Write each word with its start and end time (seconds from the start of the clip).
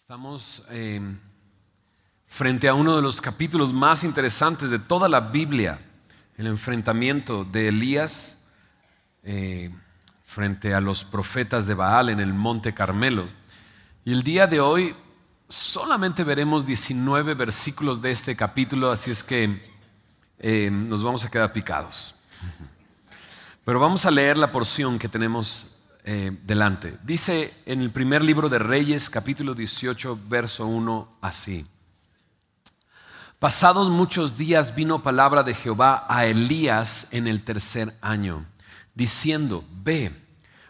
Estamos 0.00 0.62
eh, 0.70 0.98
frente 2.26 2.68
a 2.68 2.74
uno 2.74 2.96
de 2.96 3.02
los 3.02 3.20
capítulos 3.20 3.70
más 3.70 4.02
interesantes 4.02 4.70
de 4.70 4.78
toda 4.78 5.10
la 5.10 5.20
Biblia, 5.20 5.78
el 6.38 6.46
enfrentamiento 6.46 7.44
de 7.44 7.68
Elías 7.68 8.42
eh, 9.22 9.70
frente 10.24 10.72
a 10.72 10.80
los 10.80 11.04
profetas 11.04 11.66
de 11.66 11.74
Baal 11.74 12.08
en 12.08 12.18
el 12.18 12.32
Monte 12.32 12.72
Carmelo. 12.72 13.28
Y 14.02 14.12
el 14.12 14.22
día 14.22 14.46
de 14.46 14.58
hoy 14.58 14.96
solamente 15.50 16.24
veremos 16.24 16.64
19 16.64 17.34
versículos 17.34 18.00
de 18.00 18.10
este 18.10 18.34
capítulo, 18.34 18.90
así 18.90 19.10
es 19.10 19.22
que 19.22 19.62
eh, 20.38 20.70
nos 20.72 21.02
vamos 21.02 21.26
a 21.26 21.30
quedar 21.30 21.52
picados. 21.52 22.14
Pero 23.66 23.78
vamos 23.78 24.06
a 24.06 24.10
leer 24.10 24.38
la 24.38 24.50
porción 24.50 24.98
que 24.98 25.10
tenemos 25.10 25.79
eh, 26.04 26.36
delante. 26.44 26.98
Dice 27.02 27.54
en 27.66 27.82
el 27.82 27.90
primer 27.90 28.22
libro 28.22 28.48
de 28.48 28.58
Reyes, 28.58 29.10
capítulo 29.10 29.54
18, 29.54 30.18
verso 30.28 30.66
1, 30.66 31.18
así. 31.20 31.66
Pasados 33.38 33.88
muchos 33.88 34.36
días 34.36 34.74
vino 34.74 35.02
palabra 35.02 35.42
de 35.42 35.54
Jehová 35.54 36.06
a 36.08 36.26
Elías 36.26 37.08
en 37.10 37.26
el 37.26 37.42
tercer 37.42 37.94
año, 38.00 38.44
diciendo, 38.94 39.64
ve, 39.82 40.14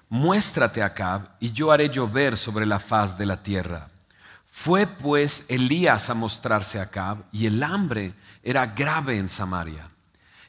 muéstrate 0.08 0.82
acá 0.82 1.36
y 1.40 1.52
yo 1.52 1.72
haré 1.72 1.88
llover 1.88 2.36
sobre 2.36 2.66
la 2.66 2.78
faz 2.78 3.16
de 3.18 3.26
la 3.26 3.42
tierra. 3.42 3.88
Fue 4.50 4.86
pues 4.86 5.44
Elías 5.48 6.10
a 6.10 6.14
mostrarse 6.14 6.78
a 6.78 6.82
Acab, 6.82 7.24
y 7.32 7.46
el 7.46 7.62
hambre 7.62 8.14
era 8.42 8.66
grave 8.66 9.16
en 9.16 9.28
Samaria. 9.28 9.88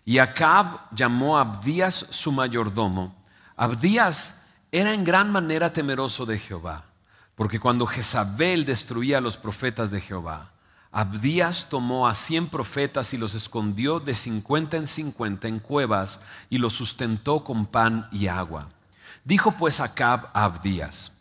Y 0.03 0.17
Acab 0.17 0.93
llamó 0.93 1.37
a 1.37 1.41
Abdías 1.41 2.07
su 2.09 2.31
mayordomo. 2.31 3.15
Abdías 3.55 4.40
era 4.71 4.93
en 4.93 5.03
gran 5.03 5.29
manera 5.29 5.73
temeroso 5.73 6.25
de 6.25 6.39
Jehová, 6.39 6.85
porque 7.35 7.59
cuando 7.59 7.85
Jezabel 7.85 8.63
destruía 8.63 9.17
a 9.17 9.21
los 9.21 9.35
profetas 9.35 9.91
de 9.91 9.99
Jehová, 9.99 10.51
Abdías 10.93 11.67
tomó 11.69 12.07
a 12.07 12.13
cien 12.13 12.47
profetas 12.47 13.13
y 13.13 13.17
los 13.17 13.35
escondió 13.35 13.99
de 13.99 14.15
cincuenta 14.15 14.77
en 14.77 14.87
cincuenta 14.87 15.47
en 15.47 15.59
cuevas 15.59 16.21
y 16.49 16.57
los 16.57 16.73
sustentó 16.73 17.43
con 17.43 17.65
pan 17.65 18.07
y 18.11 18.27
agua. 18.27 18.69
Dijo 19.23 19.55
pues 19.57 19.79
Acab 19.79 20.29
a 20.33 20.45
Abdías, 20.45 21.17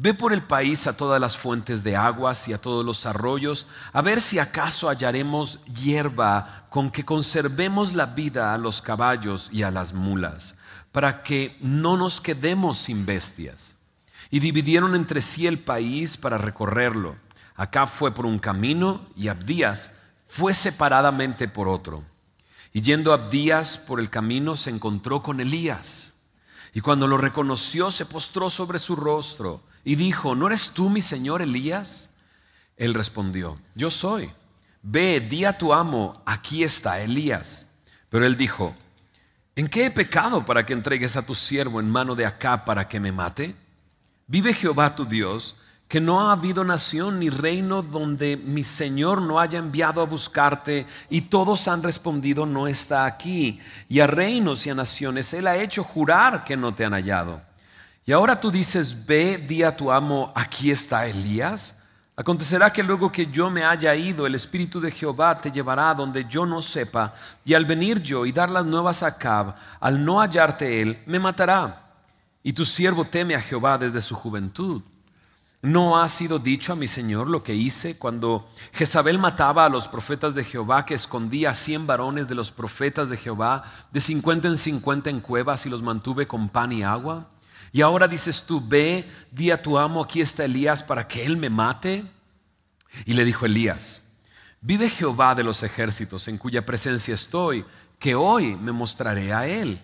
Ve 0.00 0.14
por 0.14 0.32
el 0.32 0.42
país 0.42 0.86
a 0.86 0.96
todas 0.96 1.20
las 1.20 1.36
fuentes 1.36 1.82
de 1.82 1.96
aguas 1.96 2.46
y 2.46 2.52
a 2.52 2.60
todos 2.60 2.84
los 2.84 3.04
arroyos, 3.04 3.66
a 3.92 4.00
ver 4.00 4.20
si 4.20 4.38
acaso 4.38 4.88
hallaremos 4.88 5.58
hierba 5.64 6.66
con 6.70 6.92
que 6.92 7.04
conservemos 7.04 7.92
la 7.92 8.06
vida 8.06 8.54
a 8.54 8.58
los 8.58 8.80
caballos 8.80 9.50
y 9.52 9.64
a 9.64 9.72
las 9.72 9.92
mulas 9.92 10.56
para 10.98 11.22
que 11.22 11.56
no 11.60 11.96
nos 11.96 12.20
quedemos 12.20 12.76
sin 12.76 13.06
bestias. 13.06 13.76
Y 14.32 14.40
dividieron 14.40 14.96
entre 14.96 15.20
sí 15.20 15.46
el 15.46 15.60
país 15.60 16.16
para 16.16 16.38
recorrerlo. 16.38 17.14
Acá 17.54 17.86
fue 17.86 18.12
por 18.12 18.26
un 18.26 18.40
camino 18.40 19.06
y 19.14 19.28
Abdías 19.28 19.92
fue 20.26 20.54
separadamente 20.54 21.46
por 21.46 21.68
otro. 21.68 22.02
Y 22.72 22.80
yendo 22.80 23.12
Abdías 23.12 23.78
por 23.78 24.00
el 24.00 24.10
camino 24.10 24.56
se 24.56 24.70
encontró 24.70 25.22
con 25.22 25.40
Elías. 25.40 26.14
Y 26.74 26.80
cuando 26.80 27.06
lo 27.06 27.16
reconoció 27.16 27.92
se 27.92 28.04
postró 28.04 28.50
sobre 28.50 28.80
su 28.80 28.96
rostro 28.96 29.62
y 29.84 29.94
dijo, 29.94 30.34
¿no 30.34 30.48
eres 30.48 30.70
tú 30.70 30.90
mi 30.90 31.00
señor 31.00 31.42
Elías? 31.42 32.10
Él 32.76 32.92
respondió, 32.92 33.56
yo 33.76 33.88
soy. 33.88 34.32
Ve, 34.82 35.20
di 35.20 35.44
a 35.44 35.56
tu 35.56 35.72
amo, 35.72 36.20
aquí 36.26 36.64
está 36.64 37.00
Elías. 37.00 37.68
Pero 38.10 38.26
él 38.26 38.36
dijo, 38.36 38.74
¿En 39.58 39.66
qué 39.66 39.86
he 39.86 39.90
pecado 39.90 40.46
para 40.46 40.64
que 40.64 40.72
entregues 40.72 41.16
a 41.16 41.26
tu 41.26 41.34
siervo 41.34 41.80
en 41.80 41.90
mano 41.90 42.14
de 42.14 42.24
acá 42.24 42.64
para 42.64 42.86
que 42.86 43.00
me 43.00 43.10
mate? 43.10 43.56
Vive 44.28 44.54
Jehová 44.54 44.94
tu 44.94 45.04
Dios, 45.04 45.56
que 45.88 46.00
no 46.00 46.20
ha 46.20 46.32
habido 46.32 46.62
nación 46.62 47.18
ni 47.18 47.28
reino 47.28 47.82
donde 47.82 48.36
mi 48.36 48.62
Señor 48.62 49.20
no 49.20 49.40
haya 49.40 49.58
enviado 49.58 50.00
a 50.00 50.06
buscarte, 50.06 50.86
y 51.10 51.22
todos 51.22 51.66
han 51.66 51.82
respondido, 51.82 52.46
no 52.46 52.68
está 52.68 53.04
aquí. 53.04 53.58
Y 53.88 53.98
a 53.98 54.06
reinos 54.06 54.64
y 54.64 54.70
a 54.70 54.76
naciones 54.76 55.34
Él 55.34 55.48
ha 55.48 55.56
hecho 55.56 55.82
jurar 55.82 56.44
que 56.44 56.56
no 56.56 56.72
te 56.72 56.84
han 56.84 56.92
hallado. 56.92 57.42
Y 58.06 58.12
ahora 58.12 58.38
tú 58.38 58.52
dices, 58.52 59.06
ve, 59.06 59.38
di 59.38 59.64
a 59.64 59.76
tu 59.76 59.90
amo, 59.90 60.32
aquí 60.36 60.70
está 60.70 61.08
Elías. 61.08 61.74
Acontecerá 62.18 62.72
que 62.72 62.82
luego 62.82 63.12
que 63.12 63.26
yo 63.26 63.48
me 63.48 63.62
haya 63.62 63.94
ido, 63.94 64.26
el 64.26 64.34
Espíritu 64.34 64.80
de 64.80 64.90
Jehová 64.90 65.40
te 65.40 65.52
llevará 65.52 65.94
donde 65.94 66.24
yo 66.24 66.44
no 66.44 66.60
sepa, 66.60 67.14
y 67.44 67.54
al 67.54 67.64
venir 67.64 68.02
yo 68.02 68.26
y 68.26 68.32
dar 68.32 68.50
las 68.50 68.66
nuevas 68.66 69.04
a 69.04 69.16
Cab, 69.16 69.54
al 69.78 70.04
no 70.04 70.18
hallarte 70.18 70.82
él, 70.82 71.00
me 71.06 71.20
matará. 71.20 71.92
Y 72.42 72.52
tu 72.52 72.64
siervo 72.64 73.04
teme 73.04 73.36
a 73.36 73.40
Jehová 73.40 73.78
desde 73.78 74.00
su 74.00 74.16
juventud. 74.16 74.82
¿No 75.62 75.96
ha 75.96 76.08
sido 76.08 76.40
dicho 76.40 76.72
a 76.72 76.76
mi 76.76 76.88
Señor 76.88 77.28
lo 77.28 77.44
que 77.44 77.54
hice 77.54 77.96
cuando 77.98 78.48
Jezabel 78.72 79.20
mataba 79.20 79.66
a 79.66 79.68
los 79.68 79.86
profetas 79.86 80.34
de 80.34 80.42
Jehová, 80.42 80.84
que 80.84 80.94
escondía 80.94 81.50
a 81.50 81.54
cien 81.54 81.86
varones 81.86 82.26
de 82.26 82.34
los 82.34 82.50
profetas 82.50 83.08
de 83.10 83.16
Jehová, 83.16 83.62
de 83.92 84.00
cincuenta 84.00 84.48
en 84.48 84.56
cincuenta 84.56 85.08
en 85.08 85.20
cuevas 85.20 85.66
y 85.66 85.68
los 85.68 85.82
mantuve 85.82 86.26
con 86.26 86.48
pan 86.48 86.72
y 86.72 86.82
agua? 86.82 87.28
Y 87.72 87.82
ahora 87.82 88.08
dices 88.08 88.44
tú, 88.44 88.62
ve, 88.66 89.08
di 89.30 89.50
a 89.50 89.62
tu 89.62 89.78
amo, 89.78 90.02
aquí 90.02 90.20
está 90.20 90.44
Elías 90.44 90.82
para 90.82 91.06
que 91.06 91.24
él 91.24 91.36
me 91.36 91.50
mate. 91.50 92.04
Y 93.04 93.14
le 93.14 93.24
dijo 93.24 93.46
Elías, 93.46 94.02
vive 94.60 94.88
Jehová 94.88 95.34
de 95.34 95.44
los 95.44 95.62
ejércitos 95.62 96.28
en 96.28 96.38
cuya 96.38 96.64
presencia 96.64 97.14
estoy, 97.14 97.64
que 97.98 98.14
hoy 98.14 98.56
me 98.56 98.72
mostraré 98.72 99.32
a 99.32 99.46
él. 99.46 99.82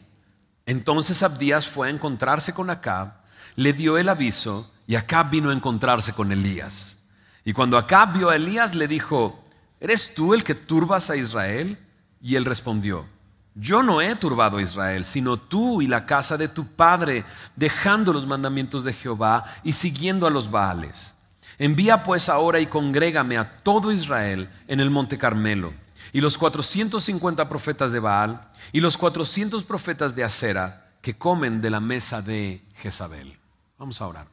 Entonces 0.66 1.22
Abdías 1.22 1.66
fue 1.66 1.88
a 1.88 1.90
encontrarse 1.90 2.54
con 2.54 2.70
Acab, 2.70 3.12
le 3.56 3.72
dio 3.72 3.98
el 3.98 4.08
aviso 4.08 4.72
y 4.86 4.94
Acab 4.94 5.30
vino 5.30 5.50
a 5.50 5.52
encontrarse 5.52 6.12
con 6.12 6.32
Elías. 6.32 7.02
Y 7.44 7.52
cuando 7.52 7.76
Acab 7.76 8.14
vio 8.14 8.30
a 8.30 8.36
Elías 8.36 8.74
le 8.74 8.88
dijo, 8.88 9.44
¿eres 9.78 10.14
tú 10.14 10.32
el 10.32 10.42
que 10.42 10.54
turbas 10.54 11.10
a 11.10 11.16
Israel? 11.16 11.78
Y 12.20 12.36
él 12.36 12.46
respondió, 12.46 13.06
yo 13.54 13.82
no 13.82 14.02
he 14.02 14.16
turbado 14.16 14.56
a 14.56 14.62
Israel, 14.62 15.04
sino 15.04 15.36
tú 15.36 15.80
y 15.80 15.86
la 15.86 16.06
casa 16.06 16.36
de 16.36 16.48
tu 16.48 16.66
padre, 16.66 17.24
dejando 17.54 18.12
los 18.12 18.26
mandamientos 18.26 18.82
de 18.82 18.92
Jehová 18.92 19.44
y 19.62 19.72
siguiendo 19.72 20.26
a 20.26 20.30
los 20.30 20.50
Baales. 20.50 21.14
Envía 21.58 22.02
pues 22.02 22.28
ahora 22.28 22.58
y 22.58 22.66
congrégame 22.66 23.38
a 23.38 23.62
todo 23.62 23.92
Israel 23.92 24.50
en 24.66 24.80
el 24.80 24.90
monte 24.90 25.16
Carmelo, 25.16 25.72
y 26.12 26.20
los 26.20 26.36
450 26.36 27.48
profetas 27.48 27.92
de 27.92 28.00
Baal, 28.00 28.50
y 28.72 28.80
los 28.80 28.96
400 28.96 29.62
profetas 29.62 30.16
de 30.16 30.24
Acera, 30.24 30.90
que 31.00 31.16
comen 31.16 31.60
de 31.60 31.70
la 31.70 31.80
mesa 31.80 32.22
de 32.22 32.62
Jezabel. 32.76 33.38
Vamos 33.78 34.00
a 34.00 34.06
orar. 34.08 34.26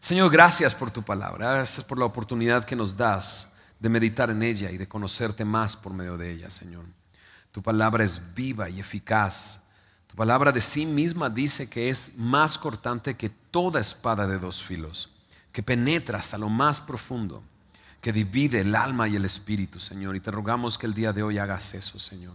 Señor, 0.00 0.30
gracias 0.30 0.74
por 0.74 0.90
tu 0.90 1.02
palabra, 1.02 1.52
gracias 1.54 1.84
por 1.84 1.98
la 1.98 2.04
oportunidad 2.04 2.64
que 2.64 2.76
nos 2.76 2.96
das 2.96 3.50
de 3.78 3.88
meditar 3.88 4.30
en 4.30 4.42
ella 4.42 4.70
y 4.70 4.78
de 4.78 4.88
conocerte 4.88 5.44
más 5.44 5.76
por 5.76 5.92
medio 5.92 6.16
de 6.16 6.30
ella, 6.30 6.50
Señor. 6.50 6.84
Tu 7.52 7.62
palabra 7.62 8.04
es 8.04 8.20
viva 8.34 8.68
y 8.68 8.80
eficaz. 8.80 9.62
Tu 10.06 10.16
palabra 10.16 10.52
de 10.52 10.60
sí 10.60 10.86
misma 10.86 11.30
dice 11.30 11.68
que 11.68 11.90
es 11.90 12.12
más 12.16 12.58
cortante 12.58 13.16
que 13.16 13.28
toda 13.28 13.80
espada 13.80 14.26
de 14.26 14.38
dos 14.38 14.62
filos, 14.62 15.10
que 15.52 15.62
penetra 15.62 16.18
hasta 16.18 16.38
lo 16.38 16.48
más 16.48 16.80
profundo, 16.80 17.42
que 18.00 18.12
divide 18.12 18.60
el 18.60 18.74
alma 18.74 19.08
y 19.08 19.16
el 19.16 19.24
espíritu, 19.24 19.80
Señor. 19.80 20.16
Y 20.16 20.20
te 20.20 20.30
rogamos 20.30 20.78
que 20.78 20.86
el 20.86 20.94
día 20.94 21.12
de 21.12 21.22
hoy 21.22 21.38
hagas 21.38 21.74
eso, 21.74 21.98
Señor. 21.98 22.34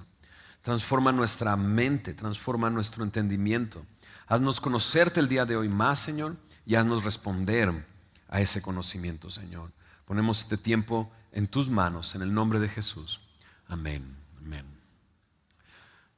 Transforma 0.61 1.11
nuestra 1.11 1.55
mente, 1.55 2.13
transforma 2.13 2.69
nuestro 2.69 3.03
entendimiento. 3.03 3.85
Haznos 4.27 4.61
conocerte 4.61 5.19
el 5.19 5.27
día 5.27 5.45
de 5.45 5.57
hoy 5.57 5.67
más, 5.67 5.99
Señor, 5.99 6.37
y 6.65 6.75
haznos 6.75 7.03
responder 7.03 7.85
a 8.29 8.39
ese 8.39 8.61
conocimiento, 8.61 9.29
Señor. 9.29 9.71
Ponemos 10.05 10.39
este 10.39 10.57
tiempo 10.57 11.11
en 11.31 11.47
tus 11.47 11.69
manos, 11.69 12.15
en 12.15 12.21
el 12.21 12.33
nombre 12.33 12.59
de 12.59 12.69
Jesús. 12.69 13.19
Amén. 13.67 14.22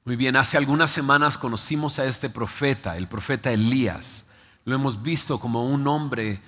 Muy 0.07 0.17
bien, 0.17 0.35
hace 0.35 0.55
algunas 0.55 0.91
semanas 0.91 1.35
conocimos 1.35 1.97
a 1.97 2.05
este 2.05 2.29
profeta, 2.29 2.95
el 2.95 3.07
profeta 3.07 3.51
Elías. 3.51 4.27
Lo 4.63 4.75
hemos 4.75 5.01
visto 5.01 5.39
como 5.39 5.65
un 5.65 5.87
hombre 5.87 6.43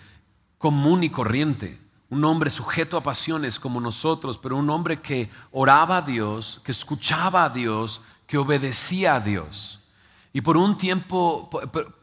común 0.59 1.03
y 1.03 1.09
corriente, 1.09 1.81
un 2.11 2.23
hombre 2.23 2.51
sujeto 2.51 2.97
a 2.97 3.01
pasiones 3.01 3.59
como 3.59 3.81
nosotros, 3.81 4.37
pero 4.37 4.57
un 4.57 4.69
hombre 4.69 5.01
que 5.01 5.31
oraba 5.51 5.97
a 5.97 6.01
Dios, 6.03 6.61
que 6.63 6.71
escuchaba 6.71 7.45
a 7.45 7.49
Dios, 7.49 7.99
que 8.27 8.37
obedecía 8.37 9.15
a 9.15 9.19
Dios. 9.21 9.79
Y 10.33 10.41
por 10.41 10.55
un 10.55 10.77
tiempo, 10.77 11.49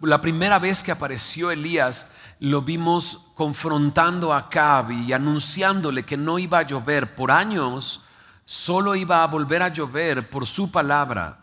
la 0.00 0.20
primera 0.20 0.58
vez 0.58 0.82
que 0.82 0.90
apareció 0.90 1.52
Elías, 1.52 2.08
lo 2.40 2.62
vimos 2.62 3.20
confrontando 3.36 4.32
a 4.32 4.38
Acab 4.38 4.90
y 4.90 5.12
anunciándole 5.12 6.02
que 6.02 6.16
no 6.16 6.40
iba 6.40 6.58
a 6.58 6.66
llover 6.66 7.14
por 7.14 7.30
años, 7.30 8.00
solo 8.44 8.96
iba 8.96 9.22
a 9.22 9.28
volver 9.28 9.62
a 9.62 9.68
llover 9.68 10.28
por 10.28 10.46
su 10.46 10.68
palabra 10.72 11.42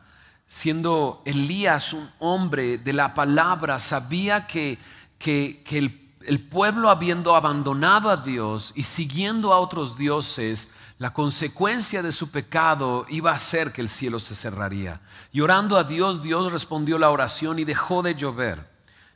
siendo 0.51 1.21
Elías 1.23 1.93
un 1.93 2.11
hombre 2.19 2.77
de 2.77 2.91
la 2.91 3.13
palabra, 3.13 3.79
sabía 3.79 4.47
que, 4.47 4.77
el, 5.23 6.41
pueblo 6.49 6.89
habiendo 6.89 7.37
abandonado 7.37 8.09
a 8.09 8.17
Dios 8.17 8.73
y 8.75 8.83
siguiendo 8.83 9.53
a 9.53 9.59
otros 9.59 9.97
dioses, 9.97 10.67
la 10.97 11.13
consecuencia 11.13 12.03
de 12.03 12.11
su 12.11 12.31
pecado 12.31 13.05
iba 13.07 13.31
a 13.31 13.37
ser 13.37 13.71
que 13.71 13.79
el 13.79 13.87
cielo 13.87 14.19
se 14.19 14.35
cerraría. 14.35 14.99
Y 15.31 15.39
orando 15.39 15.77
a 15.77 15.85
Dios, 15.85 16.21
Dios 16.21 16.51
respondió 16.51 16.99
la 16.99 17.11
oración 17.11 17.57
y 17.57 17.63
dejó 17.63 18.01
de 18.01 18.15
llover. 18.15 18.69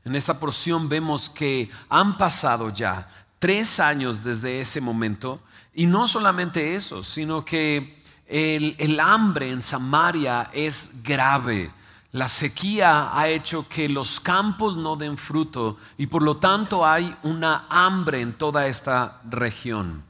En 0.06 0.16
esta 0.16 0.40
porción 0.40 0.88
vemos 0.88 1.30
que 1.30 1.70
han 1.90 2.18
pasado 2.18 2.70
ya 2.70 3.10
tres 3.40 3.82
años 3.82 4.24
desde 4.24 4.62
ese 4.62 4.80
momento. 4.80 5.42
Y 5.74 5.86
no 5.86 6.08
solamente 6.08 6.76
eso, 6.76 7.04
sino 7.04 7.44
que 7.44 8.05
el, 8.28 9.00
hambre 9.00 9.52
en 9.52 9.62
Samaria 9.62 10.50
es 10.54 10.90
grave. 11.04 11.72
La 12.12 12.28
sequía 12.28 13.18
ha 13.18 13.28
hecho 13.28 13.68
que 13.68 13.90
los 13.90 14.20
campos 14.20 14.78
no 14.78 14.96
den 14.96 15.18
fruto 15.18 15.78
y 15.98 16.08
por 16.08 16.24
lo 16.24 16.38
tanto 16.38 16.86
hay 16.86 17.16
una 17.24 17.66
hambre 17.70 18.22
en 18.22 18.34
toda 18.34 18.68
esta 18.68 19.22
región. 19.30 20.04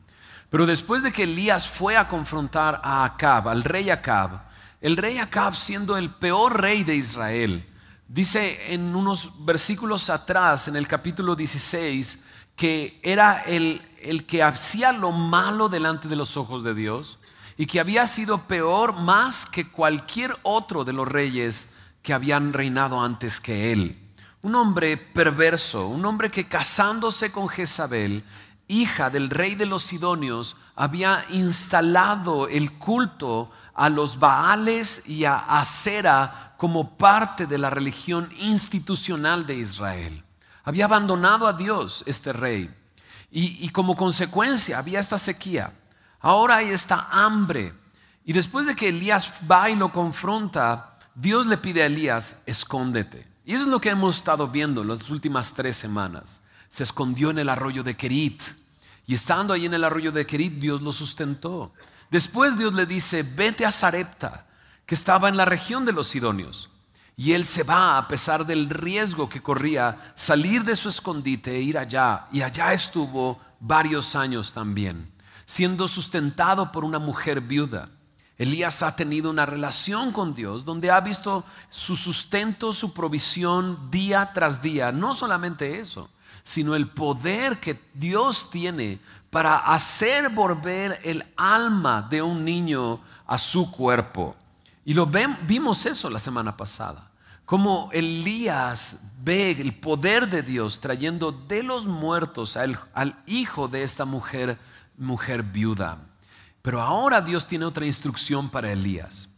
Pero 0.50 0.66
después 0.66 1.02
de 1.02 1.12
que 1.12 1.24
Elías 1.24 1.68
fue 1.68 1.98
a 1.98 2.08
confrontar 2.08 2.80
a 2.84 3.04
Acab, 3.04 3.50
al 3.50 3.64
rey 3.64 3.90
Acab, 3.90 4.44
el 4.82 4.98
rey 4.98 5.18
Acab 5.18 5.56
siendo 5.56 5.98
el 5.98 6.12
peor 6.12 6.62
rey 6.62 6.84
de 6.84 6.96
Israel, 6.96 7.66
dice 8.08 8.72
en 8.72 8.96
unos 8.96 9.32
versículos 9.44 10.10
atrás, 10.12 10.68
en 10.68 10.76
el 10.76 10.88
capítulo 10.88 11.36
16, 11.36 12.20
que 12.56 13.00
era 13.04 13.42
el, 13.42 13.82
el 14.00 14.26
que 14.28 14.44
hacía 14.44 14.92
lo 14.92 15.12
malo 15.12 15.68
delante 15.68 16.08
de 16.08 16.16
los 16.16 16.38
ojos 16.38 16.64
de 16.64 16.76
Dios 16.76 17.18
y 17.58 17.66
que 17.66 17.80
había 17.80 18.06
sido 18.06 18.40
peor 18.48 18.94
más 18.94 19.46
que 19.46 19.70
cualquier 19.70 20.36
otro 20.44 20.84
de 20.84 20.94
los 20.94 21.08
reyes 21.08 21.70
que 22.02 22.14
habían 22.14 22.54
reinado 22.54 23.02
antes 23.02 23.40
que 23.40 23.72
él. 23.72 24.00
Un 24.42 24.56
hombre 24.56 24.98
perverso, 24.98 25.88
un 25.88 26.06
hombre 26.06 26.30
que 26.30 26.48
casándose 26.48 27.32
con 27.32 27.48
Jezabel, 27.48 28.24
hija 28.68 29.10
del 29.10 29.30
rey 29.30 29.56
de 29.56 29.66
los 29.66 29.84
Sidonios, 29.84 30.58
había 30.76 31.26
instalado 31.30 32.48
el 32.48 32.74
culto 32.74 33.50
a 33.74 33.90
los 33.90 34.20
Baales 34.20 35.02
y 35.06 35.26
a 35.26 35.38
Acera 35.38 36.54
como 36.58 36.98
parte 36.98 37.48
de 37.48 37.58
la 37.58 37.70
religión 37.70 38.30
institucional 38.38 39.46
de 39.46 39.56
Israel. 39.56 40.24
Había 40.64 40.86
abandonado 40.86 41.48
a 41.48 41.54
Dios 41.54 42.04
este 42.06 42.34
rey 42.34 42.74
y, 43.32 43.66
y 43.66 43.70
como 43.70 43.96
consecuencia 43.96 44.80
había 44.80 45.00
esta 45.00 45.18
sequía. 45.18 45.72
Ahora 46.20 46.58
hay 46.58 46.70
esta 46.70 47.08
hambre. 47.12 47.74
Y 48.26 48.34
después 48.34 48.66
de 48.66 48.76
que 48.76 48.90
Elías 48.90 49.32
va 49.50 49.70
y 49.70 49.76
lo 49.76 49.92
confronta, 49.92 50.98
Dios 51.14 51.46
le 51.46 51.58
pide 51.58 51.84
a 51.84 51.86
Elías, 51.86 52.38
escóndete. 52.46 53.28
Y 53.46 53.54
eso 53.54 53.64
es 53.64 53.70
lo 53.70 53.80
que 53.80 53.90
hemos 53.90 54.18
estado 54.18 54.48
viendo 54.48 54.84
las 54.84 55.10
últimas 55.10 55.54
tres 55.54 55.78
semanas. 55.78 56.42
Se 56.68 56.84
escondió 56.84 57.30
en 57.30 57.40
el 57.40 57.50
arroyo 57.50 57.84
de 57.84 57.96
Kerit. 57.96 58.42
Y 59.06 59.14
estando 59.14 59.54
ahí 59.54 59.66
en 59.66 59.76
el 59.76 59.84
arroyo 59.84 60.12
de 60.12 60.26
Kerit, 60.26 60.54
Dios 60.54 60.82
lo 60.82 60.92
sustentó. 60.92 61.72
Después 62.10 62.58
Dios 62.58 62.74
le 62.74 62.86
dice, 62.86 63.24
vete 63.24 63.66
a 63.66 63.72
Sarepta, 63.72 64.46
que 64.86 64.96
estaba 64.96 65.30
en 65.30 65.38
la 65.38 65.46
región 65.46 65.86
de 65.86 65.92
los 65.92 66.08
Sidonios. 66.08 66.70
Y 67.18 67.32
él 67.34 67.46
se 67.46 67.64
va 67.64 67.98
a 67.98 68.08
pesar 68.08 68.46
del 68.46 68.70
riesgo 68.70 69.30
que 69.30 69.42
corría 69.42 70.14
salir 70.16 70.64
de 70.64 70.76
su 70.76 70.90
escondite 70.90 71.56
e 71.56 71.62
ir 71.62 71.78
allá. 71.78 72.28
Y 72.32 72.42
allá 72.42 72.74
estuvo 72.74 73.40
varios 73.60 74.16
años 74.16 74.54
también, 74.54 75.10
siendo 75.46 75.88
sustentado 75.88 76.72
por 76.72 76.84
una 76.84 77.00
mujer 77.00 77.42
viuda. 77.42 77.90
Elías 78.38 78.84
ha 78.84 78.96
tenido 78.96 79.30
una 79.30 79.46
relación 79.46 80.12
con 80.12 80.34
Dios 80.34 80.66
donde 80.66 80.92
ha 80.92 81.00
visto 81.00 81.46
su 81.70 81.96
sustento, 81.96 82.74
su 82.74 82.94
provisión 82.94 83.90
día 83.90 84.32
tras 84.34 84.62
día. 84.62 84.92
No 84.92 85.14
solamente 85.14 85.80
eso, 85.80 86.10
sino 86.44 86.76
el 86.76 86.88
poder 86.88 87.60
que 87.60 87.80
Dios 87.94 88.50
tiene 88.52 89.00
para 89.30 89.58
hacer 89.58 90.30
volver 90.30 91.00
el 91.04 91.26
alma 91.38 92.02
de 92.10 92.22
un 92.22 92.44
niño 92.44 93.00
a 93.26 93.38
su 93.38 93.72
cuerpo. 93.72 94.36
Y 94.84 94.94
lo 94.94 95.08
vimos 95.08 95.86
eso 95.86 96.10
la 96.10 96.20
semana 96.20 96.56
pasada. 96.56 97.10
Como 97.46 97.90
Elías 97.94 99.00
ve 99.24 99.52
el 99.52 99.74
poder 99.76 100.28
de 100.30 100.42
Dios 100.42 100.80
trayendo 100.80 101.32
de 101.32 101.64
los 101.64 101.86
muertos 101.86 102.58
al, 102.58 102.80
al 102.94 103.16
hijo 103.26 103.68
de 103.68 103.84
esta 103.84 104.04
mujer, 104.04 104.58
mujer 104.98 105.44
viuda. 105.44 106.00
Pero 106.62 106.82
ahora 106.82 107.22
Dios 107.22 107.48
tiene 107.48 107.66
otra 107.66 107.86
instrucción 107.86 108.50
para 108.50 108.72
Elías. 108.72 109.30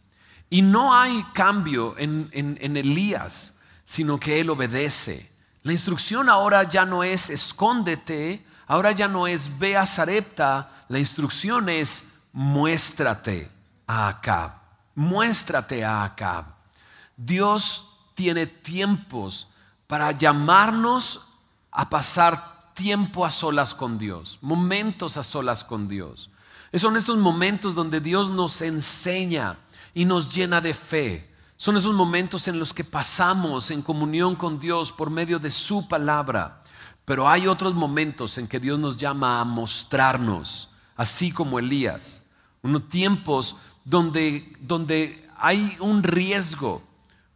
Y 0.50 0.62
no 0.62 0.94
hay 0.94 1.22
cambio 1.34 1.94
en, 1.98 2.30
Elías, 2.76 3.54
sino 3.84 4.18
que 4.18 4.40
él 4.40 4.48
obedece. 4.50 5.30
La 5.62 5.72
instrucción 5.72 6.30
ahora 6.30 6.62
ya 6.62 6.86
no 6.86 7.04
es 7.04 7.28
escóndete, 7.28 8.46
ahora 8.66 8.92
ya 8.92 9.08
no 9.08 9.26
es 9.26 9.58
ve 9.58 9.76
a 9.76 9.84
Sarepta, 9.84 10.70
la 10.88 10.98
instrucción 10.98 11.68
es 11.68 12.12
muéstrate 12.32 13.50
a 13.86 14.08
Acab, 14.08 14.52
muéstrate 14.94 15.84
a 15.84 16.04
Acab. 16.04 16.46
Dios 17.14 17.90
tiene 18.14 18.46
tiempos 18.46 19.48
para 19.86 20.12
llamarnos 20.12 21.26
a 21.70 21.90
pasar 21.90 22.57
tiempo 22.78 23.26
a 23.26 23.30
solas 23.30 23.74
con 23.74 23.98
Dios, 23.98 24.38
momentos 24.40 25.16
a 25.16 25.24
solas 25.24 25.64
con 25.64 25.88
Dios. 25.88 26.30
Son 26.74 26.96
estos 26.96 27.18
momentos 27.18 27.74
donde 27.74 28.00
Dios 28.00 28.30
nos 28.30 28.62
enseña 28.62 29.58
y 29.94 30.04
nos 30.04 30.32
llena 30.32 30.60
de 30.60 30.72
fe. 30.72 31.28
Son 31.56 31.76
esos 31.76 31.92
momentos 31.92 32.46
en 32.46 32.60
los 32.60 32.72
que 32.72 32.84
pasamos 32.84 33.72
en 33.72 33.82
comunión 33.82 34.36
con 34.36 34.60
Dios 34.60 34.92
por 34.92 35.10
medio 35.10 35.40
de 35.40 35.50
su 35.50 35.88
palabra. 35.88 36.62
Pero 37.04 37.28
hay 37.28 37.48
otros 37.48 37.74
momentos 37.74 38.38
en 38.38 38.46
que 38.46 38.60
Dios 38.60 38.78
nos 38.78 38.96
llama 38.96 39.40
a 39.40 39.44
mostrarnos, 39.44 40.68
así 40.94 41.32
como 41.32 41.58
Elías. 41.58 42.22
Unos 42.62 42.88
tiempos 42.88 43.56
donde, 43.84 44.56
donde 44.60 45.28
hay 45.36 45.76
un 45.80 46.04
riesgo, 46.04 46.80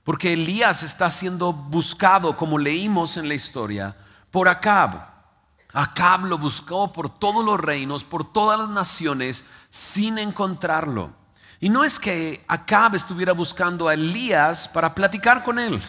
porque 0.05 0.35
Elías 0.35 0.85
está 0.85 1.11
siendo 1.11 1.53
buscado, 1.53 2.37
como 2.37 2.59
leímos 2.59 3.17
en 3.17 3.27
la 3.27 3.35
historia, 3.35 3.97
por 4.31 4.49
Acab. 4.49 5.12
Acab 5.72 6.26
lo 6.26 6.38
buscó 6.38 6.92
por 6.92 7.08
todos 7.08 7.44
los 7.44 7.58
reinos, 7.58 8.04
por 8.04 8.30
todas 8.30 8.58
las 8.58 8.69
naciones, 8.69 9.44
sin 9.70 10.19
encontrarlo. 10.19 11.12
Y 11.60 11.69
no 11.69 11.84
es 11.84 11.98
que 11.98 12.44
Acab 12.48 12.94
estuviera 12.94 13.32
buscando 13.32 13.88
a 13.88 13.94
Elías 13.94 14.69
para 14.69 14.94
platicar 14.94 15.42
con 15.42 15.58
él, 15.58 15.80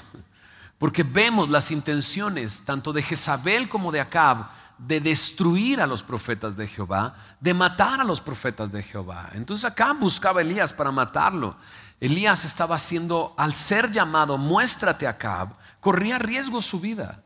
porque 0.77 1.03
vemos 1.03 1.49
las 1.49 1.71
intenciones 1.71 2.63
tanto 2.63 2.93
de 2.93 3.01
Jezabel 3.01 3.67
como 3.67 3.91
de 3.91 3.99
Acab 3.99 4.47
de 4.77 4.99
destruir 4.99 5.81
a 5.81 5.87
los 5.87 6.03
profetas 6.03 6.55
de 6.55 6.67
Jehová, 6.67 7.15
de 7.39 7.53
matar 7.53 8.01
a 8.01 8.03
los 8.03 8.21
profetas 8.21 8.71
de 8.71 8.83
Jehová. 8.83 9.29
Entonces 9.33 9.65
Acab 9.65 9.97
buscaba 9.99 10.39
a 10.39 10.43
Elías 10.43 10.73
para 10.73 10.91
matarlo. 10.91 11.55
Elías 11.99 12.43
estaba 12.43 12.75
haciendo, 12.75 13.33
al 13.37 13.53
ser 13.53 13.91
llamado, 13.91 14.37
muéstrate 14.37 15.07
Acab, 15.07 15.49
corría 15.79 16.19
riesgo 16.19 16.61
su 16.61 16.79
vida. 16.79 17.21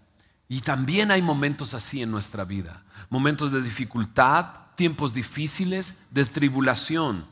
Y 0.49 0.61
también 0.61 1.11
hay 1.11 1.21
momentos 1.21 1.73
así 1.73 2.01
en 2.01 2.11
nuestra 2.11 2.45
vida, 2.45 2.83
momentos 3.09 3.51
de 3.51 3.61
dificultad, 3.61 4.45
tiempos 4.75 5.13
difíciles, 5.13 5.95
de 6.09 6.25
tribulación, 6.25 7.25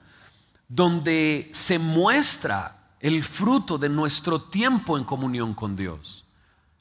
donde 0.68 1.50
se 1.54 1.80
muestra 1.80 2.90
el 3.00 3.24
fruto 3.24 3.78
de 3.78 3.88
nuestro 3.88 4.42
tiempo 4.42 4.98
en 4.98 5.04
comunión 5.04 5.54
con 5.54 5.76
Dios. 5.76 6.26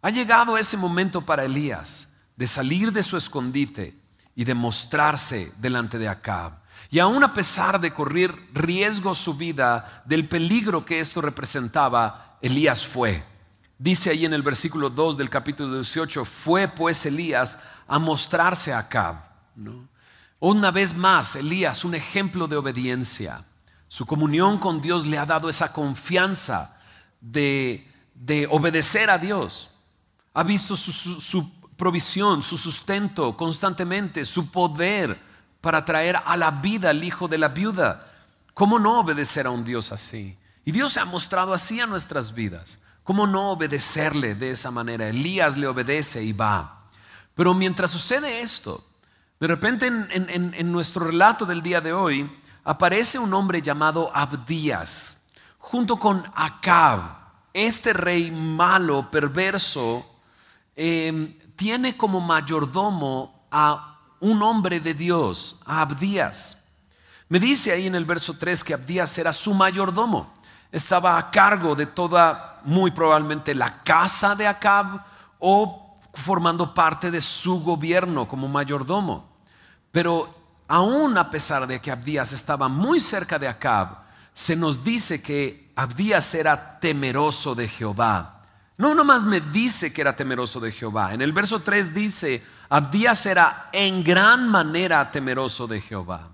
Ha 0.03 0.11
llegado 0.11 0.59
ese 0.59 0.77
momento 0.77 1.21
para 1.21 1.45
Elías 1.45 2.13
de 2.37 2.47
salir 2.47 2.93
de 2.93 3.03
su 3.03 3.17
escondite 3.17 3.97
y 4.35 4.45
de 4.45 4.55
mostrarse 4.55 5.53
delante 5.59 5.99
de 5.99 6.09
Acab. 6.09 6.53
Y 6.91 6.99
aún 6.99 7.23
a 7.25 7.33
pesar 7.33 7.81
de 7.81 7.93
correr 7.93 8.35
riesgo 8.53 9.15
su 9.15 9.35
vida 9.35 10.03
del 10.05 10.29
peligro 10.29 10.85
que 10.85 11.01
esto 11.01 11.21
representaba, 11.21 12.39
Elías 12.41 12.85
fue. 12.85 13.25
Dice 13.79 14.11
ahí 14.11 14.25
en 14.25 14.35
el 14.35 14.43
versículo 14.43 14.89
2 14.89 15.17
del 15.17 15.29
capítulo 15.29 15.75
18, 15.75 16.25
fue 16.25 16.69
pues 16.69 17.05
Elías 17.07 17.59
a 17.89 17.99
mostrarse 17.99 18.73
a 18.73 18.79
Acab. 18.79 19.17
Una 20.39 20.71
vez 20.71 20.95
más, 20.95 21.37
Elías, 21.37 21.85
un 21.85 21.95
ejemplo 21.95 22.47
de 22.47 22.57
obediencia. 22.57 23.45
Su 23.89 24.07
comunión 24.07 24.59
con 24.59 24.81
Dios 24.81 25.07
le 25.07 25.19
ha 25.19 25.27
dado 25.27 25.49
esa 25.49 25.73
confianza 25.73 26.77
de, 27.21 27.89
obedecer 28.51 29.11
a 29.11 29.19
Dios. 29.19 29.71
Ha 30.35 30.43
visto 30.43 30.77
su, 30.77 30.93
su 30.93 31.51
provisión, 31.77 32.43
su 32.43 32.57
sustento 32.57 33.37
constantemente, 33.37 34.25
su 34.25 34.51
poder 34.51 35.19
para 35.61 35.85
traer 35.85 36.17
a 36.25 36.37
la 36.37 36.51
vida 36.51 36.91
al 36.91 37.03
hijo 37.03 37.27
de 37.27 37.39
la 37.39 37.49
viuda. 37.49 38.07
¿Cómo 38.53 38.79
no 38.79 39.01
obedecer 39.01 39.47
a 39.47 39.51
un 39.51 39.65
Dios 39.65 39.91
así? 39.91 40.37
Y 40.65 40.73
Dios 40.73 40.93
se 40.93 41.01
ha 41.01 41.05
mostrado 41.05 41.53
así 41.53 41.81
a 41.81 41.87
nuestras 41.87 42.33
vidas. 42.33 42.81
¿Cómo 43.05 43.27
no 43.27 43.51
obedecerle 43.51 44.35
de 44.35 44.51
esa 44.51 44.71
manera? 44.71 45.07
Elías 45.07 45.59
le 45.59 45.67
obedece 45.67 46.25
y 46.25 46.33
va. 46.33 46.89
Pero 47.35 47.53
mientras 47.53 47.91
sucede 47.91 48.41
esto, 48.41 48.83
de 49.39 49.47
repente 49.47 49.87
en, 49.87 50.73
nuestro 50.73 51.07
relato 51.07 51.45
del 51.45 51.63
día 51.63 51.83
de 51.83 51.93
hoy 51.93 52.31
aparece 52.65 53.19
un 53.19 53.35
hombre 53.35 53.61
llamado 53.61 54.11
Abdías, 54.15 55.21
junto 55.59 55.99
con 55.99 56.25
Acab, 56.35 57.03
este 57.53 57.93
rey 57.93 58.31
malo, 58.31 59.11
perverso, 59.11 60.07
em, 60.75 61.39
tiene 61.57 61.97
como 61.97 62.21
mayordomo 62.21 63.47
a 63.51 63.99
un 64.21 64.43
hombre 64.43 64.81
de 64.81 64.95
Dios, 64.95 65.57
a 65.67 65.83
Abdías. 65.83 66.65
Me 67.29 67.39
dice 67.39 67.73
ahí 67.73 67.87
en 67.87 67.95
el 67.95 68.05
verso 68.05 68.39
3 68.39 68.65
que 68.65 68.75
Abdías 68.75 69.17
era 69.19 69.33
su 69.33 69.53
mayordomo, 69.53 70.34
estaba 70.75 71.17
a 71.17 71.31
cargo 71.31 71.77
de 71.77 71.87
toda 71.87 72.61
muy 72.65 72.91
probablemente 72.91 73.55
la 73.55 73.85
casa 73.85 74.35
de 74.35 74.49
Acab 74.49 75.05
o 75.39 76.01
formando 76.13 76.75
parte 76.75 77.13
de 77.13 77.21
su 77.21 77.63
gobierno 77.63 78.27
como 78.27 78.49
mayordomo. 78.49 79.37
Pero 79.93 80.35
aún 80.67 81.17
a 81.17 81.31
pesar 81.31 81.69
de 81.69 81.81
que 81.81 81.93
Abdías 81.93 82.33
estaba 82.33 82.69
muy 82.69 82.99
cerca 82.99 83.39
de 83.39 83.47
Acab, 83.47 83.99
se 84.33 84.57
nos 84.57 84.83
dice 84.83 85.23
que 85.23 85.71
Abdías 85.77 86.35
era 86.35 86.81
temeroso 86.81 87.55
de 87.55 87.69
Jehová. 87.69 88.43
No 88.77 88.97
nomás 88.97 89.23
me 89.23 89.41
dice 89.41 89.93
que 89.93 90.01
era 90.01 90.17
temeroso 90.17 90.59
de 90.59 90.73
Jehová. 90.73 91.15
En 91.15 91.23
el 91.23 91.33
verso 91.33 91.61
3 91.61 91.95
dice, 91.95 92.43
Abdías 92.69 93.25
era 93.27 93.69
en 93.71 94.03
gran 94.03 94.49
manera 94.49 95.09
temeroso 95.13 95.69
de 95.69 95.81
Jehová. 95.81 96.31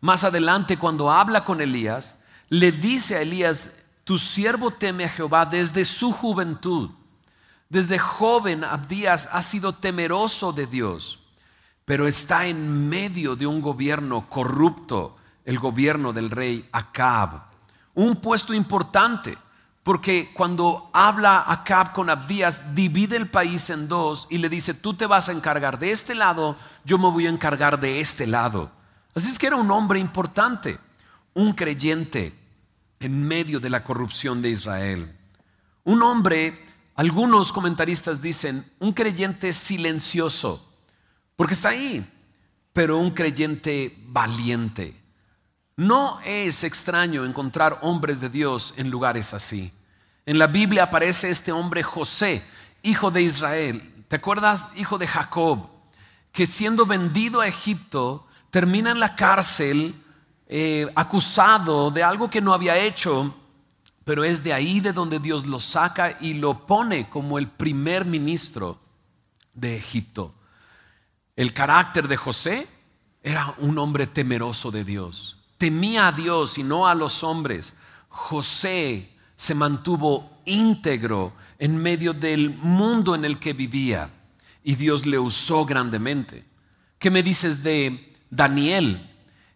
Más 0.00 0.22
adelante, 0.22 0.78
cuando 0.78 1.10
habla 1.10 1.44
con 1.44 1.60
Elías, 1.60 2.16
le 2.50 2.72
dice 2.72 3.16
a 3.16 3.22
Elías, 3.22 3.70
tu 4.10 4.18
siervo 4.18 4.72
teme 4.72 5.04
a 5.04 5.08
Jehová 5.08 5.46
desde 5.46 5.84
su 5.84 6.10
juventud. 6.10 6.90
Desde 7.68 7.96
joven, 7.96 8.64
Abdías 8.64 9.28
ha 9.30 9.40
sido 9.40 9.72
temeroso 9.72 10.50
de 10.50 10.66
Dios, 10.66 11.20
pero 11.84 12.08
está 12.08 12.46
en 12.46 12.88
medio 12.88 13.36
de 13.36 13.46
un 13.46 13.60
gobierno 13.60 14.28
corrupto, 14.28 15.16
el 15.44 15.60
gobierno 15.60 16.12
del 16.12 16.28
rey 16.28 16.68
Acab. 16.72 17.42
Un 17.94 18.16
puesto 18.16 18.52
importante, 18.52 19.38
porque 19.84 20.32
cuando 20.34 20.90
habla 20.92 21.44
Acab 21.46 21.92
con 21.92 22.10
Abdías, 22.10 22.74
divide 22.74 23.14
el 23.14 23.30
país 23.30 23.70
en 23.70 23.86
dos 23.86 24.26
y 24.28 24.38
le 24.38 24.48
dice, 24.48 24.74
tú 24.74 24.94
te 24.94 25.06
vas 25.06 25.28
a 25.28 25.32
encargar 25.32 25.78
de 25.78 25.92
este 25.92 26.16
lado, 26.16 26.56
yo 26.84 26.98
me 26.98 27.12
voy 27.12 27.28
a 27.28 27.30
encargar 27.30 27.78
de 27.78 28.00
este 28.00 28.26
lado. 28.26 28.72
Así 29.14 29.28
es 29.28 29.38
que 29.38 29.46
era 29.46 29.54
un 29.54 29.70
hombre 29.70 30.00
importante, 30.00 30.80
un 31.32 31.52
creyente 31.52 32.39
en 33.00 33.26
medio 33.26 33.58
de 33.60 33.70
la 33.70 33.82
corrupción 33.82 34.42
de 34.42 34.50
Israel. 34.50 35.16
Un 35.84 36.02
hombre, 36.02 36.66
algunos 36.94 37.50
comentaristas 37.50 38.20
dicen, 38.20 38.64
un 38.78 38.92
creyente 38.92 39.54
silencioso, 39.54 40.70
porque 41.34 41.54
está 41.54 41.70
ahí, 41.70 42.06
pero 42.74 42.98
un 42.98 43.10
creyente 43.10 43.96
valiente. 44.06 44.94
No 45.76 46.20
es 46.26 46.62
extraño 46.62 47.24
encontrar 47.24 47.78
hombres 47.80 48.20
de 48.20 48.28
Dios 48.28 48.74
en 48.76 48.90
lugares 48.90 49.32
así. 49.32 49.72
En 50.26 50.38
la 50.38 50.46
Biblia 50.46 50.84
aparece 50.84 51.30
este 51.30 51.52
hombre 51.52 51.82
José, 51.82 52.44
hijo 52.82 53.10
de 53.10 53.22
Israel. 53.22 54.04
¿Te 54.08 54.16
acuerdas? 54.16 54.68
Hijo 54.76 54.98
de 54.98 55.06
Jacob, 55.06 55.70
que 56.32 56.44
siendo 56.44 56.84
vendido 56.84 57.40
a 57.40 57.48
Egipto, 57.48 58.26
termina 58.50 58.90
en 58.90 59.00
la 59.00 59.16
cárcel 59.16 59.94
eh, 60.50 60.86
acusado 60.94 61.90
de 61.90 62.02
algo 62.02 62.28
que 62.28 62.42
no 62.42 62.52
había 62.52 62.76
hecho, 62.76 63.34
pero 64.04 64.24
es 64.24 64.44
de 64.44 64.52
ahí 64.52 64.80
de 64.80 64.92
donde 64.92 65.18
Dios 65.18 65.46
lo 65.46 65.60
saca 65.60 66.18
y 66.20 66.34
lo 66.34 66.66
pone 66.66 67.08
como 67.08 67.38
el 67.38 67.48
primer 67.48 68.04
ministro 68.04 68.78
de 69.54 69.76
Egipto. 69.76 70.34
El 71.36 71.54
carácter 71.54 72.08
de 72.08 72.18
José 72.18 72.68
era 73.22 73.54
un 73.58 73.78
hombre 73.78 74.06
temeroso 74.06 74.70
de 74.70 74.84
Dios 74.84 75.38
temía 75.60 76.08
a 76.08 76.12
Dios 76.12 76.56
y 76.56 76.62
no 76.62 76.88
a 76.88 76.94
los 76.94 77.22
hombres. 77.22 77.74
José 78.08 79.12
se 79.36 79.54
mantuvo 79.54 80.40
íntegro 80.46 81.34
en 81.58 81.76
medio 81.76 82.14
del 82.14 82.48
mundo 82.48 83.14
en 83.14 83.26
el 83.26 83.38
que 83.38 83.52
vivía 83.52 84.08
y 84.64 84.74
Dios 84.74 85.04
le 85.04 85.18
usó 85.18 85.66
grandemente. 85.66 86.44
¿Qué 86.98 87.10
me 87.10 87.22
dices 87.22 87.62
de 87.62 88.16
Daniel? 88.30 89.09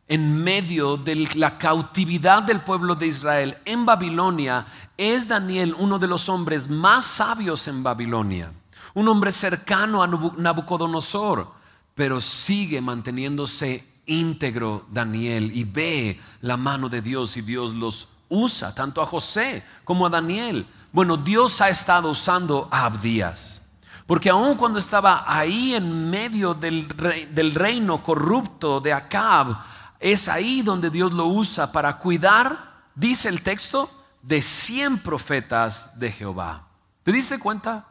En 0.06 0.42
medio 0.42 0.98
de 0.98 1.28
la 1.34 1.56
cautividad 1.56 2.42
del 2.42 2.60
pueblo 2.60 2.94
de 2.94 3.06
Israel 3.06 3.56
en 3.64 3.86
Babilonia, 3.86 4.66
es 4.98 5.26
Daniel 5.26 5.74
uno 5.78 5.98
de 5.98 6.06
los 6.06 6.28
hombres 6.28 6.68
más 6.68 7.06
sabios 7.06 7.66
en 7.68 7.82
Babilonia, 7.82 8.52
un 8.92 9.08
hombre 9.08 9.32
cercano 9.32 10.02
a 10.02 10.06
Nabucodonosor, 10.06 11.50
pero 11.94 12.20
sigue 12.20 12.82
manteniéndose 12.82 13.86
íntegro 14.06 14.84
Daniel 14.90 15.50
y 15.54 15.64
ve 15.64 16.20
la 16.42 16.58
mano 16.58 16.90
de 16.90 17.00
Dios 17.00 17.36
y 17.38 17.40
Dios 17.40 17.72
los 17.72 18.08
usa, 18.28 18.74
tanto 18.74 19.00
a 19.00 19.06
José 19.06 19.64
como 19.84 20.06
a 20.06 20.10
Daniel. 20.10 20.66
Bueno, 20.92 21.16
Dios 21.16 21.60
ha 21.60 21.68
estado 21.68 22.10
usando 22.10 22.68
a 22.70 22.84
Abdías. 22.84 23.62
Porque 24.06 24.28
aun 24.28 24.56
cuando 24.56 24.78
estaba 24.78 25.24
ahí 25.26 25.74
en 25.74 26.10
medio 26.10 26.52
del, 26.52 26.86
del 27.32 27.54
reino 27.54 28.02
corrupto 28.02 28.80
de 28.80 28.92
Acab, 28.92 29.56
es 30.04 30.28
ahí 30.28 30.60
donde 30.60 30.90
Dios 30.90 31.14
lo 31.14 31.24
usa 31.24 31.72
para 31.72 31.96
cuidar, 31.98 32.90
dice 32.94 33.30
el 33.30 33.40
texto, 33.40 33.90
de 34.20 34.42
cien 34.42 34.98
profetas 34.98 35.98
de 35.98 36.12
Jehová. 36.12 36.68
¿Te 37.02 37.10
diste 37.10 37.38
cuenta? 37.38 37.88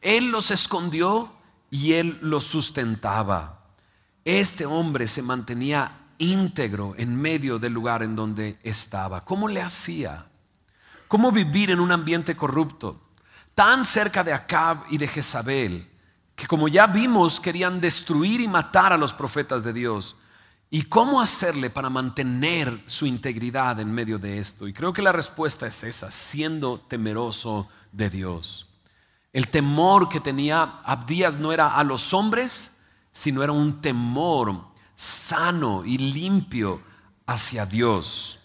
Él 0.00 0.30
los 0.30 0.52
escondió 0.52 1.32
y 1.68 1.94
él 1.94 2.20
los 2.22 2.44
sustentaba. 2.44 3.64
Este 4.24 4.64
hombre 4.64 5.08
se 5.08 5.22
mantenía 5.22 6.06
íntegro 6.18 6.94
en 6.96 7.20
medio 7.20 7.58
del 7.58 7.72
lugar 7.72 8.04
en 8.04 8.14
donde 8.14 8.60
estaba. 8.62 9.24
¿Cómo 9.24 9.48
le 9.48 9.60
hacía? 9.60 10.24
¿Cómo 11.08 11.32
vivir 11.32 11.72
en 11.72 11.80
un 11.80 11.90
ambiente 11.90 12.36
corrupto? 12.36 13.10
Tan 13.56 13.82
cerca 13.82 14.22
de 14.22 14.32
Acab 14.32 14.84
y 14.88 14.98
de 14.98 15.08
Jezabel, 15.08 15.90
que 16.36 16.46
como 16.46 16.68
ya 16.68 16.86
vimos 16.86 17.40
querían 17.40 17.80
destruir 17.80 18.40
y 18.40 18.46
matar 18.46 18.92
a 18.92 18.96
los 18.96 19.12
profetas 19.12 19.64
de 19.64 19.72
Dios. 19.72 20.14
¿Y 20.68 20.82
cómo 20.82 21.20
hacerle 21.20 21.70
para 21.70 21.90
mantener 21.90 22.82
su 22.86 23.06
integridad 23.06 23.78
en 23.78 23.92
medio 23.92 24.18
de 24.18 24.38
esto? 24.38 24.66
Y 24.66 24.72
creo 24.72 24.92
que 24.92 25.02
la 25.02 25.12
respuesta 25.12 25.66
es 25.66 25.84
esa, 25.84 26.10
siendo 26.10 26.80
temeroso 26.80 27.68
de 27.92 28.10
Dios. 28.10 28.66
El 29.32 29.48
temor 29.48 30.08
que 30.08 30.20
tenía 30.20 30.80
Abdías 30.84 31.38
no 31.38 31.52
era 31.52 31.76
a 31.76 31.84
los 31.84 32.12
hombres, 32.12 32.80
sino 33.12 33.42
era 33.42 33.52
un 33.52 33.80
temor 33.80 34.64
sano 34.96 35.84
y 35.84 35.98
limpio 35.98 36.82
hacia 37.26 37.64
Dios. 37.64 38.38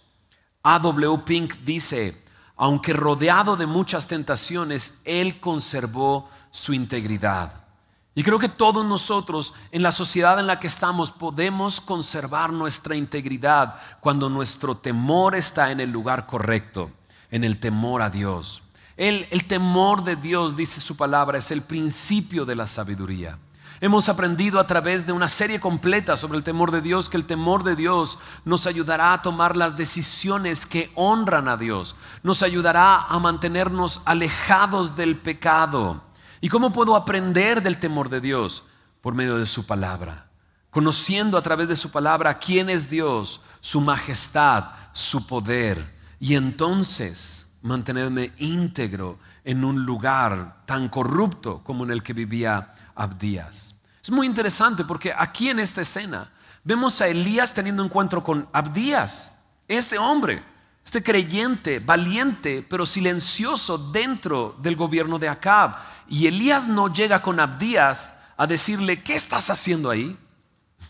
A.W. 0.62 1.24
Pink 1.26 1.56
dice, 1.62 2.24
aunque 2.56 2.94
rodeado 2.94 3.56
de 3.56 3.66
muchas 3.66 4.06
tentaciones, 4.06 5.00
él 5.06 5.40
conservó 5.40 6.30
su 6.52 6.74
integridad. 6.74 7.66
Y 8.14 8.24
creo 8.24 8.40
que 8.40 8.50
todos 8.50 8.86
nosotros 8.86 9.54
en 9.72 9.84
la 9.84 9.92
sociedad 9.92 10.38
en 10.40 10.48
la 10.48 10.60
que 10.60 10.68
estamos 10.68 11.12
podemos 11.12 11.80
conservar 11.80 12.52
nuestra 12.52 12.96
integridad 12.96 13.76
cuando 14.02 14.30
nuestro 14.30 14.76
temor 14.76 15.34
está 15.34 15.72
en 15.72 15.80
el 15.80 15.92
lugar 15.92 16.28
correcto, 16.28 16.92
en 17.30 17.46
el 17.46 17.60
temor 17.60 18.02
a 18.02 18.10
Dios. 18.10 18.64
El, 18.98 19.46
temor 19.48 20.04
de 20.04 20.18
Dios, 20.18 20.58
dice 20.58 20.82
su 20.82 20.98
palabra, 20.98 21.38
es 21.38 21.52
el 21.52 21.62
principio 21.62 22.46
de 22.46 22.56
la 22.56 22.68
sabiduría. 22.68 23.40
Hemos 23.80 24.10
aprendido 24.10 24.60
a 24.60 24.68
través 24.68 25.08
de 25.08 25.14
una 25.14 25.28
serie 25.28 25.60
completa 25.60 26.16
sobre 26.16 26.38
el 26.38 26.44
temor 26.44 26.70
de 26.70 26.82
Dios 26.82 27.10
que 27.10 27.18
el 27.18 27.26
temor 27.26 27.64
de 27.64 27.76
Dios 27.76 28.20
nos 28.46 28.68
ayudará 28.68 29.14
a 29.14 29.22
tomar 29.22 29.58
las 29.58 29.76
decisiones 29.76 30.68
que 30.68 30.92
honran 30.94 31.48
a 31.48 31.58
Dios, 31.58 31.96
nos 32.22 32.44
ayudará 32.44 33.06
a 33.06 33.18
mantenernos 33.20 34.02
alejados 34.06 34.96
del 34.96 35.18
pecado. 35.18 36.11
¿Y 36.42 36.50
cómo 36.50 36.74
puedo 36.74 36.96
aprender 36.96 37.62
del 37.62 37.80
temor 37.80 38.10
de 38.10 38.20
Dios? 38.20 38.64
Por 39.00 39.14
medio 39.14 39.38
de 39.38 39.46
su 39.46 39.68
palabra, 39.68 40.26
conociendo 40.72 41.38
a 41.38 41.42
través 41.44 41.68
de 41.68 41.76
su 41.76 41.92
palabra 41.92 42.40
quién 42.40 42.70
es 42.70 42.90
Dios, 42.90 43.42
su 43.60 43.80
majestad, 43.80 44.66
su 44.92 45.28
poder. 45.28 45.96
Y 46.20 46.36
entonces 46.36 47.52
mantenerme 47.62 48.34
íntegro 48.38 49.20
en 49.44 49.64
un 49.64 49.86
lugar 49.86 50.64
tan 50.66 50.90
corrupto 50.90 51.62
como 51.64 51.84
en 51.84 51.92
el 51.92 52.02
que 52.02 52.14
vivía 52.14 52.74
Abdías. 52.96 53.76
Es 54.02 54.10
muy 54.10 54.26
interesante 54.26 54.84
porque 54.84 55.14
aquí 55.16 55.50
en 55.50 55.60
esta 55.60 55.82
escena 55.82 56.32
vemos 56.64 57.02
a 57.02 57.08
Elías 57.08 57.54
teniendo 57.54 57.84
encuentro 57.84 58.24
con 58.24 58.48
Abdías, 58.52 59.36
este 59.68 60.00
hombre, 60.00 60.44
este 60.84 61.04
creyente, 61.04 61.80
valiente, 61.80 62.66
pero 62.68 62.86
silencioso 62.86 63.78
dentro 63.78 64.56
del 64.60 64.76
gobierno 64.76 65.20
de 65.20 65.30
Acab. 65.30 65.76
Y 66.12 66.28
Elías 66.28 66.68
no 66.68 66.92
llega 66.92 67.22
con 67.22 67.40
Abdías 67.40 68.16
a 68.36 68.46
decirle, 68.46 69.02
¿qué 69.02 69.16
estás 69.16 69.50
haciendo 69.50 69.90
ahí? 69.90 70.18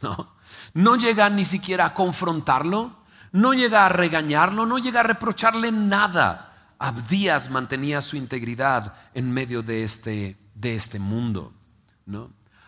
No, 0.02 0.34
no 0.74 0.96
llega 0.96 1.30
ni 1.30 1.46
siquiera 1.46 1.86
a 1.86 1.94
confrontarlo, 1.94 2.96
no 3.34 3.54
llega 3.54 3.86
a 3.86 3.90
regañarlo, 3.90 4.66
no 4.66 4.80
llega 4.80 5.02
a 5.02 5.04
reprocharle 5.04 5.72
nada. 5.72 6.74
Abdías 6.80 7.52
mantenía 7.52 8.02
su 8.02 8.16
integridad 8.16 8.96
en 9.14 9.30
medio 9.32 9.62
de 9.62 9.84
este, 9.84 10.38
de 10.56 10.76
este 10.76 10.98
mundo. 10.98 11.54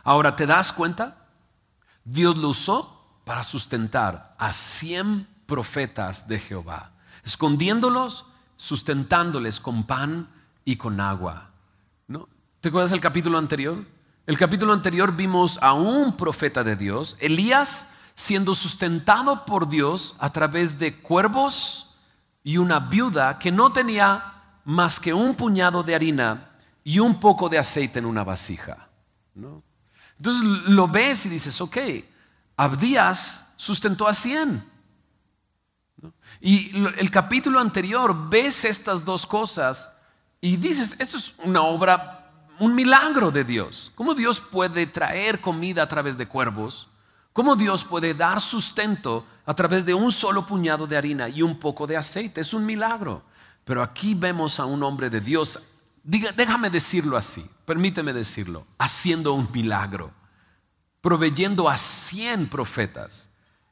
Ahora, 0.03 0.36
¿te 0.36 0.45
das 0.45 0.72
cuenta? 0.74 1.25
Dios 2.03 2.38
lo 2.38 2.50
usó 2.50 3.22
para 3.25 3.41
sustentar 3.41 4.36
a 4.38 4.53
100 4.53 5.27
profetas 5.48 6.27
de 6.27 6.38
Jehová, 6.38 6.91
escondiéndolos, 7.24 8.25
sustentándoles 8.57 9.60
con 9.60 9.86
pan 9.86 10.29
y 10.65 10.75
con 10.75 11.00
agua. 11.00 11.52
¿Te 12.63 12.70
acuerdas 12.70 12.93
el 12.93 13.01
capítulo 13.01 13.38
anterior? 13.38 13.84
El 14.25 14.38
capítulo 14.38 14.72
anterior 14.72 15.13
vimos 15.13 15.60
a 15.62 15.74
un 15.74 16.15
profeta 16.15 16.63
de 16.63 16.77
Dios, 16.77 17.17
Elías, 17.20 17.86
siendo 18.13 18.55
sustentado 18.55 19.43
por 19.43 19.67
Dios 19.67 20.15
a 20.17 20.32
través 20.32 20.79
de 20.79 20.98
cuervos 21.01 21.93
y 22.41 22.55
una 22.55 22.79
viuda 22.79 23.38
que 23.38 23.51
no 23.51 23.74
tenía 23.74 24.62
más 24.63 25.01
que 25.01 25.13
un 25.13 25.36
puñado 25.36 25.84
de 25.84 25.93
harina 25.93 26.51
y 26.86 27.00
un 27.00 27.20
poco 27.20 27.50
de 27.50 27.58
aceite 27.58 28.00
en 28.00 28.05
una 28.05 28.24
vasija. 28.24 28.88
Entonces 29.36 30.43
lo 30.70 30.88
ves 30.88 31.25
y 31.25 31.29
dices, 31.29 31.60
ok, 31.60 31.77
Abdías 32.55 33.55
sustentó 33.58 34.08
a 34.08 34.13
100. 34.13 34.63
Y 36.39 36.72
el 36.98 37.12
capítulo 37.12 37.60
anterior 37.60 38.29
ves 38.29 38.63
estas 38.63 39.03
dos 39.03 39.27
cosas 39.27 39.91
y 40.39 40.55
dices, 40.55 40.96
esto 40.98 41.17
es 41.17 41.34
una 41.43 41.62
obra, 41.63 42.23
un 42.63 42.74
milagro 42.74 43.29
de 43.29 43.43
Dios. 43.43 43.91
¿Cómo 43.93 44.15
Dios 44.15 44.39
puede 44.39 44.88
traer 44.88 45.41
comida 45.41 45.84
a 45.84 45.88
través 45.88 46.17
de 46.17 46.27
cuervos? 46.27 46.88
¿Cómo 47.34 47.58
Dios 47.58 47.84
puede 47.84 48.13
dar 48.13 48.39
sustento 48.39 49.25
a 49.46 49.53
través 49.53 49.86
de 49.86 49.93
un 49.93 50.13
solo 50.13 50.46
puñado 50.46 50.88
de 50.88 50.96
harina 50.96 51.27
y 51.27 51.41
un 51.41 51.60
poco 51.60 51.86
de 51.86 51.98
aceite? 51.98 52.39
Es 52.39 52.53
un 52.53 52.65
milagro. 52.65 53.22
Pero 53.65 53.84
aquí 53.84 54.13
vemos 54.13 54.62
a 54.62 54.65
un 54.65 54.82
hombre 54.82 55.10
de 55.10 55.20
Dios, 55.20 55.60
déjame 56.03 56.70
decirlo 56.70 57.17
así, 57.17 57.46
permíteme 57.65 58.13
decirlo, 58.13 58.65
haciendo 58.77 59.34
un 59.34 59.50
milagro, 59.51 60.12
proveyendo 61.01 61.67
a 61.67 61.75
100 61.75 62.48
profetas. 62.48 63.29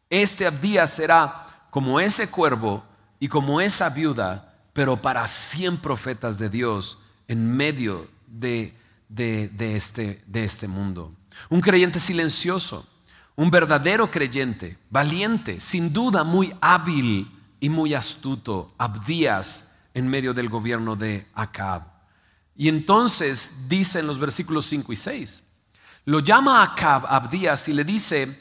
Este 0.09 0.45
Abdías 0.45 0.91
será 0.91 1.47
como 1.69 1.99
ese 2.01 2.29
cuervo 2.29 2.83
y 3.19 3.29
como 3.29 3.61
esa 3.61 3.89
viuda, 3.89 4.53
pero 4.73 5.01
para 5.01 5.27
100 5.27 5.77
profetas 5.77 6.37
de 6.37 6.49
Dios 6.49 6.97
en 7.27 7.55
medio 7.55 8.07
de, 8.27 8.73
este, 9.17 10.23
de 10.25 10.43
este 10.43 10.67
mundo. 10.67 11.13
Un 11.49 11.61
creyente 11.61 11.99
silencioso, 11.99 12.87
un 13.35 13.49
verdadero 13.49 14.09
creyente, 14.11 14.77
valiente, 14.89 15.59
sin 15.59 15.91
duda 15.91 16.23
muy 16.23 16.53
hábil 16.61 17.31
y 17.59 17.69
muy 17.69 17.93
astuto, 17.93 18.73
Abdías 18.77 19.69
en 19.93 20.07
medio 20.07 20.33
del 20.33 20.49
gobierno 20.49 20.95
de 20.95 21.27
Acab. 21.33 21.83
Y 22.55 22.67
entonces 22.67 23.67
dice 23.67 23.99
en 23.99 24.07
los 24.07 24.19
versículos 24.19 24.65
5 24.65 24.93
y 24.93 24.95
6, 24.95 25.43
lo 26.05 26.19
llama 26.19 26.63
Acab, 26.63 27.05
Abdías, 27.07 27.67
y 27.69 27.73
le 27.73 27.83
dice, 27.83 28.39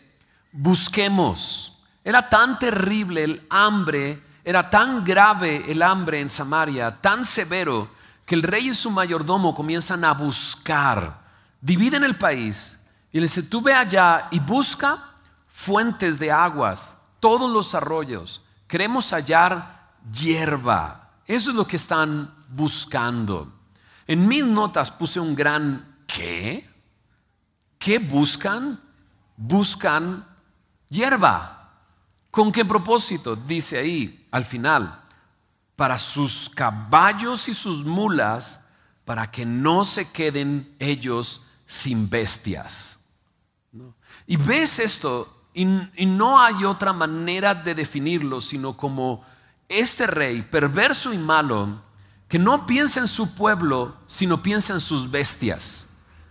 busquemos. 0.53 1.79
Era 2.03 2.29
tan 2.29 2.59
terrible 2.59 3.25
el 3.25 3.47
hambre, 3.51 4.23
era 4.45 4.71
tan 4.71 5.05
grave 5.05 5.71
el 5.71 5.83
hambre 5.83 6.21
en 6.21 6.29
Samaria, 6.29 7.01
tan 7.01 7.25
severo, 7.25 7.91
que 8.31 8.37
el 8.37 8.45
rey 8.45 8.69
y 8.69 8.75
su 8.75 8.93
mayordomo 8.93 9.53
comienzan 9.57 10.05
a 10.05 10.15
buscar, 10.15 11.21
dividen 11.61 12.05
el 12.05 12.17
país 12.17 12.81
y 13.11 13.19
le 13.19 13.23
dice, 13.23 13.43
tú 13.43 13.61
ve 13.61 13.75
allá 13.75 14.29
y 14.31 14.39
busca 14.39 15.17
fuentes 15.49 16.17
de 16.17 16.31
aguas, 16.31 17.01
todos 17.19 17.51
los 17.51 17.75
arroyos, 17.75 18.41
queremos 18.69 19.11
hallar 19.11 19.91
hierba, 20.13 21.11
eso 21.27 21.51
es 21.51 21.57
lo 21.57 21.67
que 21.67 21.75
están 21.75 22.33
buscando. 22.49 23.53
En 24.07 24.29
mis 24.29 24.47
notas 24.47 24.93
puse 24.93 25.19
un 25.19 25.35
gran 25.35 25.97
¿qué? 26.07 26.71
¿Qué 27.81 27.99
buscan? 27.99 28.81
Buscan 29.37 30.25
hierba. 30.89 31.73
¿Con 32.31 32.53
qué 32.53 32.65
propósito? 32.65 33.35
Dice 33.35 33.77
ahí 33.77 34.29
al 34.31 34.45
final, 34.45 35.00
para 35.81 35.97
sus 35.97 36.51
caballos 36.51 37.49
y 37.49 37.55
sus 37.55 37.87
mulas, 37.87 38.61
para 39.07 39.31
que 39.31 39.47
no 39.47 39.83
se 39.83 40.11
queden 40.11 40.77
ellos 40.79 41.41
sin 41.65 42.11
bestias. 42.11 43.01
Y 44.27 44.37
ves 44.37 44.79
esto, 44.79 45.43
y, 45.55 45.65
no 45.65 46.39
hay 46.39 46.65
otra 46.67 46.93
manera 46.93 47.55
de 47.55 47.75
definirlo, 47.75 48.43
sino 48.43 48.77
como 48.77 49.25
este 49.71 50.07
rey 50.07 50.43
perverso 50.43 51.15
y 51.15 51.19
malo, 51.19 51.81
que 52.29 52.39
no 52.39 52.67
piensa 52.67 53.01
en 53.01 53.07
su 53.07 53.35
pueblo, 53.35 53.97
sino 54.05 54.43
piensa 54.43 54.75
en 54.75 54.81
sus 54.81 55.11
bestias, 55.11 55.89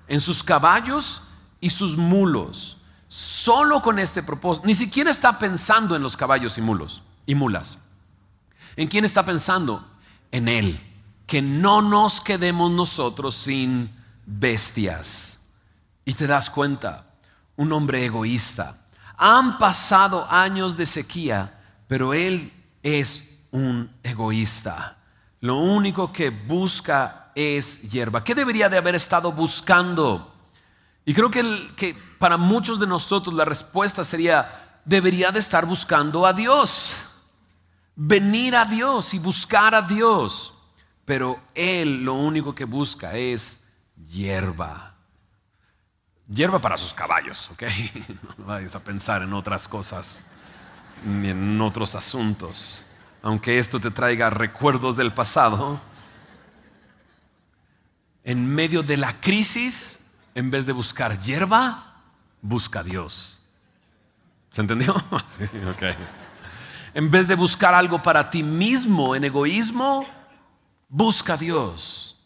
en 0.07 0.21
sus 0.21 0.43
caballos 0.43 1.23
y 1.59 1.71
sus 1.71 1.97
mulos. 1.97 2.77
Solo 3.07 3.81
con 3.81 3.97
este 3.97 4.21
propósito, 4.21 4.67
ni 4.67 4.75
siquiera 4.75 5.09
está 5.09 5.39
pensando 5.39 5.95
en 5.95 6.03
los 6.03 6.15
caballos 6.15 6.55
y 6.59 6.61
mulos 6.61 7.01
y 7.25 7.33
mulas. 7.33 7.79
¿En 8.75 8.87
quién 8.87 9.05
está 9.05 9.23
pensando? 9.23 9.85
En 10.31 10.47
él. 10.47 10.79
Que 11.25 11.41
no 11.41 11.81
nos 11.81 12.21
quedemos 12.21 12.71
nosotros 12.71 13.35
sin 13.35 13.91
bestias. 14.25 15.39
Y 16.05 16.13
te 16.13 16.27
das 16.27 16.49
cuenta, 16.49 17.05
un 17.55 17.71
hombre 17.71 18.05
egoísta. 18.05 18.77
Han 19.17 19.57
pasado 19.57 20.25
años 20.29 20.77
de 20.77 20.85
sequía, 20.85 21.59
pero 21.87 22.13
él 22.13 22.53
es 22.81 23.39
un 23.51 23.91
egoísta. 24.03 24.97
Lo 25.41 25.57
único 25.57 26.11
que 26.11 26.29
busca 26.29 27.31
es 27.35 27.81
hierba. 27.81 28.23
¿Qué 28.23 28.35
debería 28.35 28.69
de 28.69 28.77
haber 28.77 28.95
estado 28.95 29.31
buscando? 29.31 30.33
Y 31.05 31.13
creo 31.13 31.31
que, 31.31 31.71
que 31.75 31.97
para 32.17 32.37
muchos 32.37 32.79
de 32.79 32.87
nosotros 32.87 33.33
la 33.33 33.45
respuesta 33.45 34.03
sería, 34.03 34.81
debería 34.85 35.31
de 35.31 35.39
estar 35.39 35.65
buscando 35.65 36.25
a 36.25 36.33
Dios. 36.33 37.08
Venir 38.01 38.55
a 38.55 38.65
Dios 38.65 39.13
y 39.13 39.19
buscar 39.19 39.75
a 39.75 39.81
Dios. 39.81 40.53
Pero 41.05 41.39
Él 41.53 42.03
lo 42.03 42.13
único 42.13 42.55
que 42.55 42.65
busca 42.65 43.15
es 43.15 43.63
hierba. 44.09 44.95
Hierba 46.27 46.59
para 46.61 46.77
sus 46.77 46.93
caballos, 46.93 47.49
¿ok? 47.51 47.63
No 48.37 48.45
vayas 48.45 48.75
a 48.75 48.83
pensar 48.83 49.23
en 49.23 49.33
otras 49.33 49.67
cosas 49.67 50.21
ni 51.03 51.29
en 51.29 51.59
otros 51.59 51.95
asuntos 51.95 52.85
aunque 53.21 53.59
esto 53.59 53.79
te 53.79 53.91
traiga 53.91 54.29
recuerdos 54.29 54.95
del 54.95 55.13
pasado, 55.13 55.81
en 58.23 58.45
medio 58.45 58.83
de 58.83 58.97
la 58.97 59.19
crisis, 59.19 59.99
en 60.35 60.51
vez 60.51 60.65
de 60.65 60.73
buscar 60.73 61.19
hierba, 61.19 62.01
busca 62.41 62.79
a 62.79 62.83
Dios. 62.83 63.43
¿Se 64.51 64.61
entendió? 64.61 64.95
En 66.99 67.09
vez 67.09 67.29
de 67.29 67.35
buscar 67.35 67.73
algo 67.73 68.03
para 68.03 68.29
ti 68.29 68.43
mismo 68.43 69.15
en 69.15 69.23
egoísmo, 69.23 70.05
busca 70.89 71.35
a 71.35 71.37
Dios. 71.37 72.17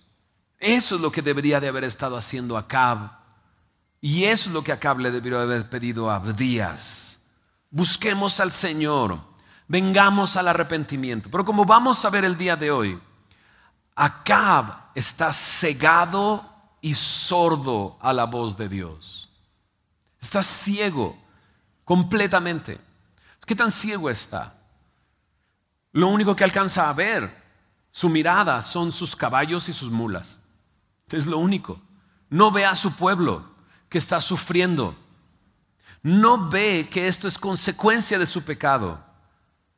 Eso 0.58 0.96
es 0.96 1.02
lo 1.02 1.12
que 1.12 1.22
debería 1.22 1.60
de 1.60 1.68
haber 1.68 1.84
estado 1.84 2.18
haciendo 2.18 2.58
Acab. 2.58 3.12
Y 4.02 4.24
eso 4.24 4.50
es 4.50 4.54
lo 4.56 4.64
que 4.64 4.72
Acab 4.72 4.98
le 4.98 5.12
debió 5.12 5.40
haber 5.40 5.70
pedido 5.70 6.10
a 6.10 6.16
Abdías. 6.16 7.24
Busquemos 7.70 8.40
al 8.40 8.50
Señor 8.50 9.20
vengamos 9.68 10.38
al 10.38 10.48
arrepentimiento. 10.48 11.30
Pero 11.30 11.46
como 11.46 11.66
vamos 11.66 12.04
a 12.04 12.10
ver 12.10 12.26
el 12.26 12.36
día 12.36 12.56
de 12.56 12.72
hoy, 12.72 13.00
Acab 13.94 14.90
está 14.96 15.32
cegado 15.32 16.50
y 16.82 16.96
sordo 16.96 18.00
a 18.02 18.12
la 18.12 18.26
voz 18.26 18.58
de 18.58 18.70
Dios. 18.70 19.30
Está 20.20 20.42
ciego 20.42 21.16
completamente. 21.86 22.82
¿Qué 23.46 23.56
tan 23.56 23.70
ciego 23.70 24.10
está? 24.10 24.62
Lo 25.94 26.08
único 26.08 26.36
que 26.36 26.44
alcanza 26.44 26.90
a 26.90 26.94
ver, 26.94 27.32
su 27.92 28.10
mirada, 28.10 28.62
son 28.62 28.92
sus 28.92 29.16
caballos 29.16 29.70
y 29.70 29.74
sus 29.74 29.92
mulas. 29.92 30.40
Es 31.10 31.28
lo 31.28 31.38
único. 31.38 31.80
No 32.30 32.52
ve 32.52 32.66
a 32.66 32.74
su 32.74 32.96
pueblo 32.96 33.46
que 33.88 34.00
está 34.00 34.20
sufriendo. 34.20 34.98
No 36.02 36.50
ve 36.50 36.90
que 36.90 37.08
esto 37.08 37.28
es 37.28 37.38
consecuencia 37.38 38.18
de 38.18 38.26
su 38.26 38.44
pecado. 38.44 39.04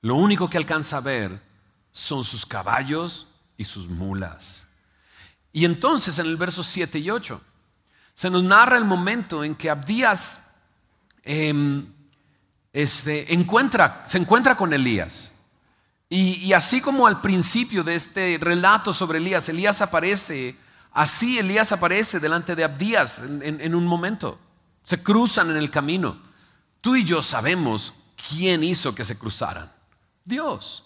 Lo 0.01 0.15
único 0.15 0.49
que 0.49 0.57
alcanza 0.57 0.97
a 0.97 1.01
ver 1.01 1.41
son 1.91 2.23
sus 2.23 2.45
caballos 2.45 3.27
y 3.57 3.65
sus 3.65 3.89
mulas. 3.89 4.69
Y 5.51 5.65
entonces 5.65 6.17
en 6.17 6.27
el 6.27 6.37
verso 6.37 6.63
7 6.63 6.97
y 6.99 7.09
8 7.09 7.41
se 8.13 8.29
nos 8.29 8.41
narra 8.41 8.77
el 8.77 8.85
momento 8.85 9.43
en 9.43 9.53
que 9.53 9.69
Abdías 9.69 10.49
em, 11.23 11.93
este, 12.71 13.27
se 13.27 14.17
encuentra 14.17 14.55
con 14.55 14.73
Elías. 14.73 15.34
Y, 16.09 16.53
así 16.53 16.81
como 16.81 17.07
al 17.07 17.21
principio 17.21 17.83
de 17.83 17.95
este 17.95 18.37
relato 18.39 18.93
sobre 18.93 19.17
Elías, 19.17 19.49
Elías 19.49 19.81
aparece, 19.81 20.55
así 20.91 21.39
Elías 21.39 21.71
aparece 21.71 22.19
delante 22.19 22.55
de 22.55 22.63
Abdías 22.63 23.21
en 23.21 23.75
un 23.75 23.85
momento. 23.85 24.39
Se 24.83 25.01
cruzan 25.01 25.49
en 25.49 25.57
el 25.57 25.71
camino. 25.71 26.21
Tú 26.79 26.95
y 26.95 27.03
yo 27.03 27.23
sabemos 27.23 27.93
quién 28.29 28.63
hizo 28.63 28.93
que 28.93 29.03
se 29.03 29.17
cruzaran. 29.17 29.71
Dios. 30.23 30.83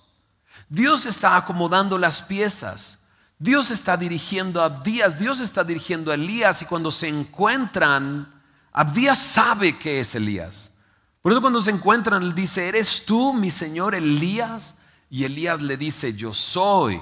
Dios 0.69 1.05
está 1.05 1.35
acomodando 1.35 1.97
las 1.97 2.21
piezas. 2.21 2.99
Dios 3.37 3.71
está 3.71 3.95
dirigiendo 3.95 4.61
a 4.61 4.65
Abdías, 4.65 5.17
Dios 5.17 5.39
está 5.39 5.63
dirigiendo 5.63 6.11
a 6.11 6.15
Elías 6.15 6.61
y 6.61 6.65
cuando 6.65 6.91
se 6.91 7.07
encuentran, 7.07 8.29
Abdías 8.73 9.17
sabe 9.17 9.79
que 9.79 10.01
es 10.01 10.13
Elías. 10.13 10.71
Por 11.21 11.31
eso 11.31 11.39
cuando 11.39 11.61
se 11.61 11.71
encuentran, 11.71 12.21
él 12.21 12.35
dice, 12.35 12.67
¿eres 12.67 13.05
tú 13.05 13.33
mi 13.33 13.49
Señor 13.49 13.95
Elías? 13.95 14.75
Y 15.09 15.23
Elías 15.23 15.61
le 15.61 15.77
dice, 15.77 16.13
yo 16.13 16.33
soy. 16.33 17.01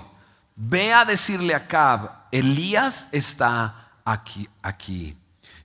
Ve 0.55 0.93
a 0.93 1.05
decirle 1.05 1.53
a 1.53 1.67
Cab, 1.67 2.09
Elías 2.31 3.07
está 3.11 3.91
aquí, 4.03 4.47
aquí. 4.61 5.15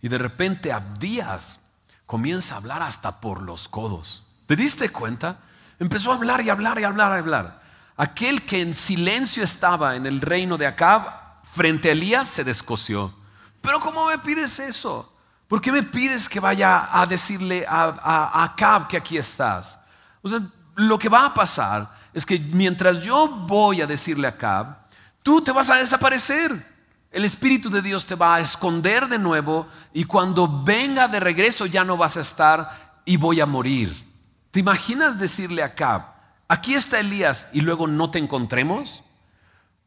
Y 0.03 0.09
de 0.09 0.19
repente 0.19 0.73
Abdías 0.73 1.61
comienza 2.05 2.55
a 2.55 2.59
hablar 2.59 2.83
hasta 2.83 3.21
por 3.21 3.41
los 3.41 3.69
codos. 3.69 4.25
¿Te 4.47 4.57
diste 4.57 4.91
cuenta? 4.91 5.39
Empezó 5.79 6.13
a 6.13 6.17
hablar 6.17 6.41
y 6.43 6.51
hablar 6.51 6.79
y 6.79 6.85
hablar 6.85 7.17
y 7.17 7.21
hablar. 7.21 7.63
Aquel 7.97 8.45
que 8.45 8.61
en 8.61 8.75
silencio 8.75 9.43
estaba 9.43 9.97
en 9.97 10.07
el 10.07 10.21
reino 10.21 10.59
de 10.59 10.67
Acab, 10.67 11.43
frente 11.45 11.89
a 11.89 11.93
Elías, 11.93 12.29
se 12.29 12.45
descoció. 12.45 13.15
Pero 13.61 13.81
¿cómo 13.81 14.07
me 14.07 14.19
pides 14.19 14.59
eso? 14.59 15.13
¿Por 15.47 15.61
qué 15.61 15.71
me 15.71 15.83
pides 15.83 16.29
que 16.29 16.41
vaya 16.41 16.89
a 16.93 17.07
decirle 17.07 17.65
a, 17.67 17.85
a, 17.85 18.45
Acab 18.45 18.89
que 18.89 18.97
aquí 18.97 19.17
estás? 19.17 19.79
O 20.21 20.29
sea, 20.29 20.41
lo 20.75 20.99
que 20.99 21.09
va 21.09 21.27
a 21.27 21.35
pasar 21.35 21.91
es 22.15 22.27
que 22.27 22.39
mientras 22.39 23.01
yo 23.01 23.29
voy 23.29 23.81
a 23.81 23.87
decirle 23.87 24.27
a 24.27 24.31
Acab, 24.31 24.77
tú 25.23 25.41
te 25.41 25.53
vas 25.53 25.71
a 25.71 25.77
desaparecer. 25.77 26.73
El 27.11 27.25
Espíritu 27.25 27.69
de 27.69 27.83
Dios 27.83 28.07
te 28.07 28.15
va 28.15 28.37
a 28.37 28.41
esconder 28.41 29.09
de 29.09 29.19
nuevo 29.19 29.67
y 29.93 30.05
cuando 30.05 30.63
venga 30.65 31.09
de 31.09 31.21
regreso 31.21 31.67
ya 31.67 31.85
no 31.85 31.97
vas 31.97 32.17
a 32.17 32.21
estar 32.21 33.03
y 33.05 33.17
voy 33.17 33.41
a 33.41 33.47
morir. 33.47 34.11
¿Te 34.51 34.61
imaginas 34.61 35.19
decirle 35.19 35.63
a 35.63 35.67
Acab, 35.67 36.03
aquí 36.49 36.75
está 36.75 37.01
Elías 37.01 37.49
y 37.53 37.61
luego 37.61 37.87
no 37.87 38.11
te 38.11 38.19
encontremos? 38.19 39.03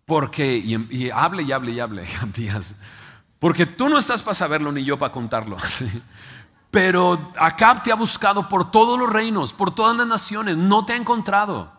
Porque, 0.05 0.57
y, 0.57 1.09
hable 1.09 1.43
y 1.43 1.51
hable 1.51 1.71
y 1.71 1.79
hable, 1.79 2.07
Días. 2.35 2.75
Porque 3.39 3.65
tú 3.65 3.89
no 3.89 3.97
estás 3.97 4.21
para 4.21 4.33
saberlo 4.33 4.71
ni 4.71 4.83
yo 4.83 4.97
para 4.97 5.11
contarlo. 5.11 5.57
Pero 6.71 7.31
Acab 7.37 7.83
te 7.83 7.91
ha 7.91 7.95
buscado 7.95 8.49
por 8.49 8.69
todos 8.69 8.99
los 8.99 9.09
reinos, 9.09 9.53
por 9.53 9.73
todas 9.73 9.95
las 9.97 10.07
naciones, 10.07 10.57
no 10.57 10.85
te 10.85 10.93
ha 10.93 10.95
encontrado. 10.95 11.71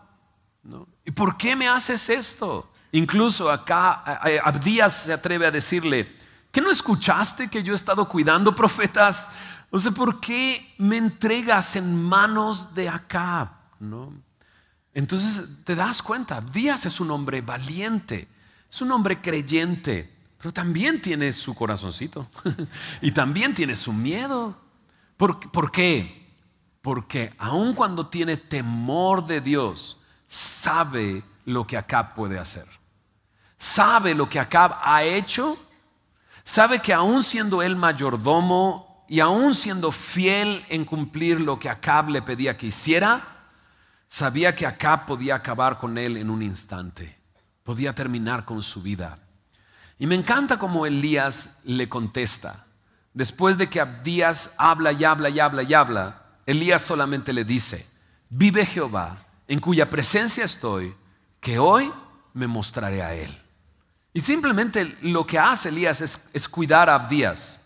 ¿Y 1.05 1.11
por 1.11 1.37
qué 1.37 1.55
me 1.55 1.67
haces 1.67 2.09
esto? 2.09 2.71
Incluso 2.91 3.49
acá 3.51 4.03
Abdías 4.43 5.03
se 5.03 5.13
atreve 5.13 5.47
a 5.47 5.51
decirle, 5.51 6.11
¿qué 6.51 6.61
no 6.61 6.71
escuchaste 6.71 7.49
que 7.49 7.63
yo 7.63 7.73
he 7.73 7.75
estado 7.75 8.07
cuidando 8.07 8.55
profetas? 8.55 9.29
No 9.71 9.79
sé 9.79 9.91
por 9.91 10.19
qué 10.19 10.73
me 10.77 10.97
entregas 10.97 11.75
en 11.75 12.01
manos 12.03 12.73
de 12.73 12.89
Acab. 12.89 13.49
¿No? 13.79 14.11
Entonces 14.93 15.63
te 15.63 15.75
das 15.75 16.01
cuenta, 16.01 16.37
Abdías 16.37 16.87
es 16.87 16.99
un 16.99 17.11
hombre 17.11 17.41
valiente, 17.41 18.27
es 18.67 18.81
un 18.81 18.91
hombre 18.91 19.21
creyente, 19.21 20.11
pero 20.39 20.51
también 20.51 21.01
tiene 21.01 21.31
su 21.31 21.53
corazoncito 21.53 22.27
y 23.01 23.11
también 23.11 23.53
tiene 23.53 23.75
su 23.75 23.93
miedo. 23.93 24.57
¿Por, 25.15 25.71
qué? 25.71 26.35
Porque 26.81 27.31
aun 27.37 27.75
cuando 27.75 28.07
tiene 28.07 28.37
temor 28.37 29.25
de 29.27 29.39
Dios, 29.41 29.96
sabe 30.27 31.23
lo 31.45 31.65
que 31.65 31.77
Acab 31.77 32.13
puede 32.13 32.37
hacer. 32.37 32.65
Sabe 33.57 34.13
lo 34.13 34.29
que 34.29 34.39
Acab 34.39 34.77
ha 34.83 35.03
hecho. 35.03 35.57
Sabe 36.43 36.79
que 36.79 36.93
aun 36.93 37.23
siendo 37.23 37.61
él 37.61 37.75
mayordomo 37.75 39.05
y 39.07 39.19
aun 39.19 39.55
siendo 39.55 39.91
fiel 39.91 40.65
en 40.69 40.85
cumplir 40.85 41.39
lo 41.39 41.57
que 41.57 41.69
Acab 41.69 42.09
le 42.09 42.21
pedía 42.21 42.57
que 42.57 42.67
hiciera, 42.67 43.25
sabía 44.07 44.55
que 44.55 44.65
Acab 44.65 45.05
podía 45.05 45.35
acabar 45.35 45.77
con 45.77 45.97
él 45.97 46.17
en 46.17 46.29
un 46.29 46.41
instante. 46.41 47.17
Podía 47.63 47.93
terminar 47.93 48.45
con 48.45 48.61
su 48.63 48.81
vida. 48.81 49.17
Y 49.99 50.07
me 50.07 50.15
encanta 50.15 50.59
como 50.59 50.85
Elías 50.85 51.57
le 51.63 51.89
contesta. 51.89 52.65
Después 53.13 53.57
de 53.57 53.69
que 53.69 53.81
Abdías 53.81 54.51
habla 54.57 54.91
y 54.91 55.03
habla 55.03 55.29
y 55.29 55.39
habla 55.39 55.63
y 55.63 55.73
habla, 55.73 56.21
Elías 56.45 56.83
solamente 56.83 57.33
le 57.33 57.43
dice, 57.43 57.87
vive 58.29 58.65
Jehová, 58.65 59.26
en 59.47 59.59
cuya 59.59 59.89
presencia 59.89 60.43
estoy, 60.43 60.95
que 61.39 61.59
hoy 61.59 61.91
me 62.33 62.47
mostraré 62.47 63.01
a 63.01 63.13
él. 63.13 63.41
Y 64.13 64.19
simplemente 64.19 64.97
lo 65.01 65.25
que 65.25 65.37
hace 65.37 65.69
Elías 65.69 66.01
es, 66.01 66.47
cuidar 66.47 66.89
a 66.89 66.95
Abdías. 66.95 67.63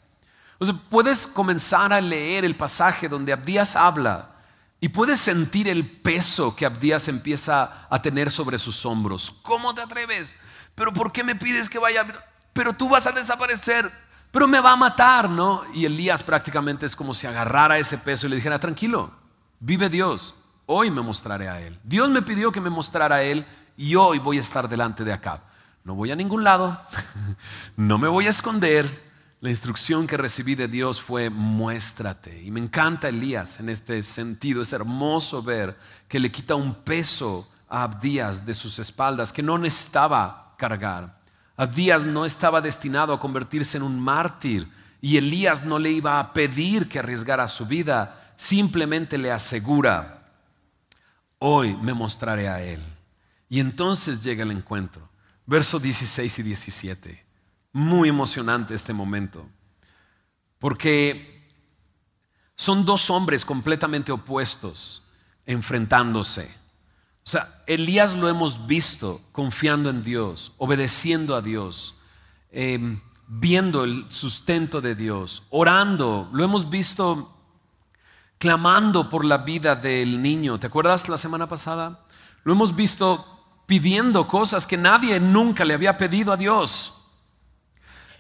O 0.59 0.65
sea, 0.65 0.75
puedes 0.89 1.25
comenzar 1.25 1.91
a 1.91 2.01
leer 2.01 2.45
el 2.45 2.55
pasaje 2.55 3.09
donde 3.09 3.33
Abdías 3.33 3.75
habla 3.75 4.35
y 4.79 4.89
puedes 4.89 5.19
sentir 5.19 5.67
el 5.67 5.89
peso 5.89 6.55
que 6.55 6.65
Abdías 6.65 7.07
empieza 7.07 7.87
a 7.89 8.01
tener 8.01 8.29
sobre 8.29 8.57
sus 8.57 8.85
hombros. 8.85 9.33
¿Cómo 9.41 9.73
te 9.73 9.81
atreves? 9.81 10.35
¿Pero 10.75 10.91
por 10.93 11.11
qué 11.11 11.23
me 11.23 11.35
pides 11.35 11.69
que 11.69 11.79
vaya? 11.79 12.05
Pero 12.53 12.73
tú 12.73 12.89
vas 12.89 13.07
a 13.07 13.11
desaparecer 13.11 13.91
pero 14.31 14.47
me 14.47 14.61
va 14.61 14.71
a 14.71 14.77
matar, 14.77 15.29
¿no? 15.29 15.63
Y 15.73 15.85
Elías 15.85 16.23
prácticamente 16.23 16.85
es 16.85 16.95
como 16.95 17.13
si 17.13 17.27
agarrara 17.27 17.77
ese 17.77 17.97
peso 17.97 18.25
y 18.25 18.29
le 18.29 18.37
dijera, 18.37 18.59
tranquilo, 18.59 19.11
vive 19.59 19.89
Dios, 19.89 20.33
hoy 20.65 20.91
me 20.91 21.01
mostraré 21.01 21.49
a 21.49 21.61
Él. 21.61 21.79
Dios 21.83 22.09
me 22.09 22.21
pidió 22.21 22.51
que 22.51 22.61
me 22.61 22.69
mostrara 22.69 23.17
a 23.17 23.23
Él 23.23 23.45
y 23.77 23.95
hoy 23.95 24.19
voy 24.19 24.37
a 24.37 24.41
estar 24.41 24.67
delante 24.67 25.03
de 25.03 25.13
Acab. 25.13 25.41
No 25.83 25.95
voy 25.95 26.11
a 26.11 26.15
ningún 26.15 26.43
lado, 26.43 26.79
no 27.75 27.97
me 27.97 28.07
voy 28.07 28.27
a 28.27 28.29
esconder. 28.29 29.11
La 29.41 29.49
instrucción 29.49 30.05
que 30.05 30.17
recibí 30.17 30.53
de 30.53 30.67
Dios 30.67 31.01
fue 31.01 31.31
muéstrate. 31.31 32.43
Y 32.43 32.51
me 32.51 32.59
encanta 32.59 33.09
Elías 33.09 33.59
en 33.59 33.69
este 33.69 34.03
sentido. 34.03 34.61
Es 34.61 34.71
hermoso 34.71 35.41
ver 35.41 35.75
que 36.07 36.19
le 36.19 36.31
quita 36.31 36.53
un 36.53 36.75
peso 36.75 37.49
a 37.67 37.81
Abdías 37.81 38.45
de 38.45 38.53
sus 38.53 38.77
espaldas 38.77 39.33
que 39.33 39.41
no 39.41 39.57
necesitaba 39.57 40.53
cargar. 40.57 41.19
Abdías 41.57 42.05
no 42.05 42.23
estaba 42.23 42.61
destinado 42.61 43.13
a 43.13 43.19
convertirse 43.19 43.77
en 43.77 43.83
un 43.83 43.99
mártir 43.99 44.67
y 45.01 45.17
Elías 45.17 45.65
no 45.65 45.79
le 45.79 45.89
iba 45.89 46.19
a 46.19 46.33
pedir 46.33 46.87
que 46.87 46.99
arriesgara 46.99 47.47
su 47.47 47.65
vida, 47.65 48.33
simplemente 48.35 49.17
le 49.17 49.31
asegura, 49.31 50.20
hoy 51.43 51.75
me 51.77 51.93
mostraré 51.93 52.47
a 52.47 52.61
él. 52.61 52.79
Y 53.49 53.59
entonces 53.59 54.21
llega 54.21 54.43
el 54.43 54.51
encuentro. 54.51 55.09
Versos 55.45 55.81
16 55.81 56.39
y 56.39 56.43
17. 56.43 57.25
Muy 57.73 58.09
emocionante 58.09 58.73
este 58.73 58.93
momento, 58.93 59.47
porque 60.59 61.49
son 62.55 62.85
dos 62.85 63.09
hombres 63.09 63.43
completamente 63.43 64.11
opuestos 64.11 65.01
enfrentándose. 65.45 66.43
O 67.25 67.29
sea, 67.29 67.63
Elías 67.65 68.15
lo 68.15 68.29
hemos 68.29 68.67
visto 68.67 69.21
confiando 69.31 69.89
en 69.89 70.03
Dios, 70.03 70.51
obedeciendo 70.57 71.35
a 71.35 71.41
Dios, 71.41 71.95
em, 72.51 72.99
viendo 73.27 73.83
el 73.83 74.05
sustento 74.11 74.81
de 74.81 74.95
Dios, 74.95 75.43
orando, 75.49 76.29
lo 76.33 76.43
hemos 76.43 76.69
visto 76.69 77.40
clamando 78.41 79.07
por 79.07 79.23
la 79.23 79.37
vida 79.37 79.75
del 79.75 80.19
niño. 80.19 80.59
¿Te 80.59 80.65
acuerdas 80.65 81.07
la 81.07 81.17
semana 81.17 81.45
pasada? 81.45 81.99
Lo 82.43 82.53
hemos 82.53 82.75
visto 82.75 83.23
pidiendo 83.67 84.27
cosas 84.27 84.65
que 84.65 84.77
nadie 84.77 85.19
nunca 85.19 85.63
le 85.63 85.75
había 85.75 85.95
pedido 85.95 86.33
a 86.33 86.37
Dios. 86.37 86.91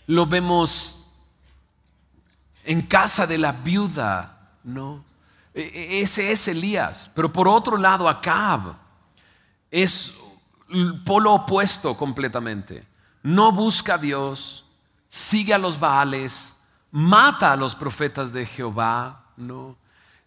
Lo 0.05 0.27
vemos 0.27 1.03
en 2.63 2.83
casa 2.83 3.25
de 3.25 3.39
la 3.39 3.51
viuda, 3.51 4.51
¿no? 4.63 5.03
E, 5.55 5.61
e, 5.63 6.01
ese 6.01 6.31
es 6.31 6.47
Elías. 6.47 7.09
Pero 7.15 7.33
por 7.33 7.47
otro 7.47 7.75
lado, 7.75 8.07
Acab 8.07 8.75
es 9.71 10.13
el 10.69 11.01
polo 11.03 11.33
opuesto 11.33 11.97
completamente. 11.97 12.85
No 13.23 13.51
busca 13.51 13.95
a 13.95 13.97
Dios, 13.97 14.65
sigue 15.09 15.55
a 15.55 15.57
los 15.57 15.79
Baales, 15.79 16.61
mata 16.91 17.53
a 17.53 17.55
los 17.55 17.73
profetas 17.73 18.31
de 18.31 18.45
Jehová. 18.45 19.25
No. 19.35 19.80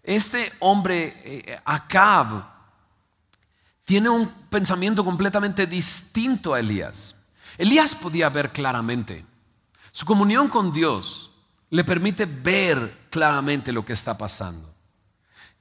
Este 0.05 0.53
hombre, 0.61 1.23
eh, 1.25 1.61
Acab, 1.65 2.45
tiene 3.85 4.11
un 4.11 4.29
pensamiento 4.51 5.03
completamente 5.03 5.67
distinto 5.67 6.53
a 6.53 6.61
Elías. 6.61 7.17
Elías 7.57 7.95
podía 7.97 8.29
ver 8.29 8.51
claramente. 8.51 9.25
Su 9.91 10.05
comunión 10.05 10.49
con 10.49 10.73
Dios 10.73 11.31
le 11.71 11.85
permite 11.85 12.27
ver 12.27 13.07
claramente 13.11 13.73
lo 13.73 13.85
que 13.85 13.95
está 13.95 14.17
pasando. 14.17 14.75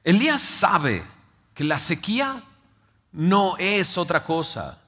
Elías 0.03 0.41
sabe 0.41 1.05
que 1.53 1.63
la 1.63 1.77
sequía 1.77 2.43
no 3.13 3.55
es 3.57 3.97
otra 3.97 4.25
cosa, 4.25 4.79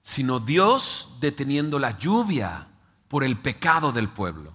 sino 0.00 0.40
Dios 0.40 1.08
deteniendo 1.20 1.78
la 1.78 1.98
lluvia 1.98 2.66
por 3.08 3.24
el 3.24 3.36
pecado 3.36 3.92
del 3.92 4.08
pueblo. 4.08 4.54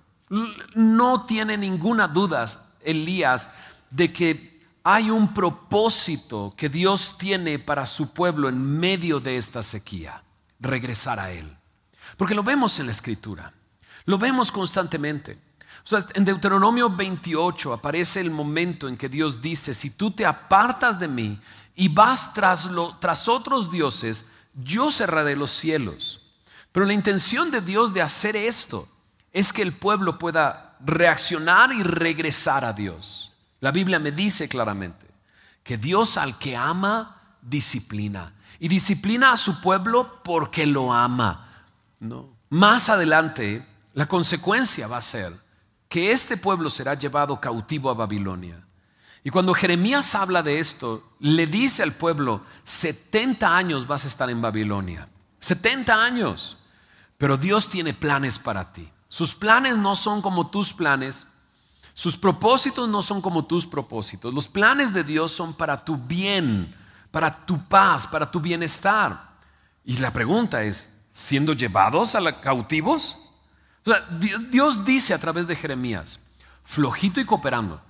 No 0.74 1.26
tiene 1.26 1.58
ninguna 1.58 2.08
duda 2.08 2.46
Elías 2.82 3.50
de 3.90 4.12
que 4.12 4.58
hay 4.84 5.10
un 5.10 5.34
propósito 5.34 6.54
que 6.56 6.70
Dios 6.70 7.16
tiene 7.18 7.60
para 7.60 7.86
su 7.86 8.14
pueblo 8.14 8.48
en 8.48 8.58
medio 8.58 9.20
de 9.20 9.36
esta 9.36 9.62
sequía, 9.62 10.24
regresar 10.60 11.20
a 11.20 11.32
Él. 11.32 11.58
Porque 12.16 12.34
lo 12.34 12.42
vemos 12.42 12.80
en 12.80 12.86
la 12.86 12.94
escritura, 12.94 13.54
lo 14.06 14.18
vemos 14.18 14.52
constantemente. 14.52 15.38
en 16.14 16.24
Deuteronomio 16.24 16.90
28 16.90 17.74
aparece 17.74 18.22
el 18.22 18.32
momento 18.32 18.88
en 18.88 18.96
que 18.96 19.10
Dios 19.10 19.42
dice, 19.42 19.74
si 19.74 19.90
tú 19.90 20.12
te 20.12 20.26
apartas 20.26 20.98
de 20.98 21.10
mí 21.10 21.38
y 21.76 21.90
vas 21.90 22.34
tras, 22.34 22.70
tras 23.02 23.28
otros 23.28 23.70
dioses, 23.70 24.26
yo 24.54 24.90
cerraré 24.90 25.36
los 25.36 25.52
cielos. 25.52 26.22
Pero 26.72 26.86
la 26.86 26.94
intención 26.94 27.52
de 27.52 27.60
Dios 27.60 27.94
de 27.94 28.02
hacer 28.02 28.36
esto 28.36 28.88
es 29.34 29.52
que 29.52 29.62
el 29.62 29.74
pueblo 29.74 30.18
pueda 30.18 30.78
reaccionar 30.80 31.74
y 31.74 31.84
regresar 31.84 32.64
a 32.64 32.74
Dios. 32.74 33.34
La 33.60 33.72
Biblia 33.72 34.00
me 34.00 34.12
dice 34.12 34.48
claramente 34.48 35.08
que 35.64 35.78
Dios 35.78 36.18
al 36.18 36.38
que 36.38 36.56
ama, 36.56 37.38
disciplina. 37.42 38.34
Y 38.60 38.68
disciplina 38.68 39.34
a 39.34 39.38
su 39.38 39.62
pueblo 39.62 40.22
porque 40.24 40.66
lo 40.66 40.94
ama. 40.94 41.66
¿no? 42.00 42.30
Más 42.50 42.90
adelante, 42.90 43.66
la 43.94 44.08
consecuencia 44.08 44.88
va 44.88 44.98
a 44.98 45.02
ser 45.02 45.34
que 45.90 46.12
este 46.12 46.38
pueblo 46.38 46.70
será 46.70 46.94
llevado 46.94 47.40
cautivo 47.40 47.90
a 47.90 47.94
Babilonia. 47.94 48.64
Y 49.24 49.30
cuando 49.30 49.54
Jeremías 49.54 50.16
habla 50.16 50.42
de 50.42 50.60
esto, 50.60 51.16
le 51.20 51.48
dice 51.48 51.84
al 51.84 51.94
pueblo, 51.94 52.44
70 52.64 53.58
años 53.58 53.86
vas 53.86 54.06
a 54.06 54.08
estar 54.08 54.30
en 54.30 54.42
Babilonia. 54.42 55.10
70 55.40 55.94
años. 55.94 56.58
Pero 57.18 57.36
Dios 57.38 57.68
tiene 57.68 57.94
planes 57.94 58.40
para 58.40 58.72
ti. 58.72 58.90
Sus 59.10 59.36
planes 59.36 59.78
no 59.78 59.96
son 59.96 60.22
como 60.22 60.50
tus 60.50 60.74
planes. 60.74 61.28
Sus 61.98 62.16
propósitos 62.16 62.88
no 62.88 63.02
son 63.02 63.24
como 63.24 63.46
tus 63.46 63.66
propósitos. 63.66 64.32
Los 64.32 64.48
planes 64.48 64.94
de 64.94 65.04
Dios 65.04 65.32
son 65.32 65.56
para 65.56 65.84
tu 65.84 65.98
bien, 65.98 66.76
para 67.10 67.32
tu 67.44 67.68
paz, 67.68 68.06
para 68.06 68.30
tu 68.30 68.40
bienestar. 68.40 69.32
Y 69.84 69.98
la 69.98 70.14
pregunta 70.14 70.62
es, 70.62 70.94
¿siendo 71.12 71.54
llevados 71.54 72.14
a 72.14 72.20
la 72.20 72.40
cautivos? 72.40 73.18
Dios 74.52 74.86
dice 74.86 75.16
a 75.16 75.18
través 75.18 75.48
de 75.48 75.56
Jeremías, 75.56 76.20
flojito 76.66 77.20
y 77.20 77.26
cooperando. 77.26 77.82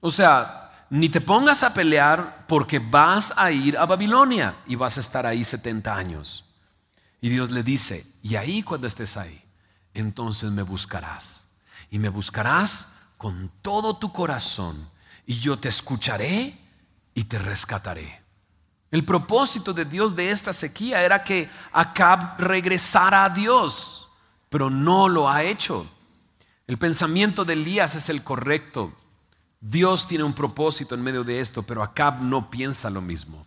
O 0.00 0.10
sea, 0.10 0.86
ni 0.88 1.10
te 1.10 1.20
pongas 1.20 1.64
a 1.64 1.74
pelear 1.74 2.46
porque 2.48 2.78
vas 2.78 3.30
a 3.36 3.50
ir 3.50 3.76
a 3.76 3.84
Babilonia 3.84 4.56
y 4.66 4.74
vas 4.74 4.96
a 4.96 5.00
estar 5.00 5.26
ahí 5.26 5.44
70 5.44 5.94
años. 5.94 6.46
Y 7.20 7.28
Dios 7.28 7.50
le 7.50 7.62
dice, 7.62 8.10
y 8.22 8.36
ahí 8.36 8.62
cuando 8.62 8.86
estés 8.86 9.18
ahí, 9.18 9.44
entonces 9.92 10.50
me 10.50 10.62
buscarás 10.62 11.45
y 11.90 11.98
me 11.98 12.08
buscarás 12.08 12.88
con 13.16 13.50
todo 13.62 13.96
tu 13.96 14.12
corazón 14.12 14.88
y 15.26 15.38
yo 15.38 15.58
te 15.58 15.68
escucharé 15.68 16.58
y 17.14 17.24
te 17.24 17.38
rescataré. 17.38 18.22
El 18.90 19.04
propósito 19.04 19.72
de 19.72 19.84
Dios 19.84 20.14
de 20.14 20.30
esta 20.30 20.52
sequía 20.52 21.02
era 21.02 21.24
que 21.24 21.50
Acab 21.72 22.38
regresara 22.38 23.24
a 23.24 23.30
Dios, 23.30 24.08
pero 24.48 24.70
no 24.70 25.08
lo 25.08 25.28
ha 25.28 25.42
hecho. 25.42 25.90
El 26.66 26.78
pensamiento 26.78 27.44
de 27.44 27.54
Elías 27.54 27.94
es 27.94 28.08
el 28.08 28.22
correcto. 28.22 28.92
Dios 29.60 30.06
tiene 30.06 30.24
un 30.24 30.34
propósito 30.34 30.94
en 30.94 31.02
medio 31.02 31.24
de 31.24 31.40
esto, 31.40 31.62
pero 31.62 31.82
Acab 31.82 32.22
no 32.22 32.48
piensa 32.48 32.88
lo 32.88 33.00
mismo. 33.00 33.46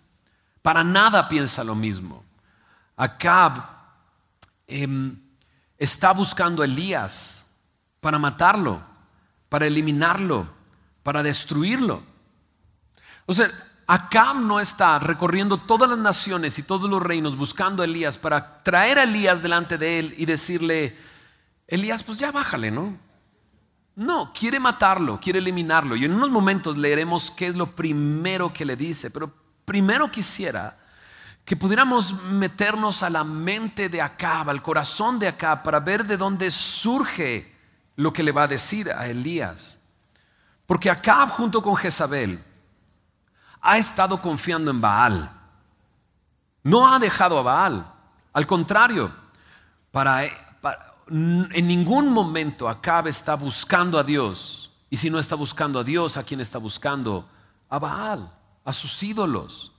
Para 0.62 0.84
nada 0.84 1.28
piensa 1.30 1.64
lo 1.64 1.76
mismo. 1.76 2.24
Acab 2.98 3.64
em, 4.68 5.18
está 5.78 6.12
buscando 6.12 6.62
a 6.62 6.66
Elías 6.66 7.49
para 8.02 8.20
matarlo, 8.20 8.82
para 9.50 9.68
eliminarlo, 9.68 10.50
para 11.04 11.24
destruirlo. 11.24 12.04
O 13.26 13.34
sea, 13.34 13.52
Acab 13.88 14.38
no 14.38 14.60
está 14.60 15.00
recorriendo 15.00 15.58
todas 15.58 15.90
las 15.90 15.98
naciones 15.98 16.60
y 16.60 16.64
todos 16.64 16.90
los 16.90 17.02
reinos 17.02 17.36
buscando 17.36 17.82
a 17.82 17.86
Elías 17.86 18.18
para 18.18 18.60
traer 18.60 19.00
a 19.00 19.04
Elías 19.04 19.42
delante 19.42 19.78
de 19.78 20.00
él 20.00 20.14
y 20.18 20.26
decirle, 20.26 20.96
Elías, 21.68 22.04
pues 22.04 22.20
ya 22.20 22.32
bájale, 22.32 22.70
¿no? 22.70 22.98
No, 23.96 24.32
quiere 24.32 24.60
matarlo, 24.60 25.20
quiere 25.20 25.40
eliminarlo. 25.40 25.96
Y 25.96 26.06
en 26.06 26.14
unos 26.14 26.30
momentos 26.30 26.78
leeremos 26.78 27.32
qué 27.32 27.48
es 27.48 27.56
lo 27.56 27.76
primero 27.76 28.54
que 28.54 28.64
le 28.64 28.76
dice, 28.76 29.12
pero 29.12 29.34
primero 29.66 30.10
quisiera 30.10 30.78
que 31.44 31.58
pudiéramos 31.58 32.14
meternos 32.24 33.02
a 33.02 33.10
la 33.10 33.24
mente 33.24 33.90
de 33.90 34.02
Acab, 34.02 34.52
al 34.52 34.62
corazón 34.62 35.18
de 35.18 35.28
Acab, 35.28 35.64
para 35.64 35.80
ver 35.80 36.06
de 36.06 36.16
dónde 36.16 36.52
surge 36.52 37.59
lo 38.00 38.14
que 38.14 38.24
le 38.24 38.32
va 38.32 38.44
a 38.44 38.48
decir 38.48 38.90
a 38.90 39.08
Elías. 39.08 39.78
Porque 40.66 40.90
Acab 40.90 41.32
junto 41.32 41.62
con 41.62 41.76
Jezabel 41.76 42.42
ha 43.60 43.78
estado 43.78 44.22
confiando 44.22 44.72
en 44.72 44.80
Baal. 44.80 45.30
No 46.64 46.90
ha 46.90 46.98
dejado 46.98 47.38
a 47.40 47.42
Baal. 47.42 47.94
Al 48.32 48.48
contrario, 48.48 49.14
para, 49.92 50.24
en 50.24 51.68
ningún 51.68 52.08
momento 52.08 52.70
Acab 52.70 53.08
está 53.08 53.36
buscando 53.36 54.00
a 54.00 54.04
Dios. 54.04 54.72
Y 54.90 54.96
si 54.96 55.10
no 55.10 55.20
está 55.20 55.36
buscando 55.36 55.78
a 55.78 55.84
Dios, 55.84 56.16
¿a 56.16 56.24
quién 56.24 56.40
está 56.40 56.58
buscando? 56.58 57.28
A 57.70 57.80
Baal, 57.80 58.32
a 58.64 58.72
sus 58.72 59.04
ídolos. 59.04 59.74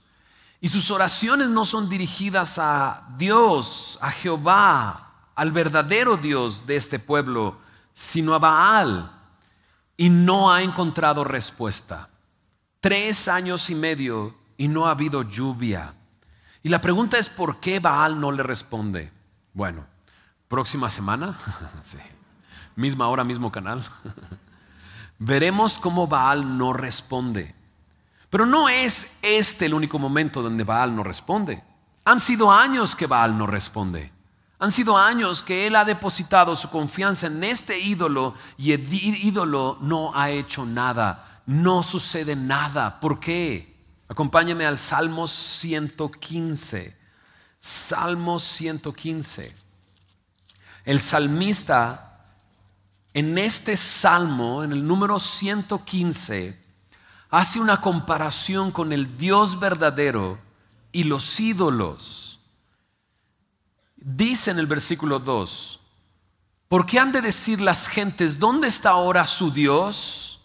Y 0.59 0.67
sus 0.67 0.91
oraciones 0.91 1.49
no 1.49 1.65
son 1.65 1.89
dirigidas 1.89 2.59
a 2.59 3.03
Dios, 3.17 3.97
a 3.99 4.11
Jehová, 4.11 5.09
al 5.33 5.51
verdadero 5.51 6.17
Dios 6.17 6.67
de 6.67 6.75
este 6.75 6.99
pueblo, 6.99 7.57
sino 7.93 8.33
a 8.33 8.39
Baal 8.39 9.11
y 9.97 10.09
no 10.09 10.51
ha 10.51 10.61
encontrado 10.61 11.23
respuesta. 11.23 12.09
Tres 12.79 13.27
años 13.27 13.69
y 13.69 13.75
medio 13.75 14.35
y 14.57 14.67
no 14.67 14.87
ha 14.87 14.91
habido 14.91 15.23
lluvia. 15.23 15.93
Y 16.63 16.69
la 16.69 16.81
pregunta 16.81 17.17
es, 17.17 17.29
¿por 17.29 17.59
qué 17.59 17.79
Baal 17.79 18.19
no 18.19 18.31
le 18.31 18.43
responde? 18.43 19.11
Bueno, 19.53 19.85
próxima 20.47 20.89
semana, 20.89 21.37
misma 22.75 23.07
hora, 23.07 23.23
mismo 23.23 23.51
canal, 23.51 23.83
veremos 25.19 25.77
cómo 25.77 26.07
Baal 26.07 26.57
no 26.57 26.73
responde. 26.73 27.55
Pero 28.29 28.45
no 28.45 28.69
es 28.69 29.11
este 29.21 29.65
el 29.65 29.73
único 29.73 29.99
momento 29.99 30.41
donde 30.41 30.63
Baal 30.63 30.95
no 30.95 31.03
responde. 31.03 31.63
Han 32.05 32.19
sido 32.19 32.51
años 32.51 32.95
que 32.95 33.05
Baal 33.05 33.37
no 33.37 33.45
responde. 33.45 34.11
Han 34.61 34.71
sido 34.71 34.95
años 34.95 35.41
que 35.41 35.65
él 35.65 35.75
ha 35.75 35.83
depositado 35.83 36.55
su 36.55 36.69
confianza 36.69 37.25
en 37.25 37.43
este 37.43 37.79
ídolo 37.79 38.35
y 38.59 38.73
el 38.73 38.93
ídolo 38.93 39.79
no 39.81 40.11
ha 40.13 40.29
hecho 40.29 40.67
nada. 40.67 41.41
No 41.47 41.81
sucede 41.81 42.35
nada. 42.35 42.99
¿Por 42.99 43.19
qué? 43.19 43.75
Acompáñame 44.07 44.67
al 44.67 44.77
Salmo 44.77 45.25
115. 45.25 46.95
Salmo 47.59 48.37
115. 48.37 49.55
El 50.85 50.99
salmista 50.99 52.23
en 53.15 53.39
este 53.39 53.75
salmo, 53.75 54.63
en 54.63 54.73
el 54.73 54.85
número 54.85 55.17
115, 55.17 56.55
hace 57.31 57.59
una 57.59 57.81
comparación 57.81 58.69
con 58.71 58.93
el 58.93 59.17
Dios 59.17 59.59
verdadero 59.59 60.37
y 60.91 61.05
los 61.05 61.39
ídolos. 61.39 62.30
Dice 64.03 64.49
en 64.49 64.57
el 64.57 64.65
versículo 64.65 65.19
2, 65.19 65.79
¿por 66.67 66.87
qué 66.87 66.97
han 66.97 67.11
de 67.11 67.21
decir 67.21 67.61
las 67.61 67.87
gentes, 67.87 68.39
¿dónde 68.39 68.67
está 68.67 68.89
ahora 68.89 69.27
su 69.27 69.51
Dios? 69.51 70.41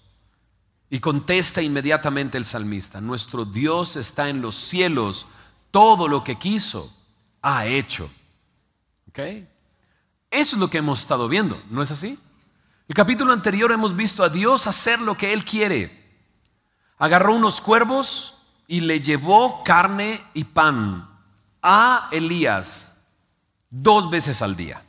Y 0.91 1.01
contesta 1.01 1.63
inmediatamente 1.63 2.37
el 2.37 2.45
salmista, 2.45 3.01
nuestro 3.01 3.47
Dios 3.47 3.97
está 3.97 4.29
en 4.29 4.43
los 4.43 4.55
cielos, 4.55 5.27
todo 5.71 6.07
lo 6.07 6.23
que 6.23 6.39
quiso 6.39 6.95
ha 7.41 7.65
hecho. 7.65 8.11
¿Ok? 9.09 9.21
Eso 10.31 10.57
es 10.57 10.61
lo 10.61 10.69
que 10.69 10.79
hemos 10.79 11.01
estado 11.01 11.27
viendo, 11.27 11.61
¿no 11.71 11.81
es 11.81 11.91
así? 11.91 12.19
El 12.89 12.95
capítulo 12.95 13.33
anterior 13.33 13.73
hemos 13.73 13.97
visto 13.97 14.23
a 14.23 14.29
Dios 14.29 14.67
hacer 14.67 15.01
lo 15.01 15.17
que 15.17 15.33
Él 15.33 15.47
quiere. 15.47 16.05
Agarró 16.99 17.35
unos 17.35 17.63
cuervos 17.63 18.37
y 18.69 18.83
le 18.83 19.01
llevó 19.01 19.65
carne 19.65 20.23
y 20.35 20.45
pan 20.45 21.09
a 21.63 22.11
Elías 22.13 22.96
dos 23.83 24.09
veces 24.11 24.43
al 24.43 24.57
día, 24.57 24.83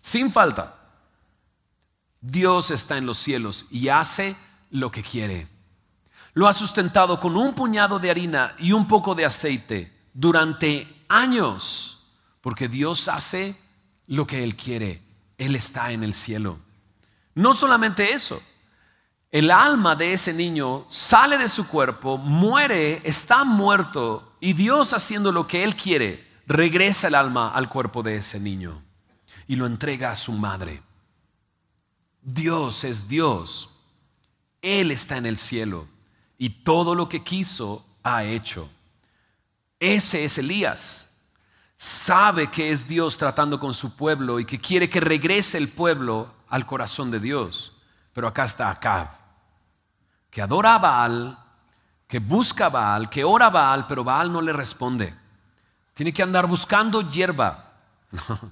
sin 0.00 0.30
falta. 0.30 0.76
Dios 2.20 2.70
está 2.70 2.96
en 2.96 3.06
los 3.06 3.18
cielos 3.18 3.66
y 3.70 3.88
hace 3.88 4.36
lo 4.70 4.90
que 4.90 5.02
quiere. 5.02 5.48
Lo 6.32 6.48
ha 6.48 6.52
sustentado 6.52 7.20
con 7.20 7.36
un 7.36 7.54
puñado 7.54 7.98
de 7.98 8.10
harina 8.10 8.54
y 8.58 8.72
un 8.72 8.86
poco 8.86 9.14
de 9.14 9.24
aceite 9.24 9.92
durante 10.12 11.04
años, 11.08 12.00
porque 12.40 12.68
Dios 12.68 13.08
hace 13.08 13.56
lo 14.06 14.26
que 14.26 14.42
Él 14.42 14.56
quiere. 14.56 15.02
Él 15.38 15.54
está 15.54 15.92
en 15.92 16.02
el 16.02 16.14
cielo. 16.14 16.58
No 17.34 17.54
solamente 17.54 18.12
eso, 18.12 18.40
el 19.30 19.50
alma 19.50 19.96
de 19.96 20.12
ese 20.12 20.32
niño 20.32 20.84
sale 20.88 21.36
de 21.36 21.48
su 21.48 21.66
cuerpo, 21.66 22.16
muere, 22.16 23.02
está 23.04 23.44
muerto, 23.44 24.36
y 24.40 24.52
Dios 24.52 24.92
haciendo 24.92 25.32
lo 25.32 25.46
que 25.46 25.64
Él 25.64 25.74
quiere, 25.74 26.23
regresa 26.46 27.08
el 27.08 27.14
alma 27.14 27.50
al 27.50 27.68
cuerpo 27.68 28.02
de 28.02 28.16
ese 28.16 28.40
niño 28.40 28.82
y 29.46 29.56
lo 29.56 29.66
entrega 29.66 30.12
a 30.12 30.16
su 30.16 30.32
madre. 30.32 30.82
Dios 32.22 32.84
es 32.84 33.08
Dios. 33.08 33.70
Él 34.62 34.90
está 34.90 35.16
en 35.16 35.26
el 35.26 35.36
cielo 35.36 35.86
y 36.38 36.50
todo 36.50 36.94
lo 36.94 37.08
que 37.08 37.22
quiso 37.22 37.86
ha 38.02 38.24
hecho. 38.24 38.68
Ese 39.78 40.24
es 40.24 40.38
Elías. 40.38 41.10
Sabe 41.76 42.50
que 42.50 42.70
es 42.70 42.86
Dios 42.88 43.18
tratando 43.18 43.60
con 43.60 43.74
su 43.74 43.94
pueblo 43.94 44.40
y 44.40 44.46
que 44.46 44.58
quiere 44.58 44.88
que 44.88 45.00
regrese 45.00 45.58
el 45.58 45.68
pueblo 45.68 46.32
al 46.48 46.64
corazón 46.64 47.10
de 47.10 47.20
Dios. 47.20 47.72
Pero 48.12 48.28
acá 48.28 48.44
está 48.44 48.70
Acab, 48.70 49.08
que 50.30 50.40
adora 50.40 50.76
a 50.76 50.78
Baal, 50.78 51.38
que 52.06 52.20
busca 52.20 52.66
a 52.66 52.70
Baal, 52.70 53.10
que 53.10 53.24
ora 53.24 53.46
a 53.46 53.50
Baal, 53.50 53.86
pero 53.86 54.04
Baal 54.04 54.32
no 54.32 54.40
le 54.40 54.52
responde. 54.52 55.14
Tiene 55.94 56.12
que 56.12 56.22
andar 56.22 56.46
buscando 56.48 57.08
hierba 57.08 57.72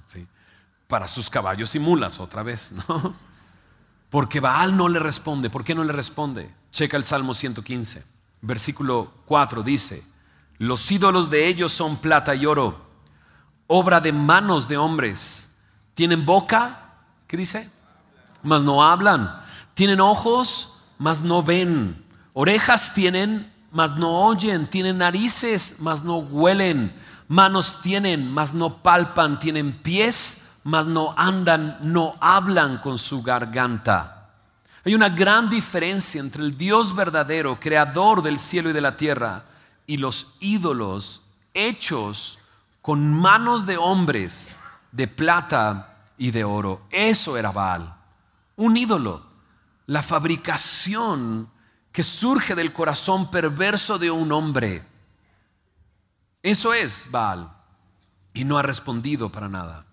para 0.87 1.07
sus 1.07 1.29
caballos 1.29 1.75
y 1.75 1.79
mulas 1.79 2.19
otra 2.19 2.41
vez. 2.41 2.71
¿no? 2.71 3.15
Porque 4.09 4.39
Baal 4.39 4.75
no 4.75 4.87
le 4.87 4.99
responde. 4.99 5.49
¿Por 5.49 5.63
qué 5.63 5.75
no 5.75 5.83
le 5.83 5.91
responde? 5.91 6.53
Checa 6.71 6.97
el 6.97 7.03
Salmo 7.03 7.33
115, 7.33 8.03
versículo 8.41 9.11
4 9.25 9.61
dice, 9.61 10.03
los 10.57 10.89
ídolos 10.91 11.29
de 11.29 11.47
ellos 11.47 11.71
son 11.71 11.97
plata 11.97 12.33
y 12.33 12.45
oro, 12.45 12.81
obra 13.67 13.99
de 13.99 14.13
manos 14.13 14.67
de 14.67 14.77
hombres. 14.77 15.53
Tienen 15.93 16.25
boca, 16.25 16.93
¿qué 17.27 17.37
dice? 17.37 17.69
Mas 18.41 18.63
no 18.63 18.83
hablan. 18.83 19.43
Tienen 19.73 19.99
ojos, 19.99 20.73
mas 20.97 21.21
no 21.21 21.43
ven. 21.43 22.03
Orejas 22.33 22.93
tienen, 22.93 23.51
mas 23.71 23.95
no 23.95 24.21
oyen. 24.21 24.67
Tienen 24.67 24.99
narices, 24.99 25.75
mas 25.79 26.03
no 26.03 26.17
huelen 26.17 26.93
Manos 27.27 27.81
tienen, 27.81 28.31
mas 28.31 28.53
no 28.53 28.83
palpan, 28.83 29.39
tienen 29.39 29.81
pies, 29.81 30.49
mas 30.63 30.85
no 30.87 31.13
andan, 31.17 31.77
no 31.81 32.15
hablan 32.19 32.77
con 32.79 32.97
su 32.97 33.21
garganta. 33.21 34.31
Hay 34.85 34.95
una 34.95 35.09
gran 35.09 35.49
diferencia 35.49 36.19
entre 36.19 36.43
el 36.43 36.57
Dios 36.57 36.93
verdadero, 36.95 37.59
creador 37.59 38.21
del 38.21 38.37
cielo 38.37 38.69
y 38.69 38.73
de 38.73 38.81
la 38.81 38.97
tierra, 38.97 39.45
y 39.87 39.97
los 39.97 40.27
ídolos 40.39 41.21
hechos 41.53 42.39
con 42.81 43.13
manos 43.13 43.65
de 43.65 43.77
hombres 43.77 44.57
de 44.91 45.07
plata 45.07 45.95
y 46.17 46.31
de 46.31 46.43
oro. 46.43 46.81
Eso 46.89 47.37
era 47.37 47.51
Baal, 47.51 47.93
un 48.57 48.75
ídolo, 48.75 49.25
la 49.87 50.01
fabricación 50.01 51.49
que 51.91 52.03
surge 52.03 52.55
del 52.55 52.73
corazón 52.73 53.29
perverso 53.31 53.97
de 53.97 54.11
un 54.11 54.31
hombre. 54.31 54.85
Eso 56.43 56.73
es 56.73 57.07
Baal. 57.09 57.51
Y 58.33 58.43
no 58.43 58.57
ha 58.57 58.61
respondido 58.61 59.31
para 59.31 59.47
nada. 59.47 59.85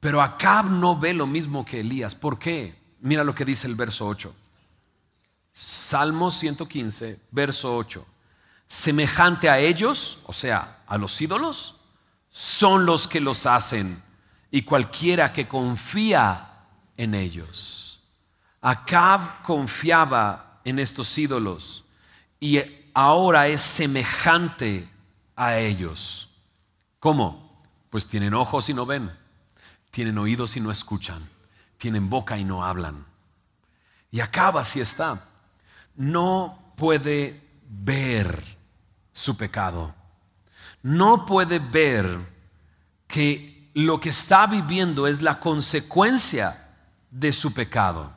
Pero 0.00 0.22
Acab 0.22 0.70
no 0.70 0.96
ve 0.96 1.12
lo 1.12 1.26
mismo 1.26 1.64
que 1.64 1.80
Elías. 1.80 2.14
¿Por 2.14 2.38
qué? 2.38 2.74
Mira 3.00 3.22
lo 3.22 3.34
que 3.34 3.44
dice 3.44 3.66
el 3.66 3.74
verso 3.74 4.06
8. 4.06 4.34
Salmo 5.52 6.30
115, 6.30 7.20
verso 7.30 7.76
8. 7.76 8.06
Semejante 8.66 9.48
a 9.48 9.58
ellos, 9.58 10.18
o 10.24 10.32
sea, 10.32 10.82
a 10.86 10.98
los 10.98 11.20
ídolos, 11.20 11.76
son 12.30 12.86
los 12.86 13.08
que 13.08 13.20
los 13.20 13.46
hacen 13.46 14.02
y 14.50 14.62
cualquiera 14.62 15.32
que 15.32 15.48
confía 15.48 16.64
en 16.96 17.14
ellos. 17.14 18.00
Acab 18.60 19.42
confiaba 19.42 20.60
en 20.64 20.78
estos 20.78 21.16
ídolos 21.16 21.84
y 22.40 22.60
ahora 22.96 23.46
es 23.46 23.60
semejante 23.60 24.88
a 25.36 25.58
ellos. 25.58 26.30
¿Cómo? 26.98 27.62
Pues 27.90 28.08
tienen 28.08 28.32
ojos 28.32 28.70
y 28.70 28.74
no 28.74 28.86
ven, 28.86 29.14
tienen 29.90 30.16
oídos 30.16 30.56
y 30.56 30.60
no 30.60 30.70
escuchan, 30.70 31.28
tienen 31.76 32.08
boca 32.08 32.38
y 32.38 32.44
no 32.44 32.64
hablan. 32.64 33.04
Y 34.10 34.20
acaba 34.20 34.62
así 34.62 34.80
está. 34.80 35.28
No 35.94 36.72
puede 36.74 37.46
ver 37.68 38.42
su 39.12 39.36
pecado. 39.36 39.94
No 40.82 41.26
puede 41.26 41.58
ver 41.58 42.18
que 43.06 43.70
lo 43.74 44.00
que 44.00 44.08
está 44.08 44.46
viviendo 44.46 45.06
es 45.06 45.20
la 45.20 45.38
consecuencia 45.38 46.74
de 47.10 47.30
su 47.30 47.52
pecado. 47.52 48.10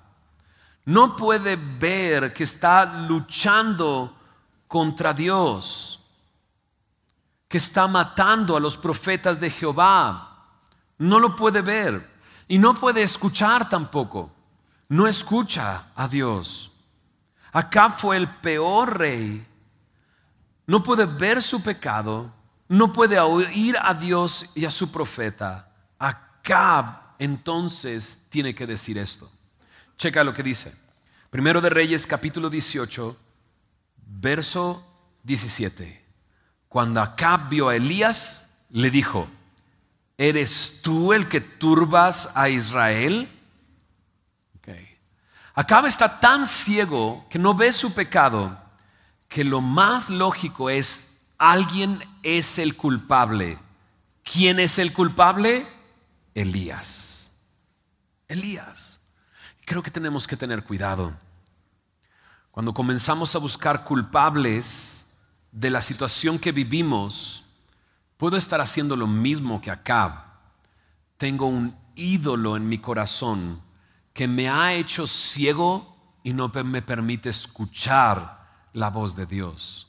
No 0.86 1.18
puede 1.18 1.58
ver 1.58 2.32
que 2.32 2.44
está 2.44 2.86
luchando 3.10 4.16
contra 4.70 5.14
Dios, 5.16 6.00
que 7.48 7.58
está 7.58 7.88
matando 7.88 8.56
a 8.56 8.60
los 8.60 8.78
profetas 8.78 9.40
de 9.40 9.50
Jehová. 9.50 10.46
No 11.00 11.20
lo 11.20 11.36
puede 11.36 11.62
ver 11.62 12.08
y 12.48 12.60
no 12.60 12.76
puede 12.76 13.02
escuchar 13.02 13.68
tampoco. 13.68 14.32
No 14.88 15.08
escucha 15.08 15.88
a 15.96 16.08
Dios. 16.08 16.72
Acá 17.52 17.92
fue 17.92 18.18
el 18.18 18.30
peor 18.30 19.00
rey. 19.00 19.44
No 20.68 20.84
puede 20.84 21.08
ver 21.08 21.42
su 21.42 21.64
pecado, 21.64 22.32
no 22.68 22.94
puede 22.94 23.20
oír 23.20 23.76
a 23.82 23.96
Dios 23.96 24.46
y 24.54 24.66
a 24.66 24.70
su 24.70 24.92
profeta. 24.92 25.68
Acá 25.98 27.16
entonces 27.18 28.20
tiene 28.30 28.54
que 28.54 28.68
decir 28.68 29.00
esto. 29.00 29.32
Checa 29.98 30.24
lo 30.24 30.32
que 30.32 30.44
dice. 30.44 30.72
Primero 31.32 31.60
de 31.60 31.72
Reyes 31.72 32.06
capítulo 32.06 32.52
18, 32.52 33.18
verso 34.10 34.86
17. 35.24 36.06
Cuando 36.68 37.02
Acab 37.02 37.50
vio 37.50 37.70
a 37.70 37.76
Elías, 37.76 38.50
le 38.70 38.90
dijo, 38.90 39.30
¿eres 40.18 40.80
tú 40.82 41.14
el 41.14 41.28
que 41.28 41.42
turbas 41.42 42.30
a 42.36 42.50
Israel? 42.50 43.30
Acab 45.60 45.86
está 45.88 46.22
tan 46.22 46.46
ciego 46.46 47.26
que 47.30 47.38
no 47.38 47.54
ve 47.54 47.74
su 47.74 47.94
pecado, 47.94 48.58
que 49.28 49.44
lo 49.44 49.60
más 49.60 50.10
lógico 50.10 50.70
es, 50.70 51.18
alguien 51.38 52.02
es 52.24 52.60
el 52.60 52.78
culpable. 52.78 53.60
¿Quién 54.24 54.62
es 54.62 54.80
el 54.80 54.94
culpable? 54.94 55.68
Elías. 56.34 57.36
Elías. 58.30 59.02
Creo 59.66 59.84
que 59.84 59.92
tenemos 59.92 60.26
que 60.26 60.38
tener 60.38 60.64
cuidado. 60.64 61.14
Cuando 62.60 62.74
comenzamos 62.74 63.34
a 63.38 63.40
buscar 63.40 63.86
culpables 63.86 65.10
de 65.50 65.70
la 65.70 65.82
situación 65.82 66.38
que 66.38 66.52
vivimos, 66.52 67.46
puedo 68.18 68.36
estar 68.36 68.60
haciendo 68.60 68.98
lo 68.98 69.08
mismo 69.08 69.62
que 69.62 69.72
Acab. 69.72 70.26
Tengo 71.16 71.46
un 71.46 71.74
ídolo 71.96 72.58
en 72.58 72.68
mi 72.68 72.78
corazón 72.78 73.62
que 74.12 74.28
me 74.28 74.50
ha 74.50 74.74
hecho 74.74 75.08
ciego 75.08 75.96
y 76.22 76.34
no 76.34 76.52
me 76.66 76.82
permite 76.82 77.30
escuchar 77.30 78.46
la 78.74 78.90
voz 78.90 79.16
de 79.16 79.26
Dios. 79.26 79.88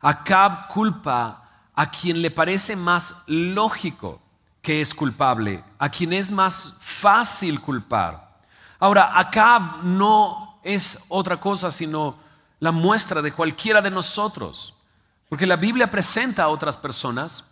Acab 0.00 0.68
culpa 0.68 1.70
a 1.74 1.90
quien 1.90 2.22
le 2.22 2.30
parece 2.30 2.76
más 2.76 3.16
lógico 3.26 4.22
que 4.60 4.80
es 4.80 4.94
culpable, 4.94 5.64
a 5.76 5.88
quien 5.88 6.12
es 6.12 6.30
más 6.30 6.76
fácil 6.78 7.60
culpar. 7.60 8.38
Ahora, 8.78 9.10
acá 9.12 9.80
no 9.82 10.51
es 10.62 10.98
otra 11.08 11.38
cosa 11.40 11.70
sino 11.70 12.16
la 12.60 12.72
muestra 12.72 13.22
de 13.22 13.32
cualquiera 13.32 13.82
de 13.82 13.90
nosotros, 13.90 14.74
porque 15.28 15.46
la 15.46 15.56
Biblia 15.56 15.90
presenta 15.90 16.44
a 16.44 16.48
otras 16.48 16.76
personas 16.76 17.44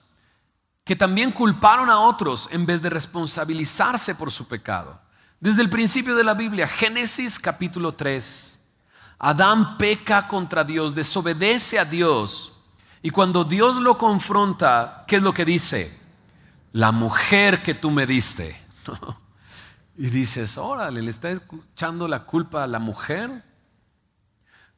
que 0.85 0.95
también 0.97 1.33
culparon 1.33 1.91
a 1.91 2.01
otros 2.01 2.49
en 2.53 2.67
vez 2.67 2.81
de 2.83 2.91
responsabilizarse 2.91 4.15
por 4.15 4.31
su 4.31 4.47
pecado. 4.47 5.01
Desde 5.41 5.63
el 5.63 5.71
principio 5.71 6.15
de 6.15 6.25
la 6.25 6.35
Biblia, 6.35 6.69
Génesis 6.69 7.39
capítulo 7.39 7.93
3, 7.93 8.61
Adán 9.19 9.77
peca 9.79 10.29
contra 10.29 10.65
Dios, 10.65 10.95
desobedece 10.95 11.79
a 11.79 11.85
Dios, 11.85 12.53
y 13.03 13.11
cuando 13.11 13.45
Dios 13.45 13.77
lo 13.77 13.97
confronta, 13.97 15.05
¿qué 15.07 15.17
es 15.17 15.23
lo 15.23 15.33
que 15.33 15.45
dice? 15.45 15.99
La 16.73 16.93
mujer 16.93 17.63
que 17.63 17.75
tú 17.75 17.91
me 17.91 18.07
diste. 18.07 18.61
Y 20.01 20.09
dices, 20.09 20.57
órale, 20.57 21.03
¿le 21.03 21.11
está 21.11 21.31
echando 21.31 22.09
la 22.09 22.25
culpa 22.25 22.65
a 22.65 22.67
la 22.67 22.79
mujer? 22.79 23.45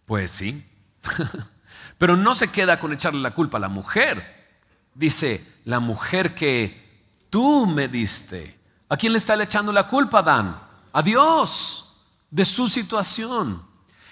Pues 0.04 0.32
sí. 0.32 0.68
Pero 1.98 2.16
no 2.16 2.34
se 2.34 2.48
queda 2.50 2.80
con 2.80 2.92
echarle 2.92 3.20
la 3.20 3.30
culpa 3.30 3.58
a 3.58 3.60
la 3.60 3.68
mujer. 3.68 4.48
Dice, 4.92 5.46
la 5.64 5.78
mujer 5.78 6.34
que 6.34 7.04
tú 7.30 7.66
me 7.66 7.86
diste. 7.86 8.58
¿A 8.88 8.96
quién 8.96 9.12
le 9.12 9.18
está 9.18 9.40
echando 9.40 9.70
la 9.70 9.86
culpa, 9.86 10.24
Dan? 10.24 10.60
A 10.92 11.00
Dios, 11.02 11.94
de 12.28 12.44
su 12.44 12.66
situación. 12.66 13.62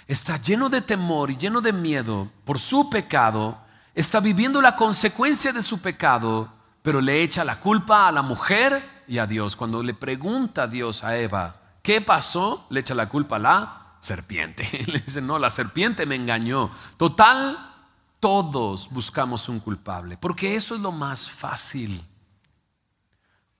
Está 0.07 0.37
lleno 0.37 0.69
de 0.69 0.81
temor 0.81 1.33
y 1.33 1.37
lleno 1.37 1.61
de 1.61 1.73
miedo 1.73 2.31
por 2.45 2.61
su 2.61 2.89
pecado. 2.89 3.59
Está 3.97 4.21
viviendo 4.21 4.63
la 4.63 4.77
consecuencia 4.77 5.53
de 5.53 5.63
su 5.63 5.81
pecado, 5.81 6.53
pero 6.83 7.01
le 7.01 7.21
echa 7.21 7.43
la 7.43 7.59
culpa 7.59 8.07
a 8.07 8.13
la 8.13 8.23
mujer 8.23 9.00
y 9.11 9.19
a 9.19 9.27
Dios. 9.27 9.57
Cuando 9.57 9.83
le 9.83 9.93
pregunta 9.93 10.63
a 10.63 10.67
Dios 10.69 11.03
a 11.03 11.19
Eva, 11.19 11.57
¿qué 11.83 12.01
pasó? 12.01 12.65
Le 12.71 12.79
echa 12.79 12.95
la 12.95 13.09
culpa 13.09 13.37
a 13.37 13.41
la 13.41 13.97
serpiente. 13.99 14.65
Le 14.87 15.01
dice, 15.01 15.21
no, 15.21 15.37
la 15.37 15.51
serpiente 15.51 16.07
me 16.07 16.15
engañó. 16.15 16.71
Total, 16.97 17.75
todos 18.21 18.89
buscamos 18.89 19.49
un 19.49 19.59
culpable, 19.59 20.17
porque 20.17 20.55
eso 20.55 20.77
es 20.77 20.81
lo 20.81 20.93
más 20.93 21.29
fácil. 21.29 22.01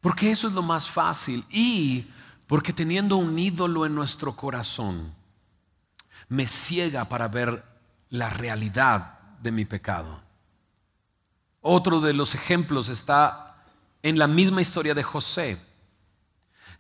Porque 0.01 0.31
eso 0.31 0.47
es 0.47 0.55
lo 0.55 0.63
más 0.63 0.89
fácil. 0.89 1.45
Y 1.51 2.07
porque 2.47 2.73
teniendo 2.73 3.17
un 3.17 3.37
ídolo 3.37 3.85
en 3.85 3.95
nuestro 3.97 4.37
corazón, 4.37 5.13
me 6.29 6.47
ciega 6.47 7.07
para 7.07 7.27
ver 7.27 7.65
la 8.09 8.31
realidad 8.31 9.19
de 9.43 9.51
mi 9.51 9.65
pecado. 9.65 10.21
Otro 11.61 12.01
de 12.01 12.15
los 12.15 12.37
ejemplos 12.37 12.89
está 12.89 13.50
en 14.03 14.19
la 14.19 14.27
misma 14.27 14.61
historia 14.61 14.95
de 14.95 15.03
José. 15.03 15.61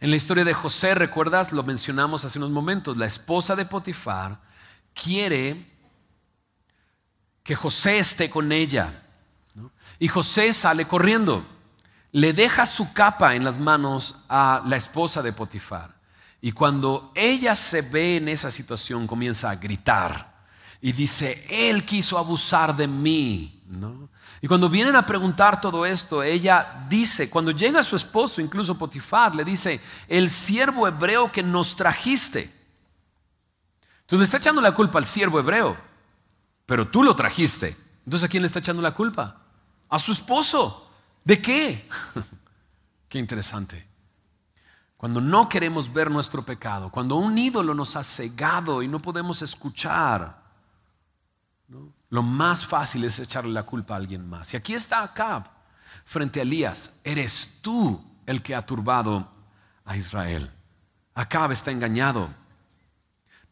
En 0.01 0.11
la 0.11 0.17
historia 0.17 0.45
de 0.45 0.55
José, 0.55 0.95
recuerdas, 0.95 1.53
lo 1.53 1.63
mencionamos 1.63 2.25
hace 2.25 2.39
unos 2.39 2.51
momentos, 2.51 2.97
la 2.97 3.07
esposa 3.07 3.55
de 3.55 3.67
Potifar 3.67 4.41
quiere 4.95 5.67
que 7.43 7.55
José 7.55 7.99
esté 7.99 8.31
con 8.31 8.51
ella. 8.53 9.03
Y 9.99 10.09
José 10.09 10.53
sale 10.55 10.87
corriendo, 10.87 11.47
le 12.13 12.33
deja 12.33 12.65
su 12.65 12.93
capa 12.93 13.35
en 13.35 13.45
las 13.45 13.59
manos 13.59 14.17
a 14.29 14.63
la 14.67 14.77
esposa 14.77 15.23
de 15.23 15.33
Potifar. 15.33 15.95
Y 16.41 16.53
cuando 16.53 17.13
ella 17.15 17.55
se 17.55 17.83
ve 17.83 18.17
en 18.17 18.29
esa 18.29 18.51
situación, 18.51 19.07
comienza 19.07 19.51
a 19.51 19.57
gritar 19.57 20.31
y 20.81 20.93
dice, 20.93 21.47
él 21.51 21.85
quiso 21.85 22.17
abusar 22.17 22.75
de 22.75 22.89
mí. 22.89 23.63
¿no? 23.67 24.09
Y 24.43 24.49
cuando 24.49 24.71
vienen 24.71 24.97
a 24.97 25.05
preguntar 25.05 25.61
todo 25.61 25.85
esto, 25.85 26.23
ella 26.23 26.87
dice, 26.89 27.29
cuando 27.29 27.51
llega 27.51 27.83
su 27.83 27.95
esposo, 27.95 28.41
incluso 28.41 28.79
Potifar, 28.79 29.35
le 29.35 29.45
dice, 29.45 29.81
el 30.09 30.31
siervo 30.31 30.89
hebreo 30.89 31.31
que 31.31 31.43
nos 31.43 31.77
trajiste. 31.77 32.51
Entonces 34.01 34.19
le 34.19 34.25
está 34.25 34.39
echando 34.39 34.63
la 34.63 34.75
culpa 34.75 34.99
al 34.99 35.05
siervo 35.05 35.39
hebreo, 35.39 35.77
pero 36.65 36.89
tú 36.89 37.03
lo 37.03 37.15
trajiste. 37.15 37.77
Entonces 38.05 38.27
¿a 38.27 38.29
quién 38.29 38.43
le 38.43 38.47
está 38.47 38.61
echando 38.61 38.81
la 38.81 38.95
culpa? 38.95 39.43
A 39.91 39.99
su 39.99 40.13
esposo. 40.13 40.91
¿De 41.23 41.41
qué? 41.43 41.87
qué 43.09 43.19
interesante. 43.19 43.87
Cuando 44.97 45.21
no 45.21 45.49
queremos 45.49 45.93
ver 45.93 46.11
nuestro 46.11 46.43
pecado, 46.43 46.91
cuando 46.91 47.17
un 47.17 47.37
ídolo 47.37 47.75
nos 47.75 47.95
ha 47.97 48.03
cegado 48.03 48.83
y 48.83 48.89
no 48.89 49.01
podemos 49.01 49.43
escuchar, 49.43 50.40
lo 52.11 52.23
más 52.25 52.67
fácil 52.67 53.05
es 53.05 53.19
echarle 53.21 53.53
la 53.53 53.63
culpa 53.63 53.95
a 53.95 53.97
alguien 53.97 54.29
más. 54.29 54.53
Y 54.53 54.57
aquí 54.57 54.75
está 54.75 55.03
Acab 55.03 55.49
frente 56.05 56.41
a 56.41 56.43
Elías. 56.43 56.93
Eres 57.05 57.59
tú 57.63 58.05
el 58.27 58.43
que 58.43 58.55
ha 58.55 58.67
turbado 58.67 59.31
a 59.85 59.97
Israel. 59.97 60.51
Acab 61.15 61.53
está 61.53 61.71
engañado. 61.71 62.29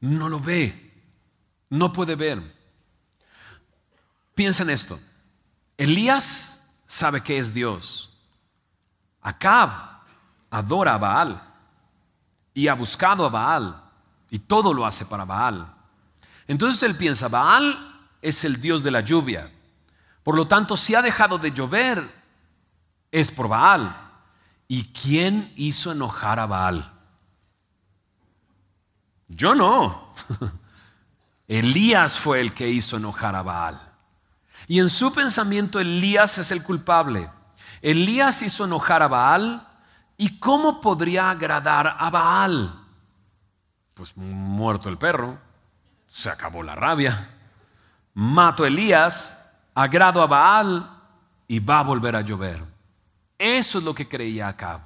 No 0.01 0.29
lo 0.29 0.41
ve. 0.41 0.93
No 1.71 1.93
puede 1.93 2.17
ver. 2.17 2.57
Piensa 4.35 4.65
en 4.65 4.71
esto. 4.71 4.99
Elías 5.77 6.61
sabe 6.85 7.23
que 7.23 7.39
es 7.39 7.55
Dios. 7.55 8.13
Acab 9.23 9.71
adora 10.51 10.95
a 10.95 10.99
Baal 10.99 11.43
y 12.55 12.67
ha 12.67 12.75
buscado 12.75 13.25
a 13.25 13.29
Baal 13.29 13.85
y 14.31 14.41
todo 14.41 14.75
lo 14.75 14.85
hace 14.85 15.05
para 15.05 15.25
Baal. 15.25 15.75
Entonces 16.49 16.83
él 16.83 16.97
piensa, 16.97 17.29
Baal 17.29 17.98
es 18.23 18.45
el 18.45 18.61
Dios 18.61 18.83
de 18.83 18.91
la 18.91 19.01
lluvia. 19.01 19.51
Por 20.23 20.37
lo 20.37 20.47
tanto, 20.47 20.77
si 20.77 20.95
ha 20.95 21.03
dejado 21.03 21.39
de 21.39 21.53
llover, 21.53 22.11
es 23.11 23.31
por 23.31 23.49
Baal. 23.49 23.95
¿Y 24.67 24.93
quién 24.93 25.53
hizo 25.57 25.93
enojar 25.93 26.39
a 26.39 26.47
Baal? 26.47 26.93
Yo 29.29 29.55
no. 29.55 30.13
Elías 31.49 32.19
fue 32.19 32.41
el 32.41 32.53
que 32.53 32.69
hizo 32.69 32.97
enojar 32.97 33.35
a 33.35 33.43
Baal. 33.43 33.81
Y 34.67 34.81
en 34.81 34.91
su 34.91 35.13
pensamiento 35.13 35.81
Elías 35.81 36.37
es 36.39 36.53
el 36.53 36.63
culpable. 36.63 37.31
Elías 37.81 38.43
hizo 38.43 38.65
enojar 38.65 39.03
a 39.03 39.09
Baal. 39.09 39.67
¿Y 40.19 40.39
cómo 40.39 40.81
podría 40.81 41.31
agradar 41.31 41.97
a 41.99 42.11
Baal? 42.11 42.87
Pues 43.95 44.17
muerto 44.17 44.89
el 44.89 44.99
perro, 44.99 45.39
se 46.09 46.29
acabó 46.29 46.63
la 46.63 46.75
rabia 46.75 47.38
mato 48.19 48.65
a 48.65 48.67
Elías, 48.67 49.39
agrado 49.77 50.21
a 50.21 50.27
Baal 50.27 50.91
y 51.47 51.61
va 51.61 51.79
a 51.79 51.85
volver 51.85 52.17
a 52.17 52.21
llover. 52.21 52.61
Eso 53.39 53.79
es 53.79 53.85
lo 53.85 53.95
que 53.95 54.09
creía 54.09 54.49
Acab. 54.49 54.81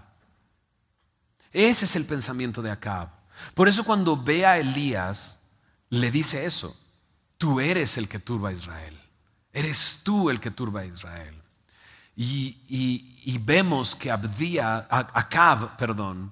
Ese 1.51 1.87
es 1.87 1.97
el 1.97 2.05
pensamiento 2.05 2.61
de 2.61 2.71
Acab. 2.71 3.09
Por 3.55 3.69
eso 3.69 3.85
cuando 3.85 4.23
ve 4.23 4.45
a 4.45 4.59
Elías, 4.59 5.39
le 5.89 6.11
dice 6.11 6.45
eso. 6.45 6.79
Tú 7.39 7.59
eres 7.59 7.97
el 7.97 8.07
que 8.07 8.19
turba 8.19 8.51
a 8.51 8.53
Israel. 8.53 9.01
Eres 9.51 10.01
tú 10.03 10.29
el 10.29 10.39
que 10.39 10.51
turba 10.51 10.81
a 10.81 10.85
Israel. 10.85 11.43
Y, 12.15 13.39
vemos 13.39 13.97
que 13.97 14.11
Abdía, 14.11 14.87
Acab, 14.91 15.79
perdón, 15.79 16.31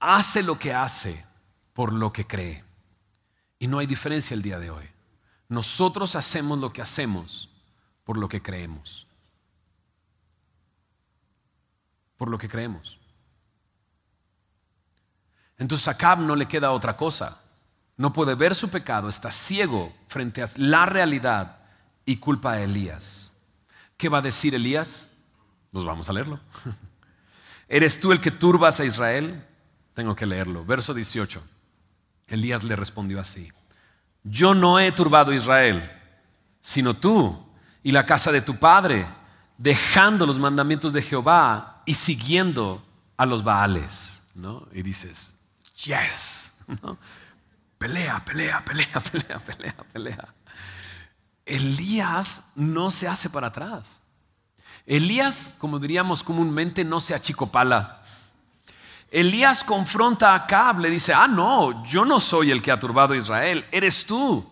hace 0.00 0.42
lo 0.42 0.58
que 0.58 0.72
hace 0.72 1.22
por 1.74 1.92
lo 1.92 2.10
que 2.14 2.26
cree. 2.26 2.64
Y 3.58 3.66
no 3.66 3.78
hay 3.78 3.86
diferencia 3.86 4.34
el 4.34 4.40
día 4.40 4.58
de 4.58 4.70
hoy. 4.70 4.95
Nosotros 5.48 6.16
hacemos 6.16 6.58
lo 6.58 6.72
que 6.72 6.82
hacemos 6.82 7.48
por 8.04 8.16
lo 8.16 8.28
que 8.28 8.42
creemos. 8.42 9.06
Por 12.16 12.30
lo 12.30 12.38
que 12.38 12.48
creemos. 12.48 12.98
Entonces 15.58 15.86
a 15.88 15.92
Acab 15.92 16.20
no 16.20 16.34
le 16.34 16.46
queda 16.46 16.72
otra 16.72 16.96
cosa. 16.96 17.40
No 17.96 18.12
puede 18.12 18.34
ver 18.34 18.54
su 18.54 18.68
pecado, 18.68 19.08
está 19.08 19.30
ciego 19.30 19.94
frente 20.08 20.42
a 20.42 20.46
la 20.56 20.84
realidad 20.84 21.58
y 22.04 22.16
culpa 22.16 22.52
a 22.52 22.62
Elías. 22.62 23.32
¿Qué 23.96 24.08
va 24.08 24.18
a 24.18 24.22
decir 24.22 24.54
Elías? 24.54 25.08
Pues 25.72 25.84
vamos 25.84 26.08
a 26.08 26.12
leerlo. 26.12 26.40
¿Eres 27.68 27.98
tú 27.98 28.12
el 28.12 28.20
que 28.20 28.30
turbas 28.30 28.80
a 28.80 28.84
Israel? 28.84 29.46
Tengo 29.94 30.14
que 30.14 30.26
leerlo. 30.26 30.64
Verso 30.64 30.92
18. 30.92 31.42
Elías 32.28 32.64
le 32.64 32.76
respondió 32.76 33.18
así 33.18 33.50
yo 34.28 34.54
no 34.54 34.78
he 34.78 34.92
turbado 34.92 35.32
a 35.32 35.34
Israel, 35.34 35.90
sino 36.60 36.94
tú 36.94 37.36
y 37.82 37.92
la 37.92 38.04
casa 38.04 38.32
de 38.32 38.42
tu 38.42 38.56
padre, 38.56 39.06
dejando 39.56 40.26
los 40.26 40.38
mandamientos 40.38 40.92
de 40.92 41.02
Jehová 41.02 41.82
y 41.86 41.94
siguiendo 41.94 42.84
a 43.16 43.24
los 43.24 43.42
Baales. 43.42 44.16
¿no? 44.36 44.66
Y 44.72 44.82
dices, 44.82 45.36
yes. 45.84 46.52
Pelea, 47.78 48.24
pelea, 48.24 48.64
pelea, 48.64 49.00
pelea, 49.12 49.38
pelea, 49.38 49.76
pelea. 49.92 50.34
Elías 51.44 52.42
no 52.54 52.90
se 52.90 53.06
hace 53.06 53.28
para 53.28 53.48
atrás. 53.48 54.00
Elías, 54.86 55.52
como 55.58 55.78
diríamos 55.78 56.22
comúnmente, 56.22 56.84
no 56.84 57.00
se 57.00 57.14
achicopala. 57.14 58.02
Elías 59.16 59.64
confronta 59.64 60.32
a 60.32 60.44
Acab, 60.44 60.78
le 60.78 60.90
dice, 60.90 61.14
ah, 61.14 61.26
no, 61.26 61.82
yo 61.86 62.04
no 62.04 62.20
soy 62.20 62.50
el 62.50 62.60
que 62.60 62.70
ha 62.70 62.78
turbado 62.78 63.14
a 63.14 63.16
Israel, 63.16 63.64
eres 63.72 64.04
tú. 64.04 64.46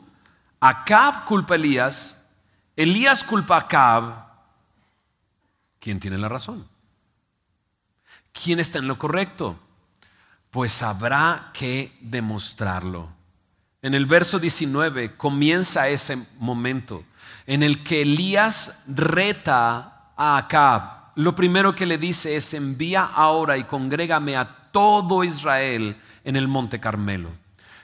Acab 0.59 1.27
culpa 1.27 1.53
a 1.53 1.57
Elías, 1.57 2.27
Elías 2.75 3.23
culpa 3.23 3.57
a 3.57 3.59
Acab. 3.59 4.25
¿Quién 5.79 6.01
tiene 6.01 6.17
la 6.17 6.31
razón? 6.31 6.67
¿Quién 8.33 8.59
está 8.59 8.79
en 8.79 8.89
lo 8.89 8.99
correcto? 8.99 9.59
Pues 10.51 10.83
habrá 10.83 11.51
que 11.53 11.99
demostrarlo. 12.01 13.11
En 13.83 13.93
el 13.93 14.07
verso 14.07 14.39
19 14.39 15.19
comienza 15.19 15.89
ese 15.89 16.17
momento 16.39 17.05
en 17.45 17.63
el 17.63 17.85
que 17.85 18.01
Elías 18.01 18.83
reta 18.87 20.13
a 20.17 20.39
Acab 20.39 21.04
lo 21.17 21.35
primero 21.35 21.75
que 21.75 21.87
le 21.87 21.99
dice 21.99 22.37
es, 22.37 22.55
envía 22.55 23.05
ahora 23.05 23.57
y 23.57 23.65
congrégame 23.65 24.37
a 24.37 24.71
todo 24.73 25.23
Israel 25.23 25.97
en 26.25 26.37
el 26.37 26.49
monte 26.49 26.81
Carmelo. 26.81 27.31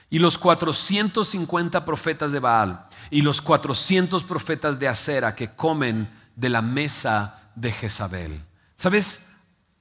Y 0.09 0.19
los 0.19 0.37
450 0.37 1.85
profetas 1.85 2.33
de 2.33 2.39
Baal 2.39 2.85
y 3.09 3.21
los 3.21 3.41
400 3.41 4.23
profetas 4.25 4.77
de 4.77 4.89
Acera 4.89 5.35
que 5.35 5.51
comen 5.51 6.09
de 6.35 6.49
la 6.49 6.61
mesa 6.61 7.49
de 7.55 7.71
Jezabel. 7.71 8.41
¿Sabes? 8.75 9.27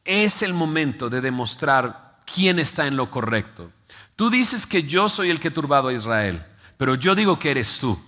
Es 0.05 0.43
el 0.43 0.55
momento 0.55 1.11
de 1.11 1.21
demostrar 1.21 2.19
quién 2.33 2.61
está 2.61 2.87
en 2.87 2.97
lo 2.97 3.11
correcto. 3.11 3.73
Tú 4.15 4.31
dices 4.31 4.67
que 4.67 4.85
yo 4.85 5.09
soy 5.09 5.31
el 5.31 5.41
que 5.41 5.49
he 5.49 5.53
turbado 5.53 5.89
a 5.89 5.93
Israel, 5.93 6.45
pero 6.77 6.95
yo 6.95 7.17
digo 7.17 7.39
que 7.39 7.51
eres 7.51 7.79
tú. 7.79 8.01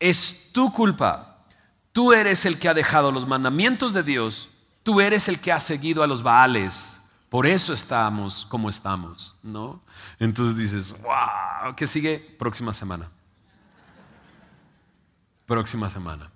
Es 0.00 0.50
tu 0.52 0.72
culpa 0.72 1.35
Tú 1.96 2.12
eres 2.12 2.44
el 2.44 2.58
que 2.58 2.68
ha 2.68 2.74
dejado 2.74 3.10
los 3.10 3.26
mandamientos 3.26 3.94
de 3.94 4.02
Dios, 4.02 4.50
tú 4.82 5.00
eres 5.00 5.28
el 5.28 5.40
que 5.40 5.50
ha 5.50 5.58
seguido 5.58 6.02
a 6.02 6.06
los 6.06 6.22
Baales. 6.22 7.00
Por 7.30 7.46
eso 7.46 7.72
estamos 7.72 8.44
como 8.50 8.68
estamos, 8.68 9.34
¿no? 9.42 9.80
Entonces 10.18 10.58
dices, 10.58 10.94
wow, 11.00 11.74
¿qué 11.74 11.86
sigue? 11.86 12.18
Próxima 12.38 12.74
semana. 12.74 13.10
Próxima 15.46 15.88
semana. 15.88 16.30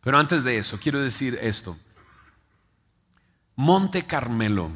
Pero 0.00 0.16
antes 0.16 0.42
de 0.42 0.56
eso, 0.56 0.80
quiero 0.80 0.98
decir 0.98 1.38
esto. 1.42 1.76
Monte 3.56 4.06
Carmelo. 4.06 4.70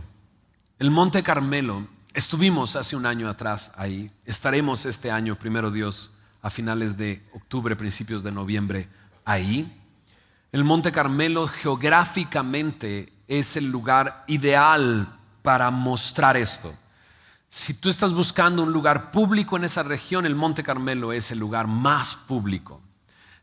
El 0.79 0.91
Monte 0.91 1.23
Carmelo, 1.23 1.89
estuvimos 2.13 2.77
hace 2.77 2.97
un 2.97 3.07
año 3.07 3.31
atrás 3.31 3.73
ahí, 3.77 4.13
estaremos 4.27 4.85
este 4.85 5.11
año, 5.11 5.37
primero 5.37 5.71
Dios, 5.71 6.14
a 6.45 6.51
finales 6.51 6.95
de 6.99 7.27
octubre, 7.33 7.75
principios 7.75 8.23
de 8.23 8.31
noviembre, 8.31 8.87
ahí. 9.25 9.67
El 10.53 10.63
Monte 10.63 10.93
Carmelo 10.93 11.49
geográficamente 11.49 13.11
es 13.27 13.57
el 13.57 13.71
lugar 13.71 14.25
ideal 14.27 15.09
para 15.41 15.71
mostrar 15.71 16.37
esto. 16.37 16.71
Si 17.49 17.73
tú 17.73 17.89
estás 17.89 18.13
buscando 18.13 18.63
un 18.63 18.75
lugar 18.75 19.11
público 19.11 19.57
en 19.57 19.65
esa 19.65 19.83
región, 19.85 20.27
el 20.27 20.35
Monte 20.35 20.63
Carmelo 20.63 21.15
es 21.15 21.31
el 21.31 21.39
lugar 21.39 21.67
más 21.67 22.15
público. 22.15 22.83